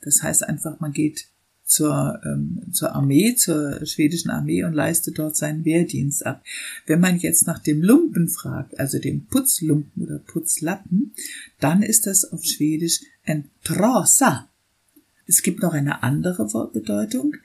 das 0.01 0.24
heißt 0.24 0.43
einfach, 0.43 0.82
man 0.82 0.91
geht 0.91 1.28
zur, 1.63 2.20
ähm, 2.26 2.61
zur 2.74 2.93
Armee, 2.93 3.36
zur 3.36 3.86
schwedischen 3.86 4.30
Armee 4.30 4.66
und 4.66 4.74
leistet 4.74 5.18
dort 5.18 5.38
seinen 5.38 5.63
Wehrdienst 5.63 6.26
ab. 6.26 6.43
Wenn 6.86 6.99
man 6.99 7.18
jetzt 7.18 7.47
nach 7.47 7.59
dem 7.59 7.82
Lumpen 7.82 8.28
fragt, 8.28 8.78
also 8.78 8.99
dem 8.99 9.26
Putzlumpen 9.28 10.03
oder 10.03 10.20
Putzlappen, 10.20 11.13
dann 11.61 11.82
ist 11.82 12.07
das 12.07 12.26
auf 12.26 12.43
Schwedisch 12.43 12.99
ein 13.24 13.45
Trasa. 13.63 14.49
Es 15.28 15.41
gibt 15.41 15.61
noch 15.61 15.73
eine 15.73 16.03
andere 16.03 16.53
Wortbedeutung. 16.53 17.36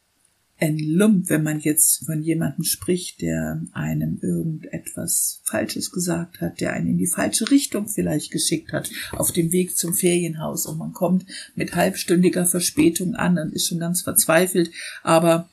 Ein 0.58 0.78
Lump, 0.78 1.30
wenn 1.30 1.42
man 1.42 1.60
jetzt 1.60 2.04
von 2.04 2.20
jemandem 2.20 2.64
spricht, 2.64 3.22
der 3.22 3.62
einem 3.72 4.18
irgendetwas 4.20 5.40
Falsches 5.44 5.90
gesagt 5.90 6.42
hat, 6.42 6.60
der 6.60 6.74
einen 6.74 6.88
in 6.88 6.98
die 6.98 7.06
falsche 7.06 7.50
Richtung 7.50 7.88
vielleicht 7.88 8.30
geschickt 8.30 8.74
hat, 8.74 8.90
auf 9.12 9.32
dem 9.32 9.52
Weg 9.52 9.74
zum 9.78 9.94
Ferienhaus 9.94 10.66
und 10.66 10.76
man 10.76 10.92
kommt 10.92 11.24
mit 11.54 11.74
halbstündiger 11.74 12.44
Verspätung 12.44 13.14
an 13.14 13.38
und 13.38 13.54
ist 13.54 13.68
schon 13.68 13.78
ganz 13.78 14.02
verzweifelt, 14.02 14.70
aber 15.02 15.48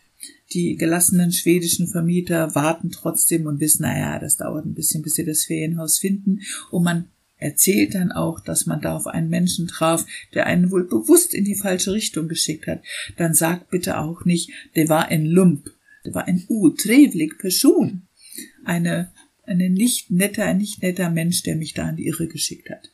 die 0.54 0.76
gelassenen 0.76 1.32
schwedischen 1.32 1.88
Vermieter 1.88 2.54
warten 2.54 2.92
trotzdem 2.92 3.46
und 3.46 3.62
wissen, 3.62 3.84
naja, 3.84 4.20
das 4.20 4.36
dauert 4.36 4.66
ein 4.66 4.74
bisschen, 4.74 5.04
bis 5.04 5.16
sie 5.16 5.26
das 5.26 5.46
Ferienhaus 5.46 6.00
finden 6.00 6.42
und 6.70 6.84
man 6.84 7.06
erzählt 7.38 7.96
dann 7.96 8.12
auch, 8.12 8.40
dass 8.40 8.66
man 8.66 8.82
da 8.82 8.96
auf 8.96 9.08
einen 9.08 9.30
Menschen 9.30 9.68
traf, 9.68 10.06
der 10.34 10.46
einen 10.46 10.72
wohl 10.72 10.86
bewusst 10.86 11.34
in 11.34 11.46
die 11.46 11.56
falsche 11.56 11.94
Richtung 11.94 12.28
geschickt 12.28 12.68
hat, 12.68 12.82
dann 13.18 13.34
sagt 13.34 13.70
bitte 13.70 14.00
auch 14.00 14.26
nicht, 14.26 14.52
der 14.76 14.90
war 14.90 15.08
ein 15.08 15.26
Lump, 15.26 15.70
der 16.06 16.16
war 16.16 16.26
ein 16.26 16.46
utrevlig 16.50 17.38
Person. 17.38 18.04
Eine, 18.66 19.12
eine 19.46 19.70
nicht 19.70 20.12
netter, 20.12 20.46
ein 20.46 20.58
nicht 20.58 20.82
netter 20.82 21.10
Mensch, 21.10 21.44
der 21.44 21.56
mich 21.56 21.74
da 21.74 21.90
in 21.90 21.96
die 21.96 22.08
Irre 22.08 22.28
geschickt 22.28 22.70
hat. 22.70 22.92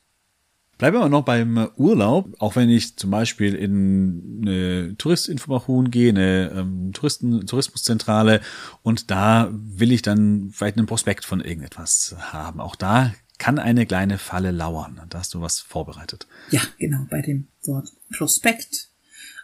Bleiben 0.80 0.98
wir 0.98 1.08
noch 1.08 1.24
beim 1.24 1.70
Urlaub, 1.78 2.36
auch 2.40 2.56
wenn 2.56 2.70
ich 2.70 2.98
zum 2.98 3.12
Beispiel 3.12 3.54
in 3.54 4.42
eine 4.42 4.96
Touristinformation 4.98 5.92
gehe, 5.92 6.10
eine 6.10 6.52
ähm, 6.56 6.92
Touristen, 6.94 7.46
Tourismuszentrale 7.46 8.42
und 8.82 9.12
da 9.12 9.50
will 9.54 9.92
ich 9.92 10.02
dann 10.02 10.50
vielleicht 10.52 10.78
einen 10.78 10.88
Prospekt 10.88 11.26
von 11.26 11.42
irgendetwas 11.42 12.16
haben. 12.20 12.60
Auch 12.60 12.76
da 12.76 13.14
kann 13.44 13.60
eine 13.60 13.86
kleine 13.86 14.18
Falle 14.20 14.52
lauern. 14.52 15.02
Da 15.10 15.20
hast 15.20 15.34
du 15.34 15.42
was 15.42 15.60
vorbereitet. 15.60 16.28
Ja, 16.52 16.62
genau, 16.80 17.06
bei 17.10 17.22
dem 17.22 17.48
Wort 17.64 17.90
Prospekt. 18.16 18.88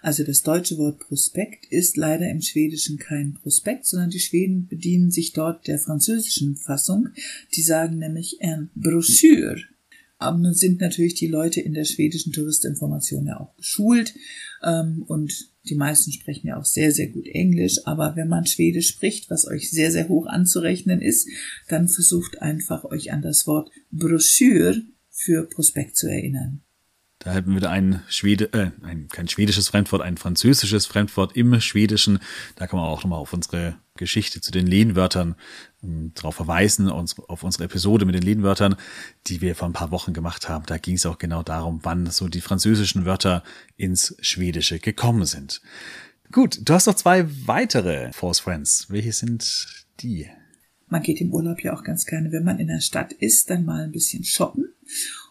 Also 0.02 0.24
das 0.24 0.41
deutsche 0.41 0.78
Wort 0.78 1.00
Prospekt 1.00 1.66
ist 1.66 1.97
leider 1.97 2.30
im 2.30 2.41
Schwedischen 2.41 2.97
kein 2.97 3.34
Prospekt, 3.34 3.86
sondern 3.86 4.10
die 4.10 4.22
Schweden 4.22 4.68
bedienen 4.68 5.12
sich 5.12 5.34
dort 5.34 5.68
der 5.68 5.80
französischen 5.80 6.56
Fassung. 6.56 7.10
Die 7.54 7.62
sagen 7.62 7.97
nämlich 7.97 8.38
ein 8.41 8.70
Broschüre. 8.74 9.64
Aber 10.18 10.38
nun 10.38 10.54
sind 10.54 10.80
natürlich 10.80 11.16
die 11.16 11.28
Leute 11.28 11.60
in 11.60 11.74
der 11.74 11.84
schwedischen 11.84 12.32
Touristinformation 12.32 13.28
ja 13.28 13.38
auch 13.38 13.54
geschult 13.58 14.14
ähm, 14.64 15.04
und 15.08 15.50
die 15.70 15.76
meisten 15.76 16.11
sprechen 16.11 16.47
ja 16.47 16.57
auch 16.57 16.65
sehr, 16.65 16.91
sehr 16.91 17.07
gut 17.07 17.28
Englisch. 17.28 17.80
Aber 17.86 18.15
wenn 18.15 18.28
man 18.28 18.45
Schwedisch 18.45 18.89
spricht, 18.89 19.30
was 19.30 19.47
euch 19.47 19.70
sehr, 19.70 19.91
sehr 19.91 20.09
hoch 20.09 20.26
anzurechnen 20.26 21.01
ist, 21.01 21.28
dann 21.67 21.88
versucht 21.88 22.41
einfach 22.41 22.84
euch 22.86 23.11
an 23.11 23.22
das 23.22 23.47
Wort 23.47 23.70
Broschüre 23.91 24.82
für 25.09 25.47
Prospekt 25.47 25.97
zu 25.97 26.07
erinnern. 26.07 26.61
Da 27.22 27.34
hätten 27.34 27.53
wir 27.53 27.70
ein 27.70 28.01
Schwede, 28.07 28.45
äh, 28.53 28.72
ein, 28.82 29.09
kein 29.09 29.28
schwedisches 29.28 29.67
Fremdwort, 29.67 30.01
ein 30.01 30.15
französisches 30.15 30.86
Fremdwort 30.86 31.36
im 31.36 31.59
Schwedischen. 31.59 32.20
Da 32.55 32.65
kann 32.65 32.80
man 32.80 32.88
auch 32.88 33.03
nochmal 33.03 33.20
auf 33.20 33.34
unsere 33.34 33.78
Geschichte 33.97 34.39
zu 34.39 34.53
den 34.53 34.65
Lehnwörtern 34.65 35.36
ähm, 35.84 36.13
darauf 36.15 36.36
verweisen, 36.36 36.89
uns, 36.89 37.20
auf 37.20 37.43
unsere 37.43 37.65
Episode 37.65 38.05
mit 38.05 38.15
den 38.15 38.24
Lehnwörtern, 38.24 38.78
die 39.28 39.41
wir 39.41 39.53
vor 39.55 39.67
ein 39.67 39.74
paar 39.74 39.91
Wochen 39.91 40.13
gemacht 40.13 40.47
haben. 40.47 40.65
Da 40.65 40.78
ging 40.78 40.95
es 40.95 41.05
auch 41.05 41.17
genau 41.17 41.43
darum, 41.43 41.82
wann 41.84 42.09
so 42.09 42.30
die 42.30 42.39
französischen 42.39 43.03
Wörter 43.03 43.43
ins 43.76 44.15
Schwedische 44.22 44.80
gekommen 44.80 45.26
sind. 45.26 45.61
Gut, 46.32 46.61
du 46.63 46.74
hast 46.74 46.86
noch 46.86 46.95
zwei 46.95 47.26
weitere 47.45 48.13
Force 48.13 48.39
Friends. 48.39 48.86
Welche 48.89 49.11
sind 49.11 49.67
die? 49.99 50.30
Man 50.88 51.03
geht 51.03 51.20
im 51.20 51.34
Urlaub 51.34 51.61
ja 51.61 51.74
auch 51.74 51.84
ganz 51.84 52.05
gerne, 52.05 52.32
wenn 52.32 52.45
man 52.45 52.59
in 52.59 52.67
der 52.67 52.80
Stadt 52.80 53.11
ist, 53.11 53.49
dann 53.49 53.65
mal 53.65 53.84
ein 53.84 53.91
bisschen 53.91 54.24
shoppen. 54.24 54.70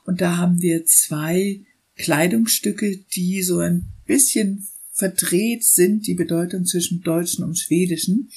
Und 0.04 0.20
da 0.20 0.36
haben 0.36 0.60
wir 0.60 0.84
zwei 0.84 1.60
Kleidungsstücke, 1.98 2.98
die 3.14 3.42
so 3.42 3.58
ein 3.58 3.86
bisschen 4.06 4.66
verdreht 4.92 5.64
sind, 5.64 6.06
die 6.06 6.14
Bedeutung 6.14 6.64
zwischen 6.64 7.02
Deutschen 7.02 7.44
und 7.44 7.58
Schwedischen, 7.58 8.30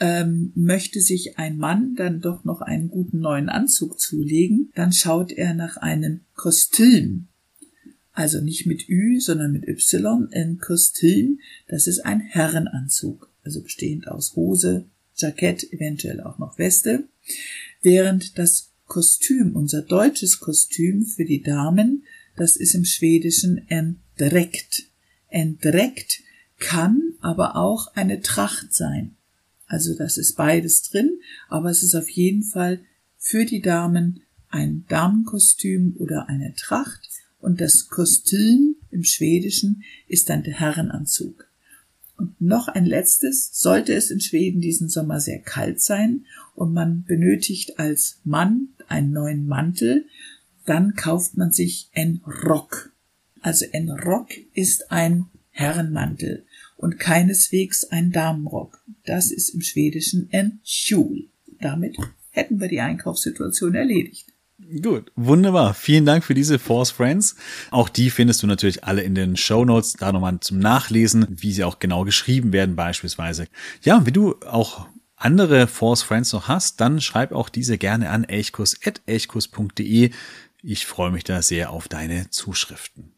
ähm, 0.00 0.52
möchte 0.54 1.00
sich 1.00 1.38
ein 1.38 1.56
Mann 1.56 1.94
dann 1.94 2.20
doch 2.20 2.44
noch 2.44 2.60
einen 2.60 2.88
guten 2.88 3.20
neuen 3.20 3.48
Anzug 3.48 3.98
zulegen, 3.98 4.70
dann 4.74 4.92
schaut 4.92 5.32
er 5.32 5.54
nach 5.54 5.76
einem 5.76 6.20
Kostüm. 6.34 7.28
Also 8.12 8.40
nicht 8.40 8.66
mit 8.66 8.88
Ü, 8.88 9.18
sondern 9.20 9.52
mit 9.52 9.66
Y. 9.66 10.28
Ein 10.32 10.58
Kostüm, 10.58 11.40
das 11.68 11.86
ist 11.86 12.00
ein 12.00 12.20
Herrenanzug, 12.20 13.30
also 13.42 13.62
bestehend 13.62 14.08
aus 14.08 14.36
Hose, 14.36 14.86
Jackett, 15.16 15.72
eventuell 15.72 16.20
auch 16.20 16.38
noch 16.38 16.58
Weste, 16.58 17.08
während 17.82 18.38
das 18.38 18.72
Kostüm, 18.86 19.56
unser 19.56 19.82
deutsches 19.82 20.38
Kostüm 20.38 21.06
für 21.06 21.24
die 21.24 21.42
Damen, 21.42 22.04
das 22.36 22.56
ist 22.56 22.74
im 22.74 22.84
Schwedischen 22.84 23.68
entdreckt. 23.68 24.84
Entdreckt 25.28 26.20
kann 26.58 27.14
aber 27.20 27.56
auch 27.56 27.94
eine 27.94 28.20
Tracht 28.20 28.74
sein. 28.74 29.16
Also 29.66 29.94
das 29.94 30.18
ist 30.18 30.36
beides 30.36 30.82
drin, 30.82 31.18
aber 31.48 31.70
es 31.70 31.82
ist 31.82 31.94
auf 31.94 32.08
jeden 32.08 32.42
Fall 32.42 32.80
für 33.16 33.44
die 33.44 33.60
Damen 33.60 34.20
ein 34.48 34.84
Damenkostüm 34.88 35.96
oder 35.98 36.28
eine 36.28 36.54
Tracht 36.54 37.08
und 37.40 37.60
das 37.60 37.88
Kostüm 37.88 38.76
im 38.90 39.04
Schwedischen 39.04 39.82
ist 40.06 40.30
dann 40.30 40.44
der 40.44 40.54
Herrenanzug. 40.54 41.48
Und 42.16 42.40
noch 42.40 42.68
ein 42.68 42.86
letztes, 42.86 43.50
sollte 43.52 43.92
es 43.94 44.10
in 44.10 44.20
Schweden 44.20 44.60
diesen 44.60 44.88
Sommer 44.88 45.20
sehr 45.20 45.40
kalt 45.40 45.80
sein 45.80 46.26
und 46.54 46.72
man 46.72 47.04
benötigt 47.04 47.78
als 47.78 48.20
Mann 48.22 48.68
einen 48.86 49.10
neuen 49.10 49.46
Mantel, 49.46 50.06
dann 50.64 50.94
kauft 50.94 51.36
man 51.36 51.52
sich 51.52 51.88
en 51.92 52.20
Rock. 52.44 52.92
Also 53.40 53.66
en 53.72 53.90
Rock 53.90 54.30
ist 54.54 54.90
ein 54.90 55.26
Herrenmantel 55.50 56.44
und 56.76 56.98
keineswegs 56.98 57.84
ein 57.84 58.10
Damenrock. 58.10 58.82
Das 59.04 59.30
ist 59.30 59.50
im 59.50 59.60
Schwedischen 59.60 60.30
en 60.32 60.60
Kjol. 60.64 61.28
Damit 61.60 61.96
hätten 62.30 62.60
wir 62.60 62.68
die 62.68 62.80
Einkaufssituation 62.80 63.74
erledigt. 63.74 64.26
Gut, 64.82 65.12
wunderbar. 65.14 65.74
Vielen 65.74 66.06
Dank 66.06 66.24
für 66.24 66.34
diese 66.34 66.58
Force 66.58 66.90
Friends. 66.90 67.36
Auch 67.70 67.88
die 67.88 68.08
findest 68.10 68.42
du 68.42 68.46
natürlich 68.46 68.84
alle 68.84 69.02
in 69.02 69.14
den 69.14 69.36
Show 69.36 69.64
Notes, 69.64 69.94
da 69.94 70.10
nochmal 70.12 70.40
zum 70.40 70.58
Nachlesen, 70.58 71.26
wie 71.28 71.52
sie 71.52 71.64
auch 71.64 71.78
genau 71.80 72.04
geschrieben 72.04 72.52
werden 72.52 72.76
beispielsweise. 72.76 73.46
Ja, 73.82 74.04
wenn 74.06 74.14
du 74.14 74.36
auch 74.46 74.86
andere 75.16 75.66
Force 75.66 76.02
Friends 76.02 76.32
noch 76.32 76.48
hast, 76.48 76.80
dann 76.80 77.00
schreib 77.00 77.32
auch 77.32 77.48
diese 77.48 77.78
gerne 77.78 78.10
an 78.10 78.24
elchkus.elchkus.de. 78.24 80.10
Ich 80.66 80.86
freue 80.86 81.10
mich 81.10 81.24
da 81.24 81.42
sehr 81.42 81.70
auf 81.70 81.88
deine 81.88 82.30
Zuschriften. 82.30 83.12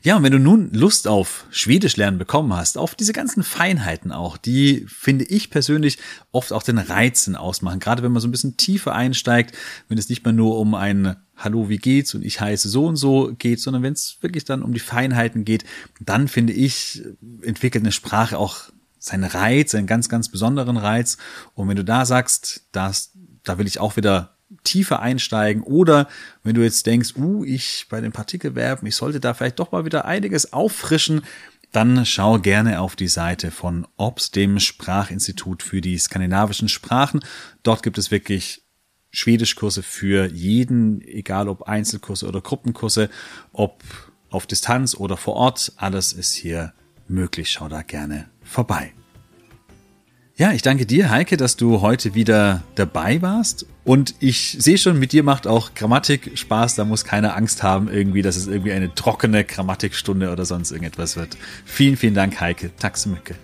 Ja, 0.00 0.16
und 0.16 0.22
wenn 0.22 0.32
du 0.32 0.38
nun 0.38 0.72
Lust 0.72 1.08
auf 1.08 1.44
Schwedisch 1.50 1.96
lernen 1.96 2.18
bekommen 2.18 2.52
hast, 2.52 2.78
auf 2.78 2.94
diese 2.94 3.12
ganzen 3.12 3.42
Feinheiten 3.42 4.12
auch, 4.12 4.36
die 4.36 4.86
finde 4.88 5.24
ich 5.24 5.50
persönlich 5.50 5.98
oft 6.30 6.52
auch 6.52 6.62
den 6.62 6.78
Reizen 6.78 7.34
ausmachen. 7.34 7.80
Gerade 7.80 8.04
wenn 8.04 8.12
man 8.12 8.22
so 8.22 8.28
ein 8.28 8.32
bisschen 8.32 8.56
tiefer 8.56 8.94
einsteigt, 8.94 9.56
wenn 9.88 9.98
es 9.98 10.08
nicht 10.08 10.24
mehr 10.24 10.32
nur 10.32 10.56
um 10.58 10.76
ein 10.76 11.16
Hallo, 11.36 11.68
wie 11.68 11.78
geht's 11.78 12.14
und 12.14 12.24
ich 12.24 12.40
heiße 12.40 12.68
so 12.68 12.86
und 12.86 12.96
so 12.96 13.32
geht, 13.36 13.58
sondern 13.58 13.82
wenn 13.82 13.94
es 13.94 14.18
wirklich 14.20 14.44
dann 14.44 14.62
um 14.62 14.72
die 14.72 14.80
Feinheiten 14.80 15.44
geht, 15.44 15.64
dann 15.98 16.28
finde 16.28 16.52
ich, 16.52 17.02
entwickelt 17.42 17.82
eine 17.82 17.92
Sprache 17.92 18.38
auch 18.38 18.70
seinen 19.00 19.24
Reiz, 19.24 19.74
einen 19.74 19.88
ganz, 19.88 20.08
ganz 20.08 20.28
besonderen 20.28 20.76
Reiz. 20.76 21.16
Und 21.54 21.68
wenn 21.68 21.76
du 21.76 21.84
da 21.84 22.06
sagst, 22.06 22.68
dass, 22.70 23.10
da 23.42 23.58
will 23.58 23.66
ich 23.66 23.80
auch 23.80 23.96
wieder 23.96 24.31
tiefer 24.64 25.00
einsteigen 25.00 25.62
oder 25.62 26.08
wenn 26.42 26.54
du 26.54 26.62
jetzt 26.62 26.86
denkst, 26.86 27.14
uh, 27.16 27.44
ich 27.44 27.86
bei 27.88 28.00
den 28.00 28.12
Partikelverben, 28.12 28.86
ich 28.86 28.96
sollte 28.96 29.20
da 29.20 29.34
vielleicht 29.34 29.58
doch 29.58 29.72
mal 29.72 29.84
wieder 29.84 30.04
einiges 30.04 30.52
auffrischen, 30.52 31.22
dann 31.72 32.04
schau 32.04 32.38
gerne 32.38 32.80
auf 32.80 32.96
die 32.96 33.08
Seite 33.08 33.50
von 33.50 33.86
OBS, 33.96 34.30
dem 34.30 34.60
Sprachinstitut 34.60 35.62
für 35.62 35.80
die 35.80 35.96
skandinavischen 35.98 36.68
Sprachen. 36.68 37.20
Dort 37.62 37.82
gibt 37.82 37.96
es 37.96 38.10
wirklich 38.10 38.62
Schwedischkurse 39.10 39.82
für 39.82 40.26
jeden, 40.26 41.00
egal 41.02 41.48
ob 41.48 41.62
Einzelkurse 41.62 42.28
oder 42.28 42.40
Gruppenkurse, 42.40 43.10
ob 43.52 43.82
auf 44.30 44.46
Distanz 44.46 44.94
oder 44.94 45.16
vor 45.16 45.34
Ort. 45.34 45.72
Alles 45.76 46.12
ist 46.12 46.34
hier 46.34 46.72
möglich. 47.08 47.50
Schau 47.50 47.68
da 47.68 47.82
gerne 47.82 48.28
vorbei. 48.42 48.92
Ja, 50.36 50.52
ich 50.52 50.62
danke 50.62 50.86
dir, 50.86 51.10
Heike, 51.10 51.36
dass 51.36 51.56
du 51.56 51.82
heute 51.82 52.14
wieder 52.14 52.62
dabei 52.74 53.20
warst. 53.20 53.66
Und 53.84 54.14
ich 54.18 54.56
sehe 54.58 54.78
schon, 54.78 54.98
mit 54.98 55.12
dir 55.12 55.22
macht 55.22 55.46
auch 55.46 55.74
Grammatik 55.74 56.38
Spaß. 56.38 56.74
Da 56.74 56.86
muss 56.86 57.04
keiner 57.04 57.36
Angst 57.36 57.62
haben, 57.62 57.88
irgendwie, 57.88 58.22
dass 58.22 58.36
es 58.36 58.46
irgendwie 58.46 58.72
eine 58.72 58.94
trockene 58.94 59.44
Grammatikstunde 59.44 60.32
oder 60.32 60.46
sonst 60.46 60.70
irgendetwas 60.70 61.16
wird. 61.16 61.36
Vielen, 61.66 61.96
vielen 61.98 62.14
Dank, 62.14 62.40
Heike. 62.40 62.70
Tack 62.78 63.04
mycket. 63.06 63.36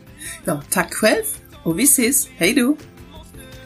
Ja, 0.46 0.60
tack 0.70 0.94
själv. 0.94 1.26
Och 1.64 1.76
vi 1.76 1.84
ses. 1.84 2.28
Hej 2.38 2.54
du. 2.54 2.78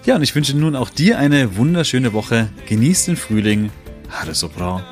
Ja, 0.04 0.16
und 0.16 0.22
ich 0.22 0.34
wünsche 0.34 0.56
nun 0.56 0.74
auch 0.74 0.90
dir 0.90 1.18
eine 1.18 1.56
wunderschöne 1.56 2.12
Woche. 2.12 2.48
Genieß 2.68 3.04
den 3.04 3.16
Frühling. 3.16 3.70
Ha 4.10 4.26
det 4.26 4.34
så 4.34 4.48
bra. 4.48 4.82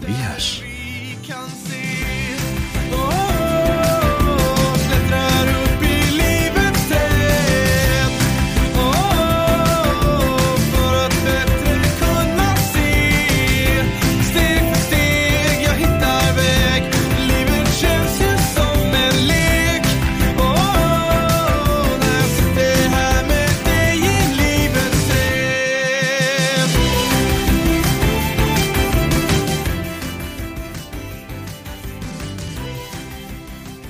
Vi 0.00 0.12
hörs. 0.12 0.63